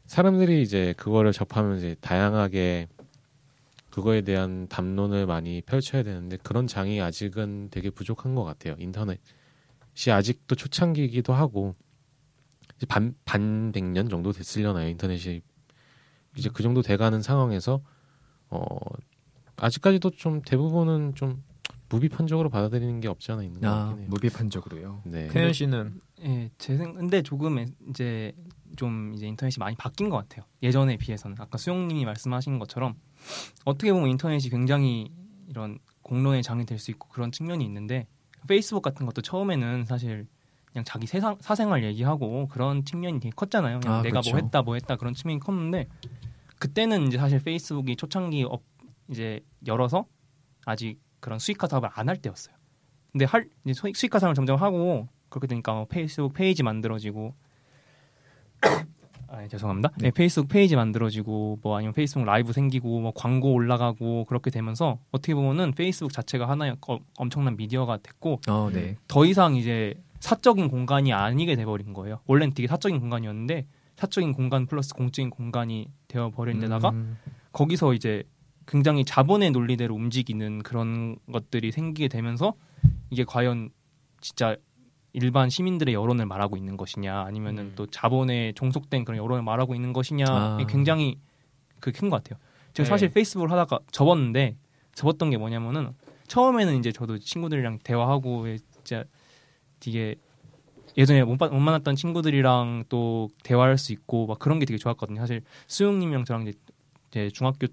사람들이 0.07 0.63
이제 0.63 0.95
그거를 0.97 1.33
접하면 1.33 1.79
이제 1.79 1.97
다양하게 2.01 2.87
그거에 3.91 4.21
대한 4.21 4.69
담론을 4.69 5.27
많이 5.27 5.63
펼쳐야 5.63 6.05
되는데 6.05 6.37
그런 6.45 6.69
장이 6.69 7.03
아직은 7.03 7.71
되게 7.73 7.91
부족한 7.91 8.37
것 8.37 8.45
같아요. 8.45 8.77
인터넷이 8.79 9.19
아직도 10.13 10.55
초창기이기도 10.55 11.33
하고 11.33 11.75
이제 12.77 12.87
반, 12.87 13.17
반 13.25 13.73
100년 13.73 14.09
정도 14.11 14.31
됐으려나요. 14.31 14.89
인터넷이 14.89 15.43
이제 16.37 16.51
그 16.55 16.63
정도 16.63 16.83
돼가는 16.83 17.21
상황에서 17.21 17.83
어 18.49 18.67
아직까지도 19.57 20.11
좀 20.11 20.41
대부분은 20.43 21.17
좀 21.17 21.43
무비판적으로 21.89 22.49
받아들이는 22.51 23.01
게 23.01 23.09
없지 23.09 23.33
않아 23.33 23.43
있는 23.43 23.61
것 23.61 23.69
아, 23.69 23.87
같긴 23.87 23.99
해요. 24.01 24.07
무비판적으로요. 24.11 25.03
네. 25.05 25.29
태현 25.29 25.53
씨는 25.53 26.01
예, 26.25 26.51
제 26.59 26.77
생, 26.77 26.95
근데 26.95 27.23
조금 27.23 27.65
이제 27.91 28.33
좀 28.77 29.13
이제 29.15 29.27
인터넷이 29.27 29.57
많이 29.61 29.77
바뀐 29.77 30.09
것 30.09 30.17
같아요. 30.17 30.45
예전에 30.63 30.97
비해서는 30.97 31.37
아까 31.41 31.59
수용님이 31.59 32.05
말씀하신 32.05 32.59
것처럼 32.59 32.95
어떻게 33.65 33.93
보면 33.93 34.09
인터넷이 34.11 34.49
굉장히 34.51 35.11
이런 35.49 35.79
공론의 36.03 36.43
장이 36.43 36.65
될 36.67 36.79
수 36.79 36.91
있고 36.91 37.09
그런 37.09 37.31
측면이 37.33 37.65
있는데 37.65 38.07
페이스북 38.49 38.83
같은 38.83 39.07
것도 39.07 39.23
처음에는 39.23 39.85
사실 39.87 40.27
그냥 40.73 40.85
자기 40.85 41.07
세상, 41.07 41.37
사생활 41.41 41.85
얘기하고 41.85 42.49
그런 42.49 42.85
측면이 42.85 43.21
되게 43.21 43.33
컸잖아요. 43.35 43.81
그냥 43.81 43.99
아, 43.99 44.03
내가 44.03 44.15
뭐 44.17 44.21
그렇죠. 44.23 44.31
뭐 44.33 44.41
했다 44.41 44.63
뭐 44.63 44.75
했다 44.75 44.97
그런 44.97 45.15
측면이 45.15 45.41
컸는데 45.41 45.89
그때는 46.59 47.07
이제 47.09 47.19
사실 47.19 47.41
페이스북이 47.43 47.97
초창기 47.97 48.45
업 48.45 48.63
이제 49.09 49.41
열어서 49.67 50.07
아직 50.65 50.99
그런 51.27 51.41
수익화 51.41 51.67
사업을 51.67 51.89
안 51.93 52.09
할 52.09 52.17
때였어요. 52.19 52.55
근데 53.11 53.25
할 53.25 53.49
수익화 53.95 54.21
사업을 54.21 54.37
점점 54.37 54.63
하고 54.63 55.09
그렇게 55.29 55.49
되니까 55.49 55.73
뭐 55.75 55.85
페이스북 55.87 56.35
페이지 56.35 56.63
만들어지고 56.63 57.35
아, 59.29 59.39
네, 59.41 59.49
죄송합니다. 59.49 59.89
네. 59.99 60.05
네, 60.05 60.11
페이스북 60.13 60.47
페이지 60.49 60.77
만들어지고 60.77 61.59
뭐 61.63 61.77
아니면 61.77 61.95
페이스북 61.95 62.25
라이브 62.25 62.53
생기고 62.53 63.01
뭐 63.01 63.13
광고 63.13 63.53
올라가고 63.55 64.25
그렇게 64.27 64.53
되면서 64.53 65.01
어떻게 65.11 65.35
보면은 65.35 65.73
페이스북 65.73 66.13
자체가 66.13 66.49
하나의 66.49 66.77
어, 66.87 66.99
엄청난 67.19 67.57
미디어가 67.57 67.97
됐고 68.05 68.41
어, 68.49 68.71
네. 68.73 68.97
더 69.09 69.25
이상 69.25 69.57
이제 69.57 69.95
사적인 70.21 70.69
공간이 70.69 71.13
아니게 71.13 71.57
돼버린 71.57 71.93
거예요. 71.93 72.21
원래는 72.27 72.55
되게 72.55 72.69
사적인 72.69 73.01
공간이었는데 73.01 73.67
사적인 73.97 74.33
공간 74.33 74.67
플러스 74.67 74.95
공적인 74.95 75.31
공간이 75.31 75.89
되어 76.07 76.31
버린 76.31 76.61
데다가 76.61 76.91
음. 76.91 77.19
거기서 77.51 77.95
이제 77.95 78.23
굉장히 78.67 79.05
자본의 79.05 79.53
논리대로 79.53 79.95
움직이는 79.95 80.63
그런 80.63 81.17
것들이 81.31 81.73
생기게 81.73 82.09
되면서 82.09 82.55
이게 83.11 83.25
과연 83.25 83.71
진짜 84.21 84.57
일반 85.13 85.49
시민들의 85.49 85.95
여론을 85.95 86.27
말하고 86.27 86.57
있는 86.57 86.77
것이냐 86.77 87.23
아니면은 87.23 87.63
음. 87.63 87.73
또 87.77 87.87
자본에 87.87 88.53
종속된 88.53 89.05
그런 89.05 89.19
여론을 89.23 89.43
말하고 89.43 89.75
있는 89.75 89.93
것이냐 89.93 90.27
아. 90.29 90.59
굉장히 90.69 91.19
그큰것 91.81 92.23
같아요. 92.23 92.39
제가 92.75 92.85
네. 92.85 92.91
사실 92.91 93.09
페이스북을 93.11 93.51
하다가 93.51 93.79
접었는데 93.91 94.57
접었던 94.95 95.31
게 95.31 95.39
뭐냐면은 95.39 95.93
처음에는 96.27 96.79
이제 96.79 96.93
저도 96.93 97.19
친구들이랑 97.19 97.79
대화하고 97.85 98.47
진짜 98.85 99.05
되게 99.81 100.17
예전에 100.97 101.25
못, 101.25 101.37
못 101.37 101.59
만났던 101.59 101.95
친구들이랑 101.95 102.85
또 102.89 103.29
대화할 103.43 103.79
수 103.79 103.93
있고 103.93 104.27
막 104.27 104.39
그런 104.39 104.59
게 104.59 104.67
되게 104.67 104.79
좋았거든요. 104.79 105.21
사실 105.21 105.43
수용님이랑 105.67 106.25
저랑 106.25 106.43
이제, 106.43 106.53
이제 107.11 107.31
중학교 107.31 107.67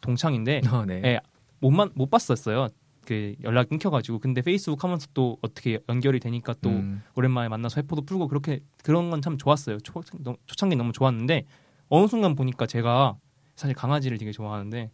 동창인데 0.00 0.62
어, 0.72 0.84
네. 0.86 1.00
예, 1.04 1.20
못만 1.60 1.90
못 1.94 2.10
봤었어요. 2.10 2.68
그 3.06 3.34
연락 3.42 3.68
끊겨가지고 3.70 4.18
근데 4.18 4.42
페이스북 4.42 4.84
하면서 4.84 5.06
또 5.14 5.38
어떻게 5.42 5.78
연결이 5.88 6.20
되니까 6.20 6.54
또 6.60 6.70
음. 6.70 7.02
오랜만에 7.16 7.48
만나서 7.48 7.80
회포도 7.80 8.02
풀고 8.02 8.28
그렇게 8.28 8.60
그런 8.84 9.10
건 9.10 9.20
참 9.22 9.36
좋았어요. 9.38 9.78
초, 9.80 10.02
초창기 10.46 10.76
너무 10.76 10.92
좋았는데 10.92 11.44
어느 11.88 12.06
순간 12.06 12.34
보니까 12.36 12.66
제가 12.66 13.16
사실 13.56 13.74
강아지를 13.74 14.18
되게 14.18 14.30
좋아하는데 14.32 14.90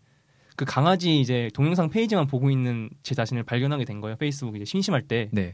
그 0.56 0.64
강아지 0.64 1.20
이제 1.20 1.50
동영상 1.52 1.90
페이지만 1.90 2.26
보고 2.26 2.50
있는 2.50 2.88
제 3.02 3.14
자신을 3.14 3.42
발견하게 3.42 3.84
된 3.84 4.00
거예요. 4.00 4.16
페이스북 4.16 4.56
이제 4.56 4.64
심심할 4.64 5.02
때. 5.02 5.28
네. 5.32 5.52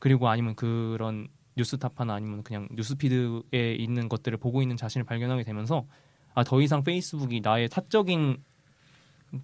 그리고 0.00 0.28
아니면 0.28 0.56
그런 0.56 1.28
뉴스타파나 1.56 2.14
아니면 2.14 2.42
그냥 2.42 2.66
news 2.72 3.17
feed에 3.17 3.74
있는 3.74 4.08
것들을 4.08 4.36
보고 4.38 4.60
있는 4.62 4.76
자신을 4.76 5.04
발견하게 5.04 5.44
되면서 5.44 5.86
아 6.34 6.42
더 6.42 6.60
이상 6.62 6.82
페이스북이 6.82 7.40
나의 7.42 7.68
사적인 7.68 8.38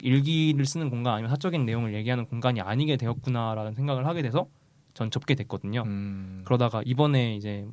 일기를 0.02 0.64
쓰는 0.66 0.90
공간 0.90 1.14
아니면 1.14 1.30
사적인 1.30 1.64
내용을 1.64 1.94
얘기하는 1.94 2.26
공간이 2.26 2.60
아니게 2.60 2.96
되었구나라는 2.96 3.74
생각을 3.74 4.06
하게 4.06 4.22
돼서 4.22 4.48
전 4.94 5.10
접게 5.10 5.34
됐거든요. 5.34 5.82
음. 5.86 6.42
그러다가 6.44 6.82
이번에 6.84 7.36
이제 7.36 7.66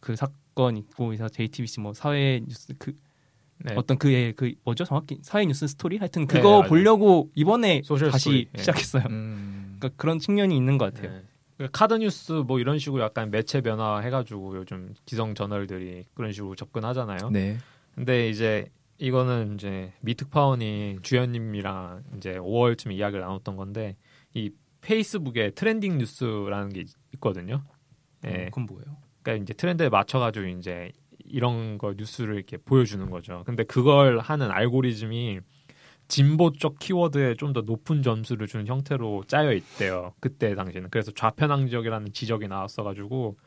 그 0.00 0.16
사건 0.16 0.76
있고 0.76 1.06
그래서 1.06 1.28
JTBC 1.28 1.80
뭐 1.80 1.94
사회 1.94 2.40
뉴스 2.46 2.74
그 2.78 2.96
네. 3.58 3.74
어떤 3.76 3.98
그의 3.98 4.34
그 4.34 4.52
뭐죠 4.64 4.84
정확히 4.84 5.18
사회 5.22 5.46
뉴스 5.46 5.66
스토리 5.66 5.96
하여튼 5.96 6.26
네, 6.26 6.34
그거 6.34 6.62
네, 6.62 6.68
보려고 6.68 7.30
이번에 7.34 7.82
다시 7.82 8.18
스토리. 8.18 8.48
네. 8.52 8.58
시작했어요. 8.60 9.04
음. 9.08 9.76
그러니까 9.78 9.96
그런 9.96 10.18
측면이 10.18 10.56
있는 10.56 10.76
것 10.76 10.92
같아요. 10.92 11.12
네. 11.12 11.22
그 11.56 11.68
카드 11.72 11.94
뉴스 11.94 12.32
뭐 12.32 12.58
이런 12.58 12.78
식으로 12.78 13.02
약간 13.02 13.30
매체 13.30 13.60
변화 13.60 14.00
해가지고 14.00 14.56
요즘 14.56 14.92
기성 15.06 15.34
저널들이 15.34 16.04
그런 16.14 16.32
식으로 16.32 16.54
접근하잖아요. 16.56 17.30
네. 17.30 17.58
근데 17.94 18.28
이제 18.28 18.68
이거는 18.98 19.54
이제 19.54 19.92
미 20.00 20.16
특파원 20.16 20.98
이주연님이랑 21.02 22.04
이제 22.16 22.34
5월쯤에 22.34 22.92
이야기를 22.92 23.20
나눴던 23.22 23.56
건데 23.56 23.96
이 24.34 24.50
페이스북에 24.80 25.50
trending 25.50 25.98
news라는 25.98 26.70
게 26.70 26.84
있거든요. 27.14 27.64
예. 28.24 28.28
네. 28.28 28.44
그건 28.46 28.66
뭐예요? 28.66 28.96
그러니까 29.22 29.42
이제 29.42 29.54
트렌드에 29.54 29.88
맞춰가지고 29.88 30.46
이제 30.46 30.92
이런 31.24 31.78
거 31.78 31.94
뉴스를 31.96 32.36
이렇게 32.36 32.56
보여주는 32.58 33.08
거죠. 33.10 33.42
근데 33.46 33.64
그걸 33.64 34.18
하는 34.18 34.50
알고리즘이 34.50 35.40
진보 36.06 36.52
쪽 36.52 36.78
키워드에 36.78 37.34
좀 37.36 37.54
더 37.54 37.62
높은 37.62 38.02
점수를 38.02 38.46
주는 38.46 38.66
형태로 38.66 39.24
짜여 39.26 39.52
있대요. 39.54 40.12
그때 40.20 40.54
당시에는. 40.54 40.90
그래서 40.90 41.10
좌편향적이라는 41.12 42.12
지적이 42.12 42.48
나왔어가지고 42.48 43.38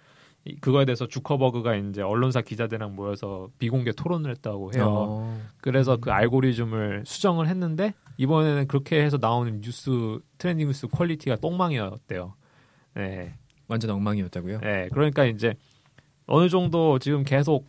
그거에 0.62 0.86
대해서 0.86 1.08
주커버그가 1.08 1.76
이제 1.76 2.02
언론사 2.02 2.41
기자들이랑 2.41 2.95
모여서 2.95 3.50
비공개 3.60 3.91
토론을 3.91 4.32
했다고 4.32 4.72
해요. 4.76 4.86
어. 4.88 5.41
그래서 5.62 5.98
그 5.98 6.12
알고리즘을 6.12 7.04
수정을 7.06 7.48
했는데 7.48 7.93
이번에는 8.18 8.68
그렇게 8.68 9.04
해서 9.04 9.18
나오는 9.20 9.62
뉴스 9.62 10.20
trending 10.38 10.68
news 10.68 10.88
quality가 10.88 11.38
똥망이었대요. 11.38 12.34
네. 12.95 13.36
완전 13.68 13.91
엉망이었다고요? 13.91 14.60
네. 14.62 14.89
그러니까 14.93 15.26
이제 15.26 15.54
어느 16.26 16.50
정도 16.50 17.00
지금 17.00 17.24
계속 17.24 17.66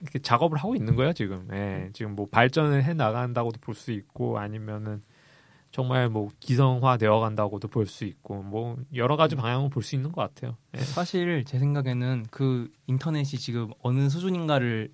이렇게 0.00 0.18
작업을 0.18 0.58
하고 0.58 0.74
있는 0.74 0.96
거예요 0.96 1.12
지금. 1.12 1.48
예. 1.52 1.90
지금 1.92 2.14
뭐 2.16 2.26
발전을 2.30 2.82
해 2.84 2.94
나간다고도 2.94 3.58
볼 3.60 3.74
수 3.74 3.92
있고 3.92 4.38
아니면은 4.38 5.00
정말 5.72 6.08
뭐 6.10 6.28
기성화 6.40 6.98
되어 6.98 7.18
간다고도 7.20 7.68
볼 7.68 7.86
수 7.86 8.04
있고 8.04 8.42
뭐 8.42 8.76
여러 8.94 9.16
가지 9.16 9.34
방향을 9.36 9.70
볼 9.70 9.82
수 9.82 9.94
있는 9.96 10.12
것 10.12 10.20
같아요. 10.20 10.56
예. 10.76 10.80
사실 10.80 11.44
제 11.44 11.58
생각에는 11.58 12.26
그 12.30 12.70
인터넷이 12.86 13.38
지금 13.38 13.70
어느 13.82 14.08
수준인가를 14.08 14.90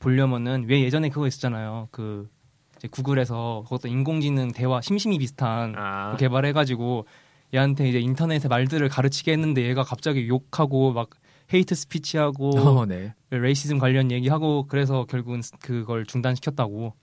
보려면은 0.00 0.64
왜 0.68 0.82
예전에 0.82 1.08
그거 1.10 1.26
있었잖아요. 1.26 1.88
그 1.92 2.28
이제 2.76 2.88
구글에서 2.88 3.62
그것도 3.64 3.88
인공지능 3.88 4.50
대화 4.52 4.80
심심이 4.80 5.18
비슷한 5.18 5.74
아. 5.76 6.16
개발해가지고 6.16 7.06
얘한테 7.54 7.88
이제 7.88 8.00
인터넷의 8.00 8.48
말들을 8.48 8.88
가르치게 8.88 9.32
했는데 9.32 9.62
얘가 9.68 9.82
갑자기 9.84 10.26
욕하고 10.28 10.92
막 10.92 11.10
hate 11.52 11.74
speech하고 11.74 12.50
어, 12.80 12.86
네. 12.86 13.14
racism 13.30 13.78
관련 13.78 14.10
얘기하고 14.10 14.66
그래서 14.66 15.04
결국은 15.04 15.42
그걸 15.60 16.06
중단시켰다고. 16.06 16.94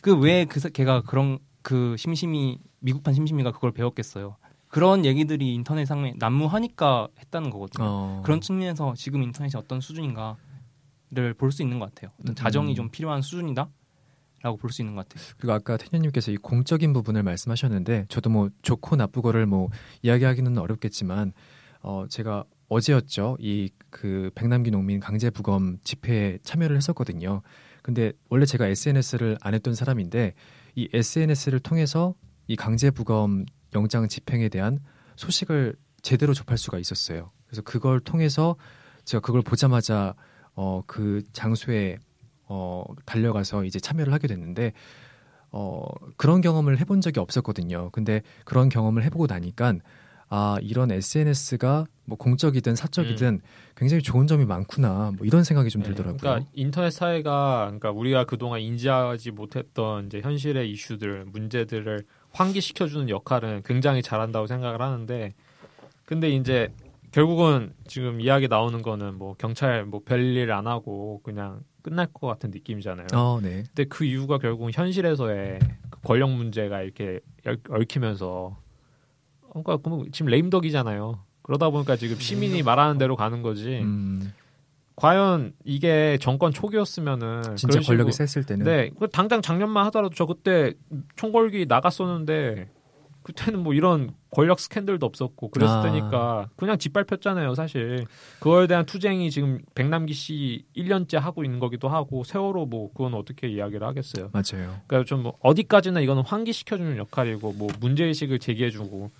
그 0.00 0.16
왜그 0.16 0.60
그 0.60 0.70
걔가 0.70 1.02
그런 1.02 1.38
그 1.62 1.96
심심이 1.98 2.58
미국판 2.80 3.14
심심이가 3.14 3.52
그걸 3.52 3.72
배웠겠어요. 3.72 4.36
그런 4.68 5.04
얘기들이 5.04 5.52
인터넷 5.54 5.84
상에 5.84 6.14
난무하니까 6.18 7.08
했다는 7.18 7.50
거거든요. 7.50 7.84
어. 7.88 8.22
그런 8.24 8.40
측면에서 8.40 8.94
지금 8.94 9.22
인터넷이 9.22 9.58
어떤 9.58 9.80
수준인가를 9.80 11.34
볼 11.36 11.50
수 11.52 11.62
있는 11.62 11.78
것 11.78 11.92
같아요. 11.92 12.12
어떤 12.20 12.34
자정이 12.34 12.72
음. 12.72 12.74
좀 12.76 12.90
필요한 12.90 13.20
수준이다. 13.22 13.68
라고 14.42 14.56
볼 14.56 14.70
수 14.72 14.80
있는 14.80 14.94
것 14.94 15.06
같아요. 15.06 15.26
그리고 15.36 15.52
아까 15.52 15.76
태년님께서 15.76 16.30
이 16.30 16.36
공적인 16.36 16.92
부분을 16.94 17.22
말씀하셨는데 17.22 18.06
저도 18.08 18.30
뭐 18.30 18.48
좋고 18.62 18.96
나쁘고를 18.96 19.44
뭐 19.44 19.68
이야기하기는 20.02 20.56
어렵겠지만 20.56 21.32
어 21.82 22.06
제가 22.08 22.44
어제였죠. 22.68 23.36
이 23.40 23.70
그 23.90 24.30
백남기 24.36 24.70
농민 24.70 25.00
강제 25.00 25.30
부검 25.30 25.78
집회에 25.82 26.38
참여를 26.44 26.76
했었거든요. 26.76 27.42
근데 27.82 28.12
원래 28.28 28.46
제가 28.46 28.68
SNS를 28.68 29.36
안 29.40 29.52
했던 29.52 29.74
사람인데 29.74 30.34
이 30.74 30.88
SNS를 30.92 31.60
통해서 31.60 32.14
이 32.46 32.56
강제 32.56 32.90
부검 32.90 33.46
영장 33.74 34.08
집행에 34.08 34.48
대한 34.48 34.80
소식을 35.16 35.76
제대로 36.02 36.34
접할 36.34 36.58
수가 36.58 36.78
있었어요. 36.78 37.30
그래서 37.46 37.62
그걸 37.62 38.00
통해서 38.00 38.56
제가 39.04 39.20
그걸 39.20 39.42
보자마자 39.42 40.14
어 40.54 40.82
그 40.86 41.22
장소에 41.32 41.98
어 42.46 42.84
달려가서 43.06 43.64
이제 43.64 43.78
참여를 43.78 44.12
하게 44.12 44.26
됐는데 44.26 44.72
어 45.52 45.84
그런 46.16 46.40
경험을 46.40 46.78
해본 46.78 47.00
적이 47.00 47.20
없었거든요. 47.20 47.90
근데 47.90 48.22
그런 48.44 48.68
경험을 48.68 49.04
해보고 49.04 49.26
나니까 49.26 49.74
아 50.32 50.56
이런 50.62 50.92
SNS가 50.92 51.86
뭐 52.04 52.16
공적이든 52.16 52.76
사적이든 52.76 53.28
음. 53.28 53.40
굉장히 53.76 54.00
좋은 54.02 54.28
점이 54.28 54.44
많구나 54.44 55.12
뭐 55.16 55.26
이런 55.26 55.42
생각이 55.42 55.70
좀 55.70 55.82
네, 55.82 55.88
들더라고요. 55.88 56.18
그러니까 56.18 56.50
인터넷 56.54 56.90
사회가 56.90 57.64
그러니까 57.66 57.90
우리가 57.90 58.24
그동안 58.24 58.60
인지하지 58.60 59.32
못했던 59.32 60.06
이제 60.06 60.20
현실의 60.20 60.70
이슈들 60.70 61.24
문제들을 61.26 62.04
환기시켜주는 62.32 63.08
역할은 63.08 63.62
굉장히 63.64 64.02
잘한다고 64.02 64.46
생각을 64.46 64.80
하는데 64.80 65.34
근데 66.04 66.30
이제 66.30 66.72
결국은 67.10 67.72
지금 67.88 68.20
이야기 68.20 68.46
나오는 68.46 68.82
거는 68.82 69.16
뭐 69.16 69.34
경찰 69.36 69.84
뭐 69.84 70.00
별일 70.04 70.52
안 70.52 70.68
하고 70.68 71.20
그냥 71.24 71.60
끝날 71.82 72.06
것 72.06 72.28
같은 72.28 72.52
느낌이잖아요. 72.52 73.06
어, 73.14 73.40
네. 73.42 73.64
근데 73.66 73.84
그 73.84 74.04
이유가 74.04 74.38
결국 74.38 74.70
현실에서의 74.72 75.58
그 75.90 76.00
권력 76.02 76.30
문제가 76.30 76.82
이렇게 76.82 77.18
얽히면서 77.68 78.56
그러니까 79.52 79.78
지금 80.12 80.30
레임덕이잖아요. 80.30 81.18
그러다 81.42 81.70
보니까 81.70 81.96
지금 81.96 82.16
시민이 82.18 82.62
말하는 82.62 82.98
대로 82.98 83.16
가는 83.16 83.42
거지. 83.42 83.80
음. 83.80 84.32
과연 84.96 85.54
이게 85.64 86.18
정권 86.20 86.52
초기였으면은 86.52 87.56
진짜 87.56 87.80
권력이 87.80 88.12
셌을 88.12 88.44
때는 88.44 88.64
네그 88.64 89.08
당장 89.08 89.40
작년만 89.40 89.86
하더라도 89.86 90.14
저 90.14 90.26
그때 90.26 90.74
총궐기 91.16 91.64
나갔었는데 91.66 92.68
그때는 93.22 93.60
뭐 93.60 93.72
이런 93.74 94.14
권력 94.30 94.60
스캔들도 94.60 95.04
없었고 95.04 95.50
그랬을 95.50 95.74
아. 95.74 95.82
때니까 95.82 96.48
그냥 96.56 96.78
짓밟혔잖아요 96.78 97.54
사실 97.54 98.04
그거에 98.40 98.66
대한 98.66 98.84
투쟁이 98.86 99.30
지금 99.30 99.60
백남기 99.74 100.12
씨 100.12 100.64
1년째 100.76 101.18
하고 101.18 101.44
있는 101.44 101.60
거기도 101.60 101.88
하고 101.88 102.22
세월호 102.24 102.66
뭐 102.66 102.90
그건 102.92 103.14
어떻게 103.14 103.48
이야기를 103.48 103.86
하겠어요 103.86 104.30
맞아요 104.32 104.80
그러니까 104.86 105.04
좀 105.04 105.22
뭐 105.22 105.36
어디까지나 105.40 106.00
이거는 106.00 106.22
환기시켜 106.24 106.76
주는 106.78 106.96
역할이고 106.96 107.52
뭐 107.54 107.68
문제 107.80 108.04
의식을 108.04 108.38
제기해 108.38 108.70
주고 108.70 109.10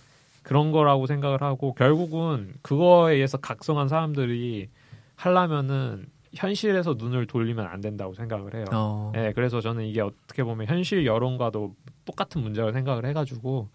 그런 0.43 0.73
거라고 0.73 1.07
생각을 1.07 1.43
하고 1.43 1.75
결국은 1.75 2.55
그거에 2.63 3.15
의해서 3.15 3.39
각성한 3.39 3.89
사람들이 3.89 4.69
하려면은 5.17 6.07
현실에서 6.35 6.95
눈을 6.95 7.27
돌리면 7.27 7.67
안 7.67 7.81
된다고 7.81 8.15
생각을 8.15 8.55
해요. 8.55 8.65
어. 8.73 9.13
네, 9.15 9.33
그래서 9.33 9.61
저는 9.61 9.85
이게 9.85 10.01
어떻게 10.01 10.45
보면 10.45 10.67
현실 10.67 11.05
여론과도 11.05 11.75
똑같은 12.05 12.41
문제를 12.41 12.73
생각을 12.73 13.05
해가지고, 13.07 13.69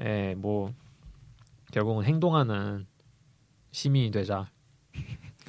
예, 0.00 0.34
뭐 0.36 0.72
결국은 1.72 2.04
행동하는 2.04 2.86
시민이 3.72 4.10
되자. 4.10 4.46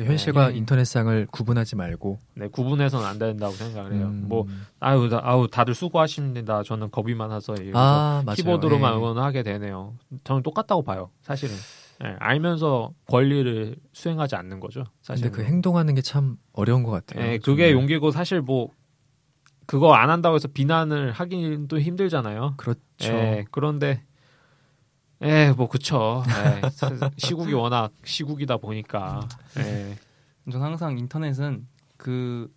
그 0.06 0.12
현실과 0.12 0.50
네. 0.50 0.58
인터넷상을 0.58 1.28
구분하지 1.32 1.76
말고 1.76 2.20
네 2.36 2.48
구분해서는 2.48 3.06
안 3.06 3.20
된다고 3.20 3.54
생각을 3.54 3.94
해요. 3.94 4.08
음. 4.08 4.26
뭐 4.28 4.48
아유 4.80 5.10
아우 5.22 5.48
다들 5.48 5.74
수고하십니다. 5.76 6.64
저는 6.64 6.90
겁이 6.92 7.14
많아서 7.16 7.54
아, 7.74 8.24
키보드로만 8.36 8.92
네. 8.92 8.98
응원하게 8.98 9.44
되네요. 9.44 9.96
저는 10.24 10.42
똑같다고 10.44 10.84
봐요. 10.84 11.10
사실은 11.22 11.54
네, 12.02 12.16
알면서 12.20 12.94
권리를 13.08 13.76
수행하지 13.92 14.36
않는 14.38 14.62
거죠. 14.62 14.86
사실. 15.02 15.30
근데 15.30 15.36
그 15.44 15.48
행동하는 15.48 15.96
게 15.96 16.02
참 16.02 16.38
어려운 16.54 16.84
것 16.84 16.92
같아요. 16.92 17.24
네, 17.24 17.38
그게 17.38 17.74
용기고 17.74 18.12
사실 18.12 18.42
뭐 18.42 18.70
그거 19.66 19.94
안 19.94 20.10
한다고 20.10 20.36
해서 20.36 20.48
비난을 20.48 21.12
하기도 21.12 21.80
힘들잖아요. 21.80 22.56
그렇죠. 22.58 22.80
네, 23.00 23.46
그런데 23.52 24.02
예, 25.22 25.54
뭐 25.56 25.68
그쵸. 25.68 26.24
예, 26.28 26.62
시국이 27.18 27.54
워낙 27.54 27.92
시국이다 28.04 28.58
보니까. 28.58 29.28
예. 29.58 29.98
전 30.52 30.62
항상 30.62 30.98
인터넷은 30.98 31.68
그 31.98 32.52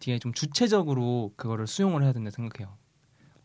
뒤에 0.00 0.18
좀 0.18 0.32
주체적으로 0.32 1.32
그거를 1.36 1.66
수용을 1.66 2.02
해야 2.02 2.12
된다 2.12 2.30
생각해요. 2.30 2.76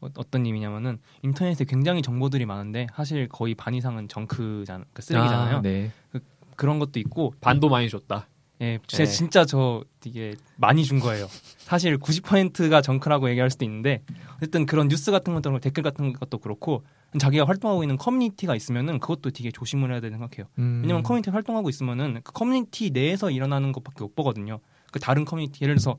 어떤 0.01 0.43
느낌이냐면은 0.43 0.99
인터넷에 1.21 1.63
굉장히 1.65 2.01
정보들이 2.01 2.45
많은데 2.45 2.87
사실 2.95 3.29
거의 3.29 3.55
반 3.55 3.73
이상은 3.73 4.07
junk잖아, 4.07 4.83
그 4.93 5.01
쓰레기잖아요. 5.01 5.57
아, 5.57 5.61
네. 5.61 5.91
그, 6.11 6.65
런 6.65 6.79
것도 6.79 6.99
있고 6.99 7.33
반도 7.41 7.69
많이 7.69 7.89
줬다. 7.89 8.27
예, 8.63 8.79
네. 8.87 9.05
진짜 9.05 9.43
저 9.43 9.83
되게 9.99 10.35
많이 10.55 10.85
준 10.85 10.99
거예요. 10.99 11.27
사실 11.57 11.97
90%가 11.97 12.81
junk라고 12.81 13.29
얘기할 13.29 13.49
수도 13.49 13.65
있는데 13.65 14.01
어쨌든 14.37 14.65
그런 14.65 14.87
뉴스 14.87 15.11
같은 15.11 15.33
것도 15.33 15.59
댓글 15.59 15.83
같은 15.83 16.13
것도 16.13 16.37
그렇고 16.37 16.83
자기가 17.19 17.45
활동하고 17.45 17.83
있는 17.83 17.97
커뮤니티가 17.97 18.55
있으면은 18.55 18.99
그것도 18.99 19.31
되게 19.31 19.51
조심을 19.51 19.91
해야 19.91 19.99
되는 19.99 20.17
생각해요. 20.17 20.49
음. 20.59 20.79
왜냐면 20.81 21.03
커뮤니티 21.03 21.29
활동하고 21.29 21.69
있으면은 21.69 22.21
그 22.23 22.31
커뮤니티 22.31 22.91
내에서 22.91 23.29
일어나는 23.29 23.73
것밖에 23.73 24.01
못 24.01 24.15
보거든요. 24.15 24.59
그 24.91 24.99
다른 24.99 25.25
커뮤니티 25.25 25.63
예를 25.63 25.75
들어서 25.75 25.97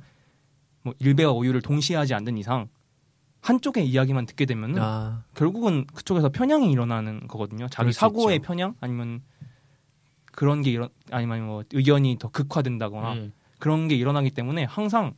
뭐 0.82 0.94
일배와 0.98 1.32
오유를 1.32 1.60
동시에 1.60 1.96
하지 1.96 2.14
않는 2.14 2.38
이상 2.38 2.68
한쪽의 3.40 3.86
이야기만 3.86 4.24
듣게 4.24 4.46
되면은 4.46 4.80
아. 4.80 5.24
결국은 5.34 5.84
그쪽에서 5.92 6.30
편향이 6.30 6.72
일어나는 6.72 7.28
거거든요. 7.28 7.68
자기 7.68 7.92
사고의 7.92 8.36
있죠. 8.36 8.46
편향 8.46 8.74
아니면 8.80 9.20
그런 10.34 10.62
게 10.62 10.70
일어 10.70 10.88
아니면 11.10 11.46
뭐 11.46 11.62
의견이 11.72 12.16
더 12.18 12.28
극화된다거나 12.28 13.12
음. 13.14 13.32
그런 13.58 13.88
게 13.88 13.94
일어나기 13.94 14.30
때문에 14.30 14.64
항상 14.64 15.14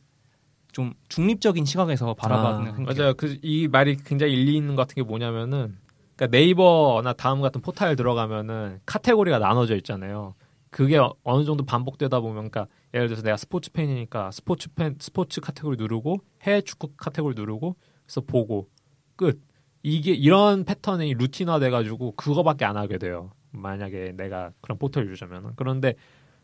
좀 0.71 0.93
중립적인 1.09 1.65
시각에서 1.65 2.13
바라봐는 2.13 2.71
아, 2.71 2.93
맞아요. 2.93 3.13
그 3.15 3.35
이 3.41 3.67
말이 3.67 3.97
굉장히 3.97 4.33
일리 4.33 4.55
있는 4.55 4.75
것 4.75 4.83
같은 4.83 4.95
게 4.95 5.01
뭐냐면은 5.03 5.75
그러니까 6.15 6.37
네이버나 6.37 7.13
다음 7.13 7.41
같은 7.41 7.61
포탈 7.61 7.95
들어가면은 7.95 8.79
카테고리가 8.85 9.39
나눠져 9.39 9.75
있잖아요. 9.77 10.35
그게 10.69 10.99
어느 11.23 11.45
정도 11.45 11.65
반복되다 11.65 12.19
보면 12.19 12.49
그러니까 12.51 12.67
예를 12.93 13.07
들어서 13.07 13.23
내가 13.23 13.37
스포츠 13.37 13.71
팬이니까 13.71 14.31
스포츠 14.31 14.69
팬 14.73 14.95
스포츠 14.99 15.41
카테고리 15.41 15.77
누르고 15.77 16.19
해외 16.43 16.61
축구 16.61 16.89
카테고리 16.97 17.35
누르고 17.35 17.75
그래서 18.05 18.21
보고 18.21 18.69
끝. 19.15 19.41
이게 19.83 20.11
이런 20.11 20.65
패턴이 20.65 21.13
루틴화 21.15 21.59
돼 21.59 21.69
가지고 21.69 22.11
그거밖에 22.15 22.65
안 22.65 22.77
하게 22.77 22.97
돼요. 22.97 23.31
만약에 23.57 24.13
내가 24.15 24.51
그런 24.61 24.77
포털 24.77 25.07
유저면은 25.09 25.51
그런데 25.55 25.93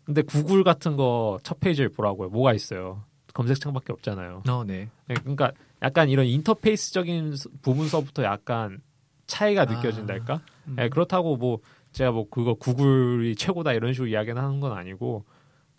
근데 0.06 0.22
구글 0.22 0.64
같은 0.64 0.96
거 0.98 1.40
첫 1.44 1.60
페이지를 1.60 1.90
보라고요. 1.90 2.30
뭐가 2.30 2.54
있어요? 2.54 3.04
검색창밖에 3.34 3.94
없잖아요. 3.94 4.44
어, 4.48 4.64
네. 4.66 4.90
네. 5.08 5.16
그러니까 5.16 5.52
약간 5.82 6.10
이런 6.10 6.26
인터페이스적인 6.26 7.36
부분서부터 7.62 8.24
약간 8.24 8.80
차이가 9.28 9.64
아. 9.64 9.66
느껴진달까? 9.66 10.42
음. 10.68 10.76
네, 10.76 10.90
그렇다고 10.90 11.38
뭐 11.38 11.60
제가 11.94 12.12
뭐 12.12 12.28
그거 12.30 12.54
구글이 12.54 13.36
최고다 13.36 13.74
이런 13.74 13.94
식으로 13.94 14.08
이야기는 14.10 14.42
하는 14.42 14.60
건 14.60 14.74
아니고, 14.74 15.26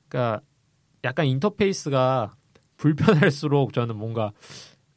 그러니까 0.08 0.40
약간 1.04 1.26
인터페이스가 1.26 2.34
불편할수록 2.76 3.72
저는 3.72 3.96
뭔가 3.96 4.32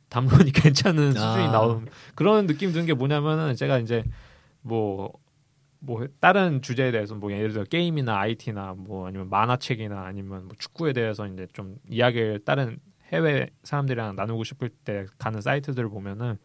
담론이 0.10 0.52
괜찮은 0.54 1.10
아. 1.18 1.20
수준이 1.20 1.52
나오는 1.52 1.88
그런 2.16 2.48
느낌 2.48 2.72
드는 2.72 2.86
게 2.86 2.94
뭐냐면은 2.94 3.56
제가 3.56 3.78
이제 3.80 4.04
뭐 4.62 5.12
뭐 5.80 6.06
다른 6.20 6.62
주제에 6.62 6.92
대해서 6.92 7.16
뭐 7.16 7.32
예를 7.32 7.52
들어 7.54 7.64
게임이나 7.64 8.18
IT나 8.20 8.74
뭐 8.78 9.08
아니면 9.08 9.30
만화책이나 9.30 10.02
아니면 10.06 10.46
뭐 10.46 10.56
축구에 10.58 10.94
대해서 10.94 11.28
이제 11.28 11.48
좀 11.54 11.78
이야기를 11.90 12.40
다른 12.46 12.80
해외 13.12 13.50
사람들이랑 13.64 14.16
나누고 14.16 14.44
싶을 14.44 14.70
때 14.70 15.06
가는 15.18 15.40
사이트들을 15.42 15.88
보면은 15.90 16.38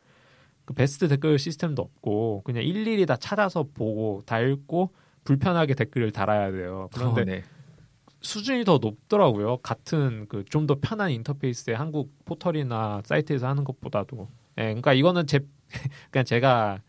그 0.64 0.74
베스트 0.74 1.09
댓글 1.09 1.39
시스템도 1.39 1.83
없고 1.83 2.43
그냥 2.45 2.62
일일이 2.62 3.05
다 3.07 3.16
찾아서 3.16 3.64
보고 3.74 4.22
다 4.26 4.39
읽고 4.41 4.91
불편하게 5.24 5.74
댓글을 5.74 6.12
달아야 6.12 6.53
돼요. 6.53 6.89
그런데 6.95 7.22
어, 7.22 7.24
네. 7.24 7.43
수준이 8.20 8.64
더 8.64 8.78
높더라고요. 8.78 9.57
같은 9.59 10.26
그 10.28 10.45
좀 10.49 10.66
더 10.66 10.76
편한 10.80 11.11
인터페이스의 11.11 11.76
한국 11.76 12.12
포털이나 12.24 13.03
사이트에서 13.05 13.49
하는 13.49 13.64
것보다도. 13.64 14.28
예, 14.59 14.62
그러니까 14.64 14.93
이거는 14.93 15.26
제 15.26 15.41
그냥 16.12 16.24
제가 16.24 16.80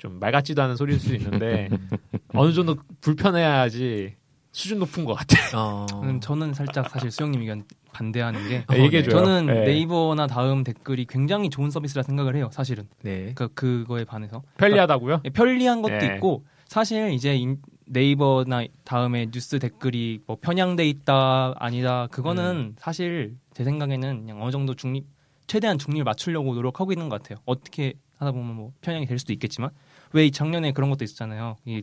좀 0.00 0.18
말 0.18 0.32
같지도 0.32 0.62
않은 0.62 0.76
소리일 0.76 0.98
수 0.98 1.14
있는데 1.14 1.68
어느 2.34 2.52
정도 2.52 2.76
불편해야지 3.00 4.14
수준 4.52 4.80
높은 4.80 5.04
것 5.04 5.14
같아요. 5.14 5.86
어... 5.92 6.20
저는 6.20 6.54
살짝 6.54 6.90
사실 6.90 7.10
수영님 7.10 7.40
의견 7.42 7.64
반대하는 7.92 8.48
게 8.48 8.64
네, 8.68 8.82
얘기해줘요. 8.84 9.24
저는 9.24 9.64
네. 9.64 9.78
이버나 9.78 10.26
다음 10.26 10.64
댓글이 10.64 11.06
굉장히 11.08 11.50
좋은 11.50 11.70
서비스라 11.70 12.02
생각을 12.02 12.34
해요. 12.34 12.48
사실은. 12.52 12.88
네. 13.02 13.32
그 13.34 13.48
그거에 13.54 14.04
반해서 14.04 14.42
편리하다고요? 14.58 15.18
그러니까 15.20 15.30
편리한 15.32 15.82
것도 15.82 15.98
네. 15.98 16.14
있고 16.14 16.44
사실 16.66 17.12
이제 17.12 17.38
네이버나 17.86 18.64
다음에 18.84 19.26
뉴스 19.30 19.58
댓글이 19.58 20.20
뭐 20.26 20.36
편향돼 20.40 20.88
있다 20.88 21.54
아니다 21.56 22.08
그거는 22.10 22.44
음. 22.44 22.74
사실 22.78 23.36
제 23.54 23.64
생각에는 23.64 24.20
그냥 24.20 24.42
어느 24.42 24.50
정도 24.50 24.74
중립 24.74 25.04
최대한 25.46 25.78
중립을 25.78 26.04
맞추려고 26.04 26.54
노력하고 26.54 26.92
있는 26.92 27.08
것 27.08 27.22
같아요. 27.22 27.40
어떻게 27.44 27.94
하다 28.18 28.32
보면 28.32 28.54
뭐 28.54 28.72
편향이 28.82 29.06
될 29.06 29.18
수도 29.18 29.32
있겠지만 29.32 29.70
왜 30.12 30.30
작년에 30.30 30.72
그런 30.72 30.90
것도 30.90 31.04
있었잖아요. 31.04 31.56
이 31.64 31.82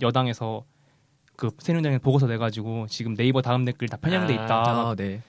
여당에서 0.00 0.64
그 1.36 1.50
새누리당에 1.58 1.98
보고서 1.98 2.26
내가지고 2.26 2.86
지금 2.88 3.14
네이버 3.14 3.42
다음 3.42 3.64
댓글 3.64 3.88
다 3.88 3.96
편향돼 3.96 4.36
아, 4.36 4.44
있다. 4.44 4.54
아, 4.88 4.94
네. 4.96 5.22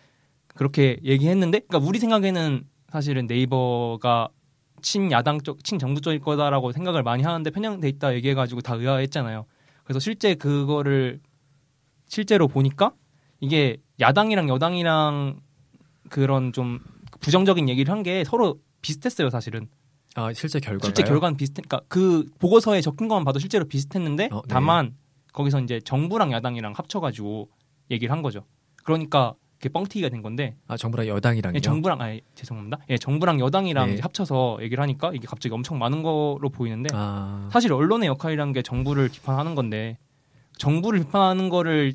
그렇게 0.47 0.99
얘기했는데, 1.03 1.59
그러니까 1.59 1.87
우리 1.87 1.99
생각에는 1.99 2.63
사실은 2.89 3.27
네이버가 3.27 4.29
친야당 4.81 5.41
쪽, 5.41 5.63
친정부 5.63 6.01
쪽일 6.01 6.19
거다라고 6.19 6.71
생각을 6.71 7.03
많이 7.03 7.21
하는데 7.23 7.49
편향돼 7.49 7.87
있다 7.89 8.15
얘기해가지고 8.15 8.61
다 8.61 8.75
의아했잖아요. 8.75 9.45
그래서 9.83 9.99
실제 9.99 10.33
그거를 10.35 11.19
실제로 12.07 12.47
보니까 12.47 12.93
이게 13.39 13.77
야당이랑 13.99 14.49
여당이랑 14.49 15.39
그런 16.09 16.53
좀 16.53 16.79
부정적인 17.19 17.67
얘기를 17.69 17.91
한 17.91 18.01
게 18.03 18.23
서로 18.23 18.59
비슷했어요, 18.81 19.29
사실은. 19.29 19.67
아 20.19 20.33
실제 20.33 20.59
결과 20.59 20.85
실제 20.85 21.03
결과는 21.03 21.37
비슷해. 21.37 21.61
그러니까 21.65 21.81
그 21.87 22.29
보고서에 22.39 22.81
적힌 22.81 23.07
것만 23.07 23.23
봐도 23.23 23.39
실제로 23.39 23.65
비슷했는데 23.65 24.29
어, 24.31 24.41
네. 24.41 24.47
다만 24.47 24.95
거기서 25.33 25.61
이제 25.61 25.79
정부랑 25.79 26.31
야당이랑 26.31 26.73
합쳐가지고 26.75 27.49
얘기를 27.91 28.11
한 28.11 28.21
거죠. 28.21 28.43
그러니까 28.83 29.35
그게 29.59 29.69
뻥튀기가 29.69 30.09
된 30.09 30.21
건데. 30.21 30.55
아 30.67 30.77
정부랑 30.77 31.07
여당이랑. 31.07 31.55
예, 31.55 31.59
정부랑 31.59 32.01
아 32.01 32.17
죄송합니다. 32.35 32.79
예, 32.89 32.97
정부랑 32.97 33.39
여당이랑 33.39 33.95
네. 33.95 34.01
합쳐서 34.01 34.59
얘기를 34.61 34.81
하니까 34.81 35.11
이게 35.13 35.27
갑자기 35.27 35.53
엄청 35.53 35.77
많은 35.79 36.01
거로 36.03 36.49
보이는데 36.49 36.89
아... 36.93 37.49
사실 37.51 37.71
언론의 37.73 38.07
역할이란 38.07 38.53
게 38.53 38.61
정부를 38.61 39.09
비판하는 39.09 39.55
건데 39.55 39.97
정부를 40.57 40.99
비판하는 40.99 41.49
거를 41.49 41.93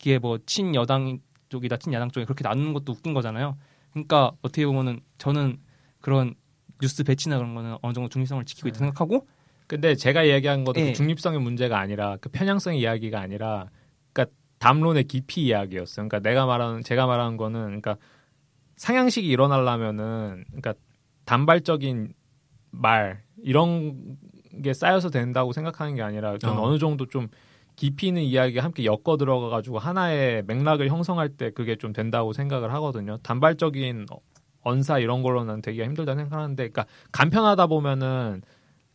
이게 0.00 0.18
뭐 0.18 0.38
친여당 0.44 1.18
쪽이다 1.48 1.76
친야당 1.76 2.10
쪽에 2.10 2.24
그렇게 2.24 2.42
나누는 2.42 2.72
것도 2.72 2.92
웃긴 2.92 3.14
거잖아요. 3.14 3.56
그러니까 3.92 4.32
어떻게 4.42 4.66
보면은 4.66 5.00
저는 5.18 5.58
그런 6.00 6.34
뉴스 6.80 7.04
배치나 7.04 7.38
그런 7.38 7.54
거는 7.54 7.76
어느 7.82 7.92
정도 7.92 8.08
중립성을 8.08 8.44
지키고 8.44 8.68
있다 8.68 8.78
네. 8.78 8.78
생각하고 8.86 9.26
근데 9.66 9.94
제가 9.94 10.24
이야기한 10.24 10.64
것도 10.64 10.74
그 10.74 10.80
네. 10.80 10.92
그 10.92 10.96
중립성의 10.96 11.40
문제가 11.40 11.78
아니라 11.78 12.16
그 12.20 12.28
편향성의 12.28 12.80
이야기가 12.80 13.20
아니라 13.20 13.70
그러니까 14.12 14.34
담론의 14.58 15.04
깊이 15.04 15.42
이야기였어요. 15.44 16.08
그러니까 16.08 16.20
내가 16.20 16.46
말하는 16.46 16.82
제가 16.82 17.06
말하는 17.06 17.36
거는 17.36 17.64
그러니까 17.64 17.96
상향식이 18.76 19.26
일어나려면은 19.26 20.44
그러니까 20.48 20.74
단발적인 21.24 22.12
말 22.70 23.22
이런 23.42 24.16
게 24.62 24.72
쌓여서 24.72 25.10
된다고 25.10 25.52
생각하는 25.52 25.94
게 25.94 26.02
아니라 26.02 26.38
좀 26.38 26.58
어. 26.58 26.62
어느 26.62 26.78
정도 26.78 27.06
좀 27.06 27.28
깊이 27.76 28.08
있는 28.08 28.22
이야기가 28.22 28.62
함께 28.62 28.84
엮어 28.84 29.16
들어가 29.16 29.48
가지고 29.48 29.78
하나의 29.78 30.44
맥락을 30.46 30.88
형성할 30.88 31.30
때 31.30 31.50
그게 31.50 31.76
좀 31.76 31.92
된다고 31.92 32.32
생각을 32.32 32.72
하거든요. 32.74 33.16
단발적인 33.18 34.06
언사 34.64 34.98
이런 34.98 35.22
걸로는 35.22 35.62
되기가 35.62 35.84
힘들다는 35.84 36.24
생각하는데, 36.24 36.68
그러니까 36.68 36.86
간편하다 37.12 37.66
보면은 37.68 38.42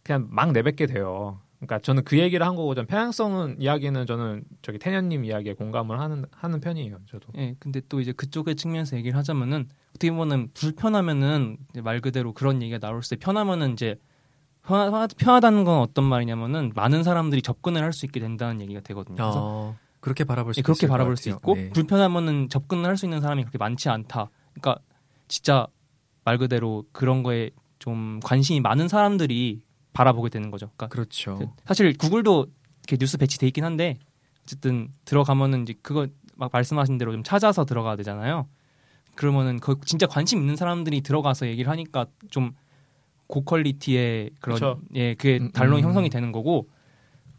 그냥 0.03 0.27
막 0.29 0.51
내뱉게 0.51 0.85
돼요. 0.87 1.39
그러니까 1.59 1.79
저는 1.79 2.03
그 2.05 2.17
얘기를 2.17 2.45
한 2.45 2.55
거고, 2.55 2.73
전 2.75 2.85
편향성은 2.85 3.57
이야기는 3.59 4.05
저는 4.05 4.43
저기 4.61 4.79
태년님 4.79 5.25
이야기에 5.25 5.53
공감을 5.53 5.99
하는 5.99 6.25
하는 6.31 6.59
편이에요. 6.61 6.97
저도. 7.05 7.27
예, 7.37 7.55
근데 7.59 7.81
또 7.89 7.99
이제 7.99 8.11
그쪽의 8.13 8.55
측면에서 8.55 8.95
얘기를 8.97 9.17
하자면은 9.17 9.67
어떻게 9.89 10.09
보면은 10.11 10.49
불편하면은 10.53 11.57
말 11.83 11.99
그대로 11.99 12.33
그런 12.33 12.61
얘기가 12.61 12.79
나올 12.79 13.01
때 13.07 13.15
편하면은 13.17 13.73
이제 13.73 13.95
편하, 14.63 15.07
편하다는 15.17 15.63
건 15.65 15.79
어떤 15.79 16.05
말이냐면은 16.05 16.71
많은 16.75 17.03
사람들이 17.03 17.41
접근을 17.41 17.81
할 17.81 17.91
수 17.91 18.05
있게 18.05 18.19
된다는 18.19 18.61
얘기가 18.61 18.79
되거든요. 18.81 19.15
그래서 19.17 19.39
어, 19.41 19.77
그렇게 19.99 20.23
바라볼 20.23 20.53
수 20.53 20.59
예, 20.59 20.61
그렇게 20.61 20.87
바라볼 20.87 21.17
수 21.17 21.27
있고 21.29 21.55
네. 21.55 21.69
불편하면은 21.71 22.47
접근을 22.49 22.85
할 22.85 22.95
수 22.95 23.05
있는 23.05 23.19
사람이 23.19 23.43
그렇게 23.43 23.57
많지 23.57 23.89
않다. 23.89 24.29
그러니까 24.53 24.81
진짜 25.29 25.65
말 26.25 26.37
그대로 26.37 26.83
그런 26.91 27.23
거에 27.23 27.51
좀 27.79 28.19
관심이 28.21 28.59
많은 28.59 28.89
사람들이 28.89 29.61
바라보게 29.93 30.29
되는 30.29 30.51
거죠. 30.51 30.67
그러니까 30.75 30.87
그렇죠. 30.89 31.53
사실 31.65 31.95
구글도 31.97 32.47
이렇게 32.79 32.97
뉴스 32.97 33.17
배치돼 33.17 33.47
있긴 33.47 33.63
한데 33.63 33.97
어쨌든 34.43 34.89
들어가면은 35.05 35.63
이제 35.63 35.73
그거 35.81 36.07
막 36.35 36.49
말씀하신 36.51 36.97
대로 36.97 37.13
좀 37.13 37.23
찾아서 37.23 37.63
들어가야 37.63 37.95
되잖아요. 37.95 38.47
그러면은 39.15 39.59
그 39.59 39.75
진짜 39.85 40.07
관심 40.07 40.39
있는 40.39 40.55
사람들이 40.55 41.01
들어가서 41.01 41.47
얘기를 41.47 41.69
하니까 41.71 42.07
좀 42.29 42.51
고퀄리티의 43.27 44.31
그런 44.39 44.55
그쵸. 44.55 44.81
예 44.95 45.13
그게 45.15 45.37
음, 45.39 45.51
단론 45.51 45.79
음. 45.79 45.83
형성이 45.83 46.09
되는 46.09 46.31
거고 46.31 46.69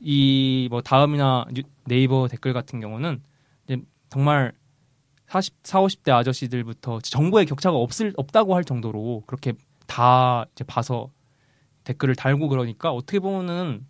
이 0.01 0.69
뭐 0.71 0.81
다음이나 0.81 1.47
네이버 1.85 2.29
댓글 2.29 2.53
같은 2.53 2.81
경우는 2.81 3.23
이제 3.65 3.79
정말 4.09 4.53
40, 5.31 5.55
4, 5.63 5.81
50대 5.81 6.13
아저씨들부터 6.13 6.99
정보의 7.01 7.47
격차가 7.47 7.77
없을 7.77 8.13
없다고 8.17 8.57
할 8.57 8.65
정도로 8.65 9.23
그렇게 9.27 9.53
다 9.87 10.45
이제 10.53 10.65
봐서 10.65 11.09
댓글을 11.85 12.17
달고 12.17 12.49
그러니까 12.49 12.91
어떻게 12.91 13.21
보면은 13.21 13.87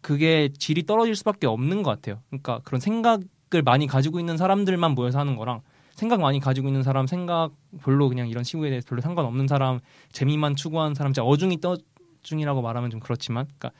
그게 0.00 0.48
질이 0.58 0.84
떨어질 0.84 1.14
수밖에 1.14 1.46
없는 1.46 1.82
것 1.82 1.90
같아요. 1.90 2.22
그러니까 2.30 2.60
그런 2.64 2.80
생각을 2.80 3.62
많이 3.64 3.86
가지고 3.86 4.18
있는 4.18 4.38
사람들만 4.38 4.92
모여서 4.92 5.18
하는 5.18 5.36
거랑 5.36 5.60
생각 5.94 6.20
많이 6.20 6.40
가지고 6.40 6.68
있는 6.68 6.82
사람, 6.82 7.06
생각 7.06 7.50
별로 7.82 8.08
그냥 8.08 8.28
이런 8.28 8.44
시국에 8.44 8.70
대해서 8.70 8.86
별로 8.88 9.02
상관없는 9.02 9.48
사람, 9.48 9.80
재미만 10.12 10.56
추구하는 10.56 10.94
사람, 10.94 11.12
어중이 11.18 11.60
떠 11.60 11.76
중이라고 12.22 12.60
말하면 12.60 12.90
좀 12.90 13.00
그렇지만, 13.00 13.46
그러니까 13.58 13.70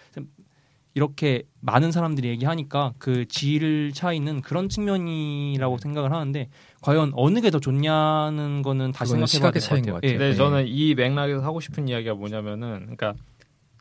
이렇게 0.97 1.43
많은 1.61 1.93
사람들이 1.93 2.27
얘기하니까 2.29 2.95
그 2.99 3.27
질 3.27 3.93
차이는 3.93 4.41
그런 4.41 4.71
측면이라고 4.71 5.77
생각을 5.77 6.11
하는데 6.11 6.49
과연 6.81 7.13
어느 7.15 7.41
게 7.43 7.51
더 7.51 7.61
좋냐는 7.61 8.63
거는 8.63 8.93
다시 8.93 9.13
생각해봐야 9.13 9.83
될것 9.83 10.03
같아요. 10.03 10.13
예. 10.15 10.19
네, 10.31 10.35
저는 10.35 10.67
이 10.69 10.95
맥락에서 10.95 11.43
하고 11.43 11.61
싶은 11.61 11.87
이야기가 11.89 12.15
뭐냐면은, 12.15 12.81
그러니까 12.81 13.15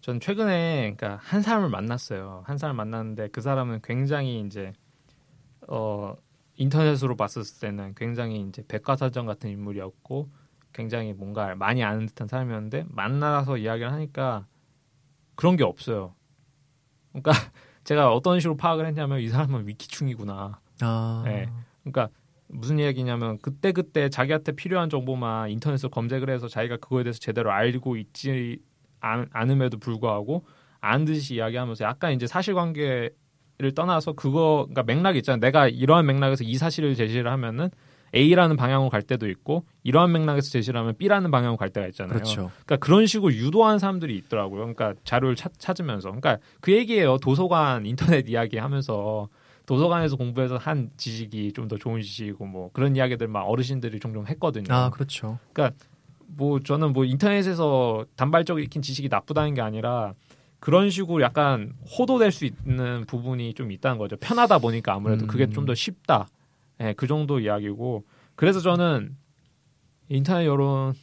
전 0.01 0.20
최근에 0.20 0.93
그러니까 0.97 1.20
한 1.24 1.41
사람을 1.41 1.70
만났어요. 1.70 2.43
한 2.45 2.57
사람을 2.57 2.76
만났는데 2.78 3.30
그 3.30 3.39
사람은 3.41 3.80
굉장히 3.84 4.41
이제 4.45 4.74
어 5.70 6.16
인터넷으로 6.57 7.16
봤을 7.16 7.43
때는 7.61 7.93
굉장히 7.95 8.41
이제 8.41 8.61
백과사전 8.68 9.26
같은 9.26 9.49
인물이었고 9.49 10.30
굉장히 10.74 11.13
뭔가 11.13 11.55
많이 11.55 11.84
아는 11.84 12.07
듯한 12.07 12.28
사람이었는데 12.28 12.86
만나서 12.89 13.57
이야기를 13.57 13.91
하니까 13.91 14.45
그런 15.36 15.55
게 15.55 15.63
없어요. 15.63 16.13
그러니까 17.22 17.32
제가 17.84 18.13
어떤 18.13 18.39
식으로 18.39 18.57
파악을 18.57 18.86
했냐면 18.86 19.20
이 19.20 19.30
사람은 19.30 19.68
위키충이구나. 19.68 20.59
아. 20.82 21.24
네. 21.26 21.49
그러니까 21.84 22.09
무슨 22.47 22.80
이야기냐면 22.80 23.38
그때 23.41 23.72
그때 23.72 24.09
자기한테 24.09 24.53
필요한 24.53 24.89
정보만 24.89 25.49
인터넷으로 25.51 25.89
검색을 25.89 26.30
해서 26.30 26.47
자기가 26.47 26.78
그거에 26.78 27.03
대해서 27.03 27.20
제대로 27.20 27.51
알고 27.51 27.97
있지 27.97 28.59
않, 28.99 29.28
않음에도 29.32 29.78
불구하고 29.78 30.45
안 30.80 31.05
듯이 31.05 31.36
이야기하면서 31.36 31.86
약간 31.86 32.13
이제 32.13 32.28
사실관계를 32.28 33.11
떠나서 33.76 34.13
그거 34.13 34.68
그러니까 34.70 34.84
맥락이 34.84 35.20
있잖아요. 35.20 35.39
내가 35.39 35.68
이러한 35.68 36.05
맥락에서 36.05 36.43
이 36.43 36.55
사실을 36.55 36.95
제시를 36.95 37.32
하면은 37.32 37.70
A라는 38.16 38.55
방향으로 38.55 38.89
갈 38.89 39.01
때도 39.01 39.28
있고 39.30 39.66
이러한 39.84 40.11
맥락에서 40.11 40.49
제시를 40.49 40.80
하면 40.80 40.95
B라는 40.97 41.32
방향으로 41.32 41.57
갈 41.57 41.70
때가 41.70 41.88
있잖아요. 41.88 42.13
그렇죠. 42.13 42.51
그러니까 42.66 42.78
그런 42.78 43.05
식으로 43.05 43.34
유도하는 43.34 43.78
사람들이 43.80 44.16
있더라고요. 44.18 44.59
그러니까 44.74 44.93
자료를 45.03 45.36
찾, 45.36 45.51
찾으면서 45.57 46.09
그러니까 46.09 46.38
그 46.61 46.72
얘기예요. 46.72 47.18
도서관 47.18 47.86
인터넷 47.88 48.30
이야기 48.30 48.57
하면서 48.57 49.28
도서관에서 49.66 50.16
공부해서 50.16 50.57
한 50.57 50.91
지식이 50.97 51.51
좀 51.53 51.68
더 51.68 51.78
좋은 51.78 51.99
지식이고 52.01 52.45
뭐 52.45 52.70
그런 52.72 52.95
이야기들 52.95 53.28
막 53.28 53.41
어르신들이 53.41 53.99
종종 53.99 54.26
했거든요. 54.28 54.66
아, 54.74 54.89
그렇죠. 54.91 55.39
그러니까 55.51 55.76
뭐 56.28 56.59
저는 56.59 56.93
뭐 56.93 57.03
인터넷에서 57.05 58.05
단발적으로 58.16 58.63
익힌 58.63 58.82
지식이 58.82 59.09
나쁘다는 59.09 59.53
게 59.55 59.61
아니라 59.61 60.13
그런 60.59 60.89
식으로 60.89 61.22
약간 61.22 61.74
호도될 61.97 62.32
수 62.32 62.45
있는 62.45 63.05
부분이 63.07 63.53
좀 63.55 63.72
있다는 63.72 63.97
거죠. 63.97 64.16
편하다 64.18 64.59
보니까 64.59 64.93
아무래도 64.93 65.26
음. 65.26 65.28
그게 65.28 65.47
좀 65.49 65.66
더 65.66 65.74
쉽다. 65.76 66.28
예, 66.80 66.84
네, 66.86 66.93
그 66.93 67.07
정도 67.07 67.39
이야기고. 67.39 68.05
그래서 68.36 68.59
저는 68.59 69.15
인터넷 70.09 70.45
여론 70.45 70.93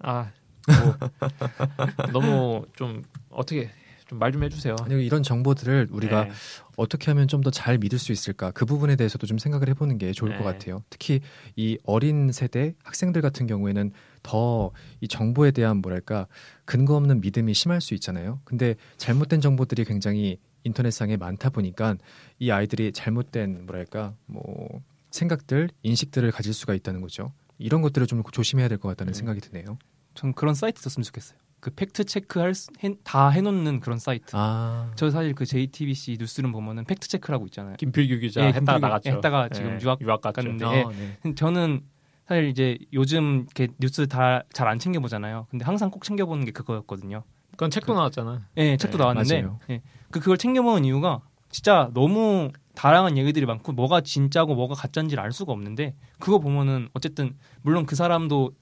아, 0.00 0.32
뭐 0.66 0.96
너무 2.12 2.66
좀 2.76 3.02
어떻게 3.30 3.70
좀 4.06 4.18
말좀 4.18 4.42
해주세요. 4.42 4.76
아니, 4.82 5.04
이런 5.06 5.22
정보들을 5.22 5.88
우리가 5.90 6.24
네. 6.24 6.30
어떻게 6.76 7.10
하면 7.12 7.28
좀 7.28 7.40
더 7.42 7.50
잘 7.50 7.78
믿을 7.78 7.98
수 7.98 8.12
있을까 8.12 8.50
그 8.50 8.66
부분에 8.66 8.96
대해서도 8.96 9.26
좀 9.26 9.38
생각을 9.38 9.68
해보는 9.70 9.98
게 9.98 10.12
좋을 10.12 10.32
네. 10.32 10.38
것 10.38 10.44
같아요. 10.44 10.82
특히 10.90 11.20
이 11.56 11.78
어린 11.84 12.32
세대 12.32 12.74
학생들 12.84 13.22
같은 13.22 13.46
경우에는 13.46 13.92
더 14.22 14.72
이 15.00 15.08
정보에 15.08 15.50
대한 15.52 15.78
뭐랄까 15.78 16.26
근거 16.64 16.96
없는 16.96 17.20
믿음이 17.20 17.54
심할 17.54 17.80
수 17.80 17.94
있잖아요. 17.94 18.40
근데 18.44 18.74
잘못된 18.96 19.40
정보들이 19.40 19.84
굉장히 19.84 20.38
인터넷상에 20.64 21.16
많다 21.16 21.50
보니까 21.50 21.96
이 22.38 22.50
아이들이 22.50 22.92
잘못된 22.92 23.66
뭐랄까 23.66 24.14
뭐 24.26 24.80
생각들 25.10 25.68
인식들을 25.82 26.30
가질 26.30 26.54
수가 26.54 26.74
있다는 26.74 27.00
거죠. 27.00 27.32
이런 27.58 27.82
것들을 27.82 28.06
좀 28.06 28.22
조심해야 28.30 28.68
될 28.68 28.78
것 28.78 28.88
같다는 28.88 29.12
네. 29.12 29.18
생각이 29.18 29.40
드네요. 29.40 29.78
전 30.14 30.32
그런 30.34 30.54
사이트 30.54 30.80
썼으면 30.82 31.04
좋겠어요. 31.04 31.38
그 31.60 31.70
팩트 31.70 32.04
체크할 32.04 32.54
해, 32.82 32.94
다 33.04 33.28
해놓는 33.28 33.78
그런 33.80 33.98
사이트. 33.98 34.32
아. 34.34 34.90
저 34.96 35.10
사실 35.10 35.32
그 35.34 35.46
JTBC 35.46 36.16
뉴스룸 36.18 36.50
보면은 36.50 36.84
팩트 36.84 37.06
체크라고 37.08 37.46
있잖아요. 37.46 37.76
김필규 37.76 38.18
기자 38.18 38.40
네, 38.40 38.48
했다가 38.48 38.78
나갔죠. 38.80 39.10
했다가 39.10 39.48
지금 39.50 39.78
네. 39.78 39.84
유학 39.84 40.00
유학 40.00 40.20
갔는데 40.20 40.64
아, 40.64 40.90
네. 41.24 41.34
저는 41.36 41.82
사실 42.26 42.48
이제 42.48 42.78
요즘 42.92 43.46
이렇게 43.56 43.68
뉴스 43.78 44.08
다 44.08 44.42
잘 44.52 44.66
안 44.68 44.78
챙겨 44.80 44.98
보잖아요. 45.00 45.46
근데 45.50 45.64
항상 45.64 45.90
꼭 45.90 46.02
챙겨 46.02 46.26
보는 46.26 46.44
게 46.44 46.50
그거였거든요. 46.50 47.22
그건 47.52 47.70
책도 47.70 47.92
그, 47.92 47.98
나왔잖아. 47.98 48.46
네, 48.54 48.76
책도 48.76 48.98
네, 48.98 49.02
나왔는데 49.02 49.46
네, 49.68 49.82
그 50.10 50.20
그걸 50.20 50.36
챙겨 50.38 50.62
보는 50.62 50.84
이유가 50.84 51.20
진짜 51.50 51.90
너무 51.94 52.50
다양한 52.74 53.18
얘기들이 53.18 53.46
많고 53.46 53.72
뭐가 53.72 54.00
진짜고 54.00 54.54
뭐가 54.54 54.74
가짜인지를 54.74 55.22
알 55.22 55.32
수가 55.32 55.52
없는데 55.52 55.94
그거 56.18 56.38
보면은 56.38 56.88
어쨌든 56.94 57.36
물론 57.62 57.86
그 57.86 57.94
사람도 57.94 58.52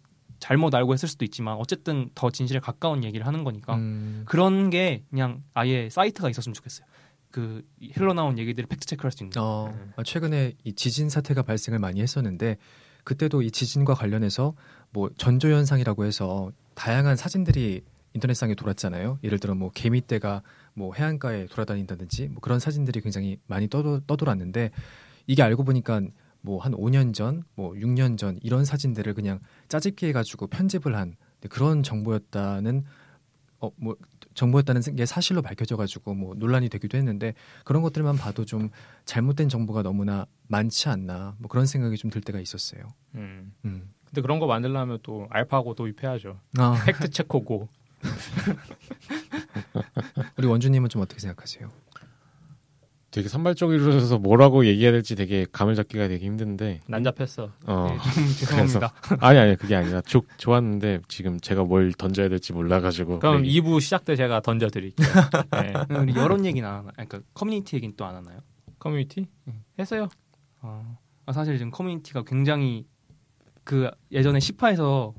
잘못 0.41 0.75
알고 0.75 0.93
했을 0.93 1.09
수도 1.09 1.25
있지만 1.25 1.57
어쨌든 1.57 2.11
더 2.15 2.31
진실에 2.31 2.59
가까운 2.61 3.05
얘기를 3.05 3.27
하는 3.27 3.45
거니까 3.45 3.77
음. 3.77 4.23
그런 4.27 4.71
게 4.71 5.05
그냥 5.11 5.43
아예 5.55 5.89
사이트가 5.91 6.31
있었으면 6.31 6.55
좋겠어요. 6.55 6.87
그 7.31 7.63
흘러나온 7.93 8.39
얘기들을 8.39 8.67
팩트 8.67 8.87
체크할 8.87 9.13
수 9.13 9.23
있는. 9.23 9.41
어, 9.41 9.73
네. 9.97 10.03
최근에 10.03 10.55
이 10.65 10.73
지진 10.73 11.09
사태가 11.09 11.43
발생을 11.43 11.79
많이 11.79 12.01
했었는데 12.01 12.57
그때도 13.05 13.43
이 13.43 13.51
지진과 13.51 13.95
관련해서 13.95 14.55
뭐 14.91 15.11
전조 15.17 15.49
현상이라고 15.51 16.05
해서 16.05 16.51
다양한 16.75 17.17
사진들이 17.17 17.83
인터넷상에 18.15 18.55
돌았잖아요. 18.55 19.19
예를 19.23 19.39
들어 19.39 19.55
뭐 19.55 19.71
개미떼가 19.71 20.43
뭐 20.75 20.95
해안가에 20.95 21.47
돌아다닌다든지 21.47 22.29
뭐 22.29 22.41
그런 22.41 22.59
사진들이 22.59 23.01
굉장히 23.01 23.39
많이 23.47 23.69
떠도, 23.69 24.01
떠돌았는데 24.01 24.71
이게 25.27 25.43
알고 25.43 25.65
보니까 25.65 26.01
뭐 26.43 26.59
한 26.61 26.73
5년 26.73 27.13
전, 27.15 27.45
뭐 27.55 27.73
6년 27.75 28.17
전 28.17 28.39
이런 28.43 28.65
사진들을 28.65 29.13
그냥 29.15 29.41
짜집기 29.69 30.07
해가지고 30.07 30.47
편집을 30.47 30.97
한 30.97 31.15
그런 31.51 31.83
정보였다는 31.83 32.85
어 33.61 33.71
뭐 33.77 33.95
정보였다는 34.35 34.81
게 34.97 35.05
사실로 35.07 35.43
밝혀져가지고 35.43 36.15
뭐 36.15 36.35
논란이 36.35 36.69
되기도 36.71 36.97
했는데 36.97 37.35
그런 37.65 37.83
것들만 37.83 38.17
봐도 38.17 38.45
좀 38.45 38.71
잘못된 39.05 39.49
정보가 39.49 39.83
너무나 39.83 40.25
많지 40.49 40.89
않나 40.89 41.35
뭐 41.39 41.49
그런 41.49 41.67
생각이 41.67 41.97
좀 41.97 42.11
들 42.11 42.21
때가 42.23 42.41
있었어요. 42.41 42.95
음. 43.17 43.53
음. 43.65 43.91
근데 44.07 44.23
그런 44.23 44.39
거 44.39 44.47
만들려면 44.47 44.99
또 45.03 45.27
알파고 45.31 45.75
도입해야죠. 45.75 46.39
아. 46.59 46.75
팩트 46.87 47.11
체크고. 47.11 47.69
우리 50.37 50.47
원주님은 50.47 50.89
좀 50.89 51.03
어떻게 51.03 51.21
생각하세요? 51.21 51.71
되게 53.11 53.29
산발적이라서 53.29 54.19
뭐라고 54.19 54.65
얘기해야 54.67 54.93
될지 54.93 55.17
되게 55.17 55.45
감을 55.51 55.75
잡기가 55.75 56.07
되게 56.07 56.25
힘든데 56.27 56.83
난잡했어. 56.87 57.51
어. 57.67 57.87
네, 57.91 57.99
죄송합니다. 58.39 58.93
아니 59.19 59.37
아니 59.37 59.57
그게 59.57 59.75
아니라 59.75 60.01
좋 60.03 60.23
좋았는데 60.37 61.01
지금 61.09 61.41
제가 61.41 61.65
뭘 61.65 61.93
던져야 61.93 62.29
될지 62.29 62.53
몰라가지고. 62.53 63.19
그럼 63.19 63.43
네. 63.43 63.49
2부 63.49 63.81
시작 63.81 64.05
때 64.05 64.15
제가 64.15 64.41
던져드릴게요. 64.43 65.09
네. 65.51 65.97
우리 65.99 66.15
여론 66.15 66.47
얘기는 66.47 66.67
안 66.69 66.77
하나? 66.77 66.91
그러니까 66.93 67.21
커뮤니티 67.35 67.75
얘기는 67.75 67.93
또 67.97 68.05
안 68.05 68.15
하나요? 68.15 68.39
커뮤니티? 68.79 69.27
응. 69.49 69.65
했어요. 69.79 70.09
어. 70.63 70.97
아, 71.27 71.33
사실 71.33 71.59
지금 71.59 71.73
커뮤니티가 71.73 72.23
굉장히 72.23 72.87
그 73.65 73.91
예전에 74.13 74.39
10화에서 74.39 75.15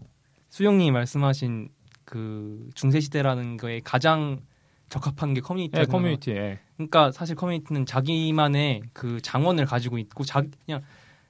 수영님이 0.50 0.92
말씀하신 0.92 1.68
그 2.12 2.70
중세 2.76 3.00
시대라는 3.00 3.56
거에 3.56 3.80
가장 3.80 4.42
적합한 4.90 5.34
게 5.34 5.40
커뮤니티. 5.40 5.80
예, 5.80 5.86
커뮤니티. 5.86 6.32
예. 6.32 6.60
그러니까 6.76 7.10
사실 7.14 7.38
커뮤니티는 7.38 7.86
자기만의 7.86 8.82
그 8.92 9.22
장원을 9.22 9.66
가지고 9.66 9.98
있고 9.98 10.26
자 10.26 10.44
그냥 10.66 10.82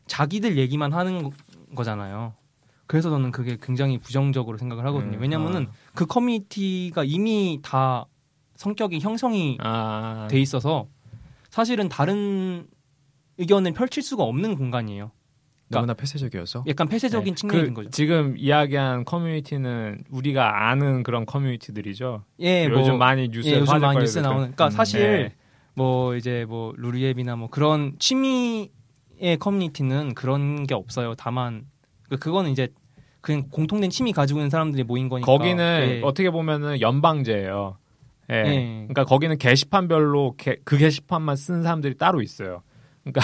자기들 0.07 0.57
얘기만 0.57 0.91
하는 0.91 1.29
거 1.75 1.83
잖아요. 1.83 2.33
그래서 2.87 3.11
저는 3.11 3.29
그게 3.29 3.57
굉장히 3.61 3.99
부정적으로 3.99 4.57
생각을 4.57 4.83
하거든요. 4.87 5.17
음, 5.17 5.21
왜냐면은 5.21 5.67
아. 5.69 5.73
그 5.93 6.07
커뮤니티가 6.07 7.03
이미 7.03 7.59
다 7.61 8.05
성격이 8.55 9.01
형성이 9.01 9.59
아. 9.61 10.27
돼 10.31 10.41
있어서 10.41 10.87
사실은 11.51 11.89
다른 11.89 12.67
의견을 13.37 13.73
펼칠 13.73 14.01
수가 14.01 14.23
없는 14.23 14.55
공간이에요. 14.55 15.11
그러니까 15.71 15.79
너무나 15.79 15.93
폐쇄적이어서 15.93 16.63
약간 16.67 16.87
폐쇄적인 16.87 17.33
네. 17.33 17.39
측면이 17.39 17.69
그, 17.69 17.73
거죠. 17.73 17.89
지금 17.89 18.35
이야기한 18.37 19.05
커뮤니티는 19.05 20.03
우리가 20.09 20.69
아는 20.69 21.03
그런 21.03 21.25
커뮤니티들이죠. 21.25 22.23
예, 22.41 22.67
요즘 22.69 22.91
뭐, 22.91 22.97
많이 22.97 23.29
뉴스에 23.29 23.53
예, 23.53 23.59
요즘 23.59 23.79
많이 23.79 23.99
뉴스 23.99 24.19
나오는. 24.19 24.41
그러니까 24.41 24.65
음, 24.65 24.69
사실 24.71 25.01
네. 25.01 25.35
뭐 25.73 26.15
이제 26.15 26.45
뭐 26.47 26.73
루리앱이나 26.75 27.35
뭐 27.37 27.49
그런 27.49 27.93
취미의 27.97 28.69
커뮤니티는 29.39 30.13
그런 30.13 30.67
게 30.67 30.75
없어요. 30.75 31.15
다만 31.15 31.63
그 32.09 32.17
그거는 32.17 32.51
이제 32.51 32.67
그냥 33.21 33.47
공통된 33.49 33.89
취미 33.89 34.11
가지고 34.11 34.39
있는 34.39 34.49
사람들이 34.49 34.83
모인 34.83 35.07
거니까. 35.07 35.25
거기는 35.25 35.63
예. 35.63 36.01
어떻게 36.03 36.29
보면은 36.29 36.81
연방제예요. 36.81 37.77
예. 38.31 38.35
예. 38.35 38.65
그러니까 38.87 39.05
거기는 39.05 39.37
게시판별로 39.37 40.35
게, 40.37 40.57
그 40.63 40.77
게시판만 40.77 41.35
쓴 41.35 41.63
사람들이 41.63 41.97
따로 41.97 42.21
있어요. 42.21 42.63
그러니까 43.03 43.21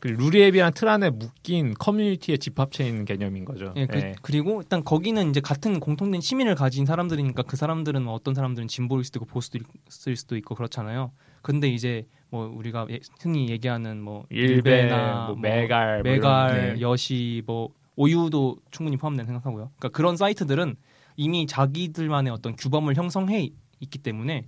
그 0.00 0.08
루리앱이랑 0.08 0.72
틀 0.74 0.88
안에 0.88 1.10
묶인 1.10 1.74
커뮤니티의 1.74 2.38
집합체인 2.38 3.04
개념인 3.04 3.44
거죠. 3.44 3.74
예, 3.76 3.86
그, 3.86 3.98
예. 3.98 4.14
리고 4.28 4.62
일단 4.62 4.82
거기는 4.82 5.28
이제 5.28 5.40
같은 5.40 5.78
공통된 5.78 6.22
시민을 6.22 6.54
가진 6.54 6.86
사람들이니까 6.86 7.42
그 7.42 7.56
사람들은 7.56 8.02
뭐 8.02 8.14
어떤 8.14 8.34
사람들은 8.34 8.66
진보일 8.66 9.04
수도 9.04 9.18
있고 9.18 9.26
보수일 9.26 10.16
수도 10.16 10.36
있고 10.38 10.54
그렇잖아요. 10.54 11.12
근데 11.42 11.68
이제 11.68 12.06
뭐 12.30 12.46
우리가 12.46 12.86
예, 12.90 13.00
흔히 13.20 13.50
얘기하는 13.50 14.00
뭐 14.00 14.24
일베나 14.30 15.26
뭐 15.26 15.36
메갈, 15.36 16.02
뭐 16.02 16.12
메갈, 16.12 16.74
네. 16.74 16.80
여시 16.80 17.42
뭐 17.44 17.68
오유도 17.96 18.56
충분히 18.70 18.96
포함된 18.96 19.26
생각하고요. 19.26 19.70
그러니까 19.76 19.88
그런 19.90 20.16
사이트들은 20.16 20.76
이미 21.16 21.46
자기들만의 21.46 22.32
어떤 22.32 22.56
규범을 22.56 22.96
형성해 22.96 23.50
있기 23.80 23.98
때문에 23.98 24.44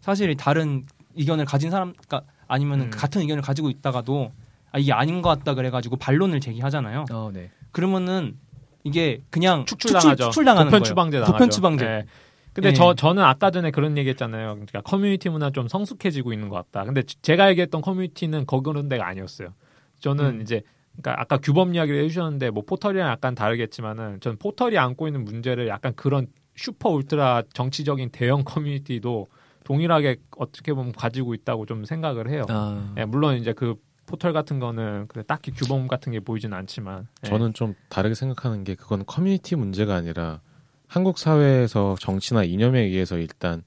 사실 0.00 0.34
다른 0.36 0.84
의견을 1.14 1.44
가진 1.44 1.70
사람, 1.70 1.92
그러니까 1.92 2.22
아니면 2.48 2.80
음. 2.80 2.90
같은 2.90 3.20
의견을 3.20 3.42
가지고 3.42 3.70
있다가도 3.70 4.32
아, 4.72 4.78
이게 4.78 4.92
아닌 4.92 5.22
것 5.22 5.28
같다 5.28 5.54
그래가지고 5.54 5.96
반론을 5.96 6.40
제기하잖아요. 6.40 7.06
어, 7.12 7.30
네. 7.32 7.50
그러면은 7.72 8.36
이게 8.84 9.22
그냥 9.30 9.64
축출당하죠. 9.66 10.30
축출, 10.30 10.44
당하는 10.44 10.70
도편 10.70 10.84
추방제 10.84 11.18
나가죠. 11.18 11.32
도편 11.32 11.50
추방제. 11.50 11.84
네. 11.84 12.06
근데 12.52 12.70
네. 12.70 12.74
저 12.74 12.94
저는 12.94 13.22
아까 13.22 13.50
전에 13.50 13.70
그런 13.70 13.96
얘기했잖아요. 13.96 14.54
그러니까 14.54 14.80
커뮤니티 14.80 15.28
문화 15.28 15.50
좀 15.50 15.68
성숙해지고 15.68 16.32
있는 16.32 16.48
것 16.48 16.56
같다. 16.56 16.84
근데 16.84 17.02
제가 17.02 17.48
얘기했던 17.50 17.80
커뮤니티는 17.80 18.46
거기는 18.46 18.88
데가 18.88 19.06
아니었어요. 19.06 19.54
저는 20.00 20.24
음. 20.24 20.40
이제 20.40 20.62
그러니까 20.96 21.20
아까 21.22 21.38
규범 21.38 21.74
이야기를 21.74 22.02
해주셨는데 22.04 22.50
뭐 22.50 22.64
포털이랑 22.66 23.08
약간 23.08 23.34
다르겠지만은 23.34 24.20
전 24.20 24.36
포털이 24.36 24.76
안고 24.78 25.06
있는 25.06 25.24
문제를 25.24 25.68
약간 25.68 25.94
그런 25.94 26.26
슈퍼 26.56 26.90
울트라 26.90 27.44
정치적인 27.52 28.10
대형 28.10 28.42
커뮤니티도 28.44 29.28
동일하게 29.64 30.16
어떻게 30.36 30.74
보면 30.74 30.92
가지고 30.92 31.34
있다고 31.34 31.66
좀 31.66 31.84
생각을 31.84 32.28
해요. 32.28 32.44
아. 32.48 32.92
예, 32.98 33.04
물론 33.04 33.36
이제 33.36 33.52
그 33.52 33.76
포털 34.10 34.32
같은 34.32 34.58
거는 34.58 35.06
그래 35.08 35.22
딱히 35.26 35.52
규범 35.52 35.86
같은 35.86 36.12
게 36.12 36.20
보이진 36.20 36.52
않지만 36.52 37.06
예. 37.24 37.28
저는 37.28 37.54
좀 37.54 37.74
다르게 37.88 38.14
생각하는 38.14 38.64
게 38.64 38.74
그건 38.74 39.06
커뮤니티 39.06 39.54
문제가 39.54 39.94
아니라 39.94 40.40
한국 40.88 41.18
사회에서 41.18 41.94
정치나 42.00 42.42
이념에 42.42 42.80
의해서 42.80 43.16
일단 43.16 43.62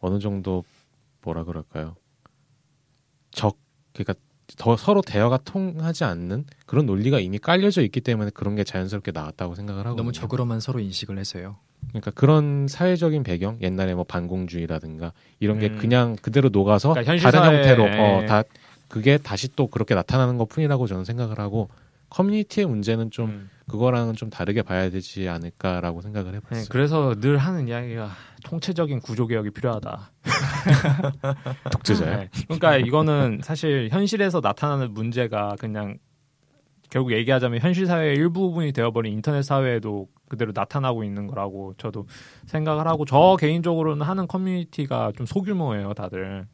어느 0.00 0.18
정도 0.18 0.64
뭐라 1.22 1.44
그럴까요? 1.44 1.96
적 3.30 3.56
그러니까 3.94 4.14
더 4.58 4.76
서로 4.76 5.00
대화가 5.00 5.38
통하지 5.38 6.04
않는 6.04 6.44
그런 6.66 6.84
논리가 6.84 7.20
이미 7.20 7.38
깔려져 7.38 7.80
있기 7.82 8.02
때문에 8.02 8.30
그런 8.34 8.54
게 8.54 8.64
자연스럽게 8.64 9.12
나왔다고 9.12 9.54
생각을 9.54 9.86
하고 9.86 9.96
너무 9.96 10.12
적으로만 10.12 10.60
서로 10.60 10.80
인식을 10.80 11.18
해서요. 11.18 11.56
그러니까 11.88 12.10
그런 12.10 12.68
사회적인 12.68 13.22
배경 13.22 13.58
옛날에 13.62 13.94
뭐 13.94 14.04
반공주의라든가 14.04 15.12
이런 15.40 15.58
게 15.58 15.68
음. 15.68 15.78
그냥 15.78 16.16
그대로 16.20 16.48
녹아서 16.50 16.94
그러니까 16.94 17.30
다른 17.30 17.56
형태로 17.56 17.84
어, 17.84 18.26
다 18.26 18.42
그게 18.92 19.16
다시 19.16 19.48
또 19.56 19.68
그렇게 19.68 19.94
나타나는 19.94 20.36
것 20.36 20.50
뿐이라고 20.50 20.86
저는 20.86 21.04
생각을 21.06 21.38
하고 21.38 21.70
커뮤니티의 22.10 22.66
문제는 22.66 23.10
좀 23.10 23.30
음. 23.30 23.50
그거랑은 23.66 24.16
좀 24.16 24.28
다르게 24.28 24.60
봐야 24.60 24.90
되지 24.90 25.30
않을까라고 25.30 26.02
생각을 26.02 26.34
해봤어요. 26.34 26.60
네, 26.60 26.66
그래서 26.68 27.14
늘 27.18 27.38
하는 27.38 27.68
이야기가 27.68 28.10
통체적인 28.44 29.00
구조 29.00 29.26
개혁이 29.26 29.48
필요하다. 29.48 30.12
독재자요? 31.72 32.16
네, 32.18 32.28
그러니까 32.44 32.76
이거는 32.76 33.40
사실 33.42 33.88
현실에서 33.90 34.40
나타나는 34.40 34.92
문제가 34.92 35.56
그냥 35.58 35.96
결국 36.90 37.12
얘기하자면 37.12 37.60
현실 37.60 37.86
사회의 37.86 38.14
일부분이 38.16 38.72
되어버린 38.72 39.10
인터넷 39.14 39.40
사회에도 39.40 40.08
그대로 40.28 40.52
나타나고 40.54 41.02
있는 41.02 41.26
거라고 41.28 41.72
저도 41.78 42.06
생각을 42.44 42.86
하고 42.86 43.06
저 43.06 43.38
개인적으로는 43.40 44.04
하는 44.04 44.26
커뮤니티가 44.26 45.12
좀 45.16 45.24
소규모예요, 45.24 45.94
다들. 45.94 46.46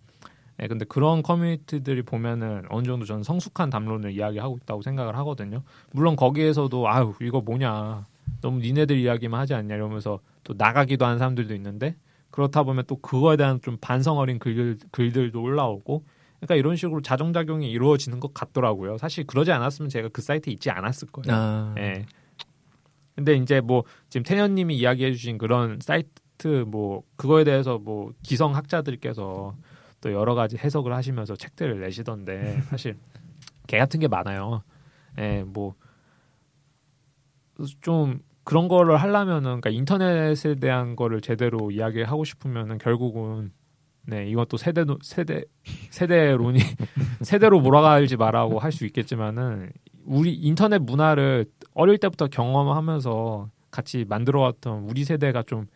네, 0.58 0.66
근데 0.66 0.84
그런 0.84 1.22
커뮤니티들이 1.22 2.02
보면은 2.02 2.64
어느 2.68 2.84
정도 2.84 3.06
저는 3.06 3.22
성숙한 3.22 3.70
담론을 3.70 4.10
이야기하고 4.10 4.58
있다고 4.62 4.82
생각을 4.82 5.16
하거든요. 5.18 5.62
물론 5.92 6.16
거기에서도 6.16 6.88
아유 6.88 7.14
이거 7.20 7.40
뭐냐 7.40 8.06
너무 8.40 8.58
니네들 8.58 8.98
이야기만 8.98 9.40
하지 9.40 9.54
않냐 9.54 9.76
이러면서 9.76 10.18
또 10.42 10.54
나가기도 10.58 11.04
하는 11.04 11.18
사람들도 11.18 11.54
있는데 11.54 11.94
그렇다 12.30 12.64
보면 12.64 12.84
또 12.88 12.96
그거에 12.96 13.36
대한 13.36 13.60
좀 13.62 13.78
반성 13.80 14.18
어린 14.18 14.38
글들, 14.40 14.78
글들도 14.90 15.40
올라오고 15.40 16.04
그러니까 16.40 16.56
이런 16.56 16.74
식으로 16.74 17.02
자정작용이 17.02 17.70
이루어지는 17.70 18.18
것 18.18 18.34
같더라고요. 18.34 18.98
사실 18.98 19.26
그러지 19.26 19.52
않았으면 19.52 19.88
제가 19.88 20.08
그 20.08 20.22
사이트에 20.22 20.52
있지 20.52 20.70
않았을 20.70 21.08
거예요. 21.08 21.36
아. 21.36 21.72
네. 21.76 22.04
근데 23.14 23.34
이제 23.34 23.60
뭐 23.60 23.84
지금 24.08 24.24
태연님이 24.24 24.76
이야기해주신 24.76 25.38
그런 25.38 25.78
사이트 25.80 26.64
뭐 26.66 27.02
그거에 27.16 27.44
대해서 27.44 27.78
뭐 27.78 28.12
기성 28.22 28.54
학자들께서 28.54 29.54
또 30.00 30.12
여러 30.12 30.34
가지 30.34 30.56
해석을 30.56 30.92
하시면서 30.92 31.36
책들을 31.36 31.80
내시던데 31.80 32.60
사실 32.70 32.96
개 33.66 33.78
같은 33.78 34.00
게 34.00 34.08
많아요. 34.08 34.62
예, 35.18 35.42
뭐 35.46 35.74
좀 37.80 38.20
그런 38.44 38.68
거를 38.68 38.96
하려면은 38.96 39.60
그러니까 39.60 39.70
인터넷에 39.70 40.54
대한 40.54 40.96
거를 40.96 41.20
제대로 41.20 41.70
이야기하고 41.70 42.24
싶으면은 42.24 42.78
결국은 42.78 43.52
네 44.06 44.26
이것도 44.28 44.56
세대 44.56 44.84
세대 45.02 45.42
세대론이 45.90 46.58
세대로 47.22 47.60
몰아가지 47.60 48.16
말라고 48.16 48.58
할 48.58 48.72
수 48.72 48.86
있겠지만은 48.86 49.70
우리 50.06 50.32
인터넷 50.34 50.78
문화를 50.78 51.46
어릴 51.74 51.98
때부터 51.98 52.28
경험하면서 52.28 53.50
같이 53.70 54.06
만들어왔던 54.08 54.84
우리 54.84 55.04
세대가 55.04 55.42
좀 55.42 55.66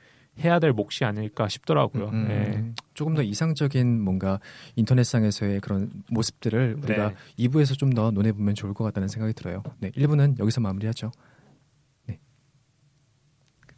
해야 0.40 0.58
될 0.58 0.72
몫이 0.72 1.04
아닐까 1.04 1.46
싶더라고요. 1.48 2.08
음, 2.08 2.28
네. 2.28 2.72
조금 2.94 3.14
더 3.14 3.22
이상적인 3.22 4.00
뭔가 4.00 4.40
인터넷상에서의 4.76 5.60
그런 5.60 5.90
모습들을 6.10 6.78
우리가 6.82 7.08
네. 7.08 7.14
2부에서 7.38 7.78
좀 7.78 7.92
더 7.92 8.10
논해보면 8.10 8.54
좋을 8.54 8.72
것 8.72 8.84
같다는 8.84 9.08
생각이 9.08 9.34
들어요. 9.34 9.62
네, 9.78 9.90
1부는 9.90 10.38
여기서 10.38 10.62
마무리하죠. 10.62 11.10